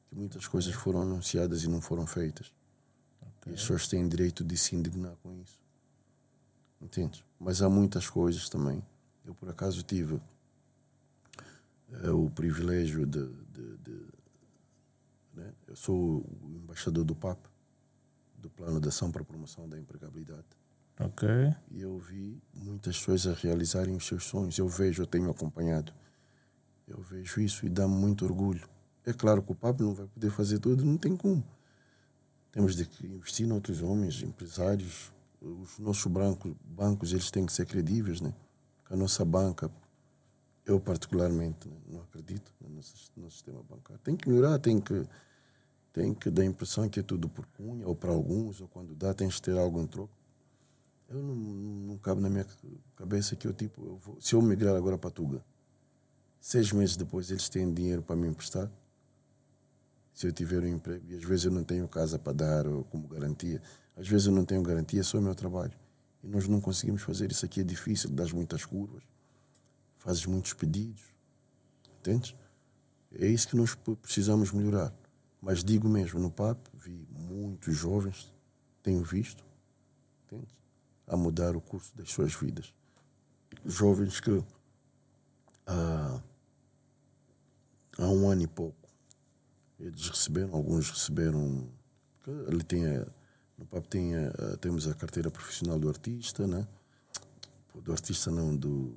[0.06, 2.52] Que muitas coisas foram anunciadas e não foram feitas.
[3.46, 5.62] E as pessoas têm direito de se indignar com isso.
[6.80, 7.24] Entende?
[7.38, 8.82] Mas há muitas coisas também.
[9.24, 10.20] Eu, por acaso, tive
[11.92, 13.26] eh, o privilégio de.
[13.52, 14.06] de, de
[15.34, 15.52] né?
[15.68, 17.38] Eu sou o embaixador do PAP,
[18.36, 20.44] do Plano de Ação para a Promoção da Empregabilidade.
[20.98, 21.28] Ok.
[21.70, 24.56] E eu vi muitas pessoas realizarem os seus sonhos.
[24.56, 25.92] Eu vejo, eu tenho acompanhado.
[26.88, 28.66] Eu vejo isso e dá-me muito orgulho.
[29.04, 31.44] É claro que o Pablo não vai poder fazer tudo, não tem como.
[32.50, 35.12] Temos de investir noutros homens, empresários.
[35.40, 38.32] Os nossos bancos, bancos eles têm que ser credíveis, né?
[38.86, 39.70] Que a nossa banca,
[40.64, 41.76] eu particularmente, né?
[41.86, 44.00] não acredito no nosso, no sistema bancário.
[44.02, 45.06] Tem que melhorar, tem que,
[45.92, 48.94] tem que dar a impressão que é tudo por cunha, ou para alguns, ou quando
[48.94, 50.15] dá, tens de ter algo em troco.
[51.08, 52.46] Eu não, não cabe na minha
[52.96, 55.44] cabeça que eu, tipo, eu vou, se eu migrar agora para Tuga,
[56.40, 58.70] seis meses depois eles têm dinheiro para me emprestar,
[60.12, 62.84] se eu tiver um emprego, e às vezes eu não tenho casa para dar ou
[62.84, 63.62] como garantia,
[63.96, 65.74] às vezes eu não tenho garantia, é só o meu trabalho.
[66.24, 69.02] E nós não conseguimos fazer isso aqui, é difícil, das muitas curvas,
[69.98, 71.02] fazes muitos pedidos,
[72.00, 72.34] entendes?
[73.12, 74.92] É isso que nós precisamos melhorar.
[75.40, 78.32] Mas digo mesmo, no PAP, vi muitos jovens,
[78.82, 79.44] tenho visto,
[80.24, 80.56] entendes?
[81.06, 82.72] A mudar o curso das suas vidas.
[83.64, 84.42] Jovens que
[85.66, 86.20] há,
[87.98, 88.86] há um ano e pouco
[89.78, 91.68] eles receberam, alguns receberam.
[92.48, 93.06] Ele tem a,
[93.58, 96.66] no PAP tem a, temos a carteira profissional do artista, né?
[97.74, 98.96] Do artista não, do.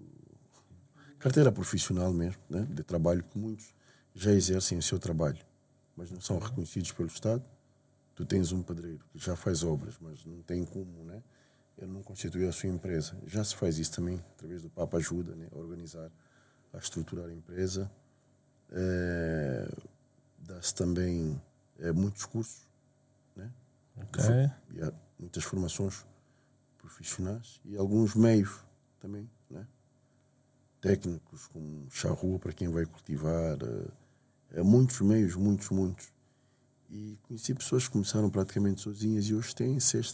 [1.19, 2.65] Carteira profissional mesmo, né?
[2.69, 3.73] De trabalho que muitos
[4.15, 5.40] já exercem o seu trabalho,
[5.95, 7.44] mas não são reconhecidos pelo Estado.
[8.15, 11.22] Tu tens um pedreiro que já faz obras, mas não tem como, né?
[11.80, 13.18] Ele não constitui a sua empresa.
[13.26, 15.47] Já se faz isso também, através do PAP ajuda né?
[15.51, 16.11] a organizar,
[16.73, 17.89] a estruturar a empresa.
[18.72, 19.68] É
[20.49, 21.39] dá-se também
[21.77, 22.68] é, muitos cursos,
[23.35, 23.51] né?
[23.97, 24.23] Ok.
[24.72, 26.06] E há muitas formações
[26.77, 28.64] profissionais e alguns meios
[28.99, 29.68] também, né?
[30.81, 36.11] Técnicos como charrua para quem vai cultivar, é, é, muitos meios, muitos, muitos.
[36.90, 40.14] E conheci pessoas que começaram praticamente sozinhas e hoje têm seis,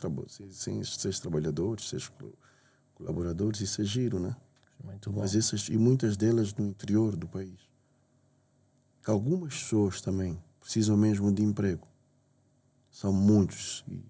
[0.51, 2.11] seis, seis trabalhadores, seis
[2.93, 4.35] colaboradores, isso é giro, né?
[4.83, 5.21] Muito bom.
[5.21, 7.65] Mas essas, e muitas delas no interior do país
[9.05, 11.87] que algumas pessoas também precisam mesmo de emprego.
[12.89, 14.03] São muitos e,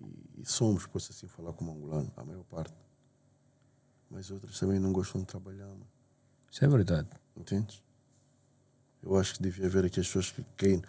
[0.00, 2.74] e, e somos, posso assim falar como angolano, a maior parte.
[4.10, 5.68] Mas outras também não gostam de trabalhar.
[5.68, 5.86] Mano.
[6.50, 7.08] Isso é verdade.
[7.36, 7.80] Entendes?
[9.00, 10.82] Eu acho que devia haver aqui as pessoas que, querem,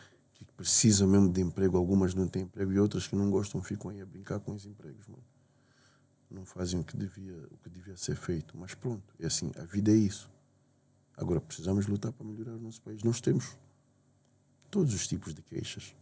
[0.45, 3.91] que precisam mesmo de emprego, algumas não têm emprego e outras que não gostam ficam
[3.91, 5.24] aí a brincar com os empregos, mano.
[6.30, 8.57] Não fazem o que devia, o que devia ser feito.
[8.57, 10.30] Mas pronto, é assim, a vida é isso.
[11.18, 13.03] Agora precisamos lutar para melhorar o nosso país.
[13.03, 13.57] Nós temos
[14.70, 15.95] todos os tipos de queixas.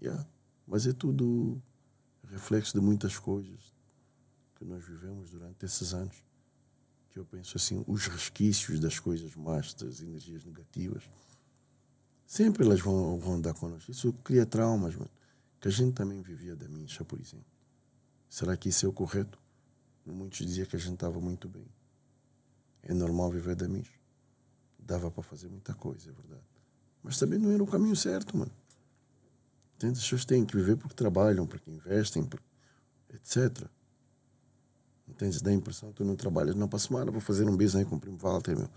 [0.00, 0.26] Yeah.
[0.66, 1.60] Mas é tudo
[2.24, 3.74] reflexo de muitas coisas
[4.54, 6.24] que nós vivemos durante esses anos.
[7.10, 11.08] Que eu penso assim, os resquícios das coisas más, das energias negativas,
[12.28, 13.90] sempre elas vão, vão andar connosco.
[13.90, 15.10] Isso cria traumas, mano.
[15.60, 17.44] Que a gente também vivia da mincha, por exemplo.
[18.28, 19.36] Será que isso é o correto?
[20.06, 21.66] Muitos diziam que a gente estava muito bem.
[22.82, 23.98] É normal viver da mincha
[24.88, 26.42] dava para fazer muita coisa, é verdade.
[27.02, 28.50] Mas também não era o caminho certo, mano.
[29.76, 29.98] Entende?
[29.98, 32.46] As pessoas têm que viver porque trabalham, porque investem, porque...
[33.12, 33.68] etc.
[35.06, 35.42] Entende?
[35.42, 36.54] Dá a impressão que tu não trabalhas.
[36.54, 38.70] Não, para semana vou fazer um business aí com o primo Walter, meu.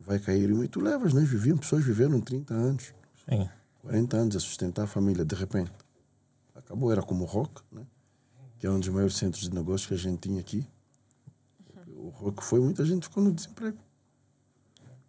[0.00, 0.50] Vai cair.
[0.50, 2.94] E tu levas, nós vivíamos, pessoas viveram 30 anos.
[3.28, 3.48] Sim.
[3.82, 5.72] 40 anos a sustentar a família, de repente.
[6.54, 7.86] Acabou, era como o Rock, né?
[8.58, 10.66] que é um dos maiores centros de negócios que a gente tinha aqui.
[11.88, 13.78] O Rock foi, muita gente ficou no desemprego.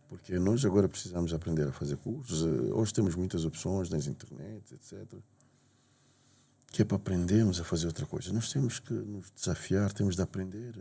[0.08, 2.46] Porque nós agora precisamos aprender a fazer cursos.
[2.46, 5.06] Eh, hoje temos muitas opções nas internet, etc.
[6.68, 8.32] Que é para aprendermos a fazer outra coisa.
[8.32, 10.74] Nós temos que nos desafiar, temos de aprender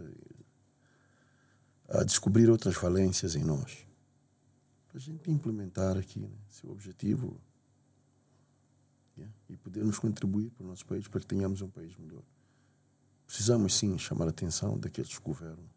[1.89, 3.87] a, a descobrir outras valências em nós.
[4.97, 7.39] A gente implementar aqui né, seu objetivo
[9.17, 12.23] yeah, e podermos contribuir para o nosso país, para que tenhamos um país melhor.
[13.27, 15.69] Precisamos sim chamar a atenção daqueles que governam,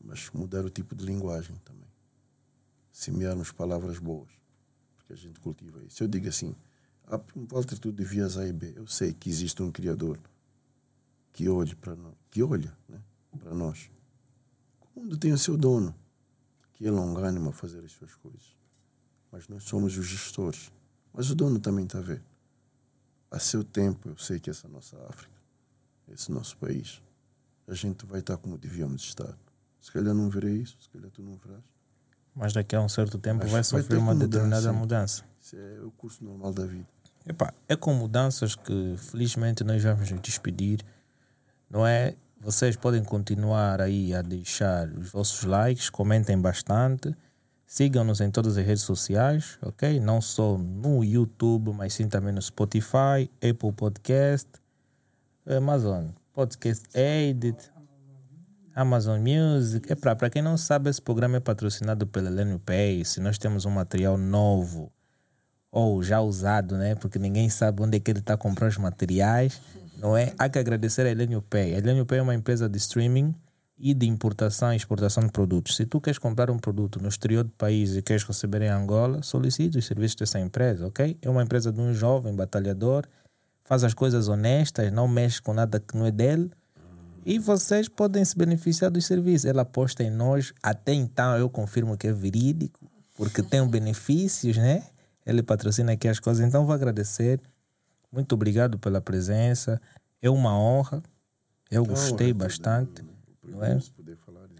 [0.00, 1.88] mas mudar o tipo de linguagem também
[2.98, 4.28] semearmos palavras boas,
[4.96, 6.02] porque a gente cultiva isso.
[6.02, 6.54] Eu digo assim,
[7.06, 8.72] a Walter, tu devias A e B.
[8.74, 10.18] Eu sei que existe um Criador
[11.32, 13.00] que olhe para nós, que olha né,
[13.38, 13.88] para nós.
[14.96, 15.94] O mundo tem o seu dono,
[16.78, 18.56] que é longânimo a fazer as suas coisas.
[19.32, 20.70] Mas nós somos os gestores.
[21.12, 22.22] Mas o dono também está a ver.
[23.32, 25.34] A seu tempo, eu sei que essa nossa África,
[26.08, 27.02] esse nosso país,
[27.66, 29.36] a gente vai estar como devíamos estar.
[29.80, 31.64] Se calhar não verei isso, se calhar tu não verás.
[32.32, 34.78] Mas daqui a um certo tempo Mas vai vai sofrer ter uma mudar, determinada sim.
[34.78, 35.24] mudança.
[35.40, 36.86] Isso é o curso normal da vida.
[37.26, 40.84] Epá, é com mudanças que felizmente nós vamos nos despedir.
[41.68, 42.14] Não é?
[42.40, 47.14] Vocês podem continuar aí a deixar os vossos likes, comentem bastante.
[47.66, 50.00] Sigam-nos em todas as redes sociais, ok?
[50.00, 54.48] Não só no YouTube, mas sim também no Spotify, Apple Podcast,
[55.44, 56.06] Amazon.
[56.32, 57.70] Podcast Edit,
[58.74, 59.92] Amazon Music.
[59.92, 63.04] Epá, para quem não sabe, esse programa é patrocinado pela Lenio Pay.
[63.04, 64.92] Se nós temos um material novo
[65.70, 66.94] ou já usado, né?
[66.94, 69.60] Porque ninguém sabe onde é que ele está comprando os materiais,
[69.98, 70.32] não é?
[70.38, 71.74] Há que agradecer a Elenio Pay.
[71.74, 73.34] A Elenio Pay é uma empresa de streaming
[73.78, 75.76] e de importação e exportação de produtos.
[75.76, 79.22] Se tu queres comprar um produto no exterior do país e queres receber em Angola,
[79.22, 81.16] solicite os serviços dessa empresa, ok?
[81.22, 83.06] É uma empresa de um jovem batalhador,
[83.64, 86.50] faz as coisas honestas, não mexe com nada que não é dele.
[87.24, 89.44] E vocês podem se beneficiar dos serviços.
[89.44, 90.54] Ela aposta em nós.
[90.62, 94.82] Até então eu confirmo que é verídico, porque tem benefícios, né?
[95.28, 96.44] Ele patrocina aqui as coisas.
[96.44, 97.38] Então vou agradecer.
[98.10, 99.80] Muito obrigado pela presença.
[100.22, 101.02] É uma honra.
[101.70, 103.04] Eu gostei bastante.
[103.46, 103.78] Não é?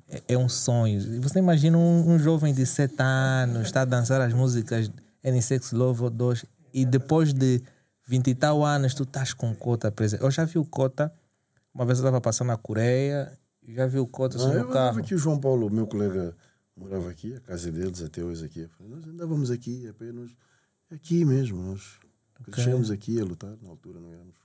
[0.09, 1.23] É, é um sonho.
[1.23, 4.91] Você imagina um, um jovem de 7 anos está a dançar as músicas
[5.25, 7.63] N6 Love 2 e depois de
[8.07, 10.23] 20 e tal anos tu estás com Cota presente.
[10.23, 11.13] Eu já vi o Cota,
[11.75, 13.33] uma vez eu estava passando na Coreia,
[13.67, 14.99] já vi o Cota Ah, assim, eu no andava carro.
[15.01, 16.35] aqui, o João Paulo, meu colega,
[16.75, 18.61] morava aqui, a casa deles até hoje aqui.
[18.61, 20.31] Eu falei, nós andávamos aqui apenas
[20.91, 21.63] aqui mesmo.
[21.63, 21.99] Nós
[22.45, 23.57] crescemos aqui a lutar.
[23.63, 24.37] Na altura não éramos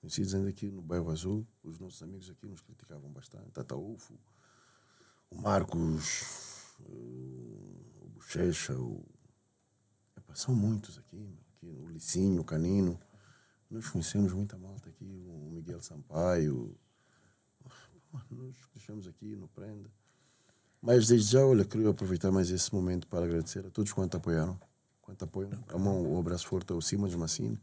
[0.00, 1.46] conhecidos ainda aqui no bairro Azul.
[1.62, 3.50] Os nossos amigos aqui nos criticavam bastante.
[3.50, 4.18] Tataúfo,
[5.30, 9.04] o Marcos, o Bochecha, o...
[10.16, 12.98] Epá, são muitos aqui, aqui, o Licinho, o Canino.
[13.70, 16.78] Nós conhecemos muita malta aqui, o Miguel Sampaio.
[18.30, 19.90] Nós crescemos aqui no Prenda.
[20.80, 24.58] Mas desde já, olha, queria aproveitar mais esse momento para agradecer a todos quanto apoiaram,
[25.06, 25.64] quanto apoiam.
[25.68, 27.58] A mão, um abraço forte ao Simas Massino,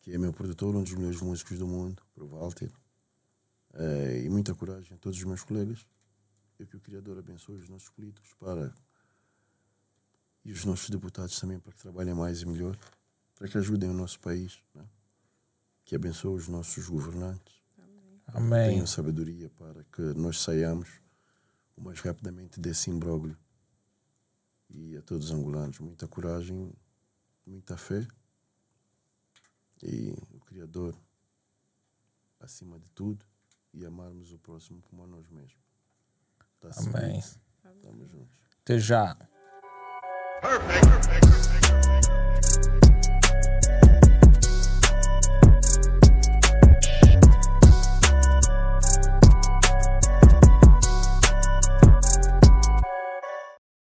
[0.00, 2.70] que é meu produtor, um dos melhores músicos do mundo, para o Walter.
[3.74, 5.86] Eh, e muita coragem a todos os meus colegas.
[6.58, 8.74] E que o Criador abençoe os nossos políticos para
[10.44, 12.78] e os nossos deputados também para que trabalhem mais e melhor,
[13.34, 14.84] para que ajudem o nosso país, né?
[15.84, 17.60] que abençoe os nossos governantes
[18.28, 18.70] Amém.
[18.70, 20.88] tenham sabedoria para que nós saiamos
[21.76, 23.36] o mais rapidamente desse imbróglio
[24.70, 26.72] e a todos os angolanos muita coragem,
[27.46, 28.06] muita fé
[29.82, 30.96] e o Criador
[32.40, 33.24] acima de tudo
[33.72, 35.56] e amarmos o próximo como a nós mesmos.
[36.60, 37.18] Tá Amém.
[37.18, 38.40] Estamos juntos.
[38.62, 39.14] Até já.
[40.40, 41.48] Perfect, perfect,
[42.40, 44.05] perfect,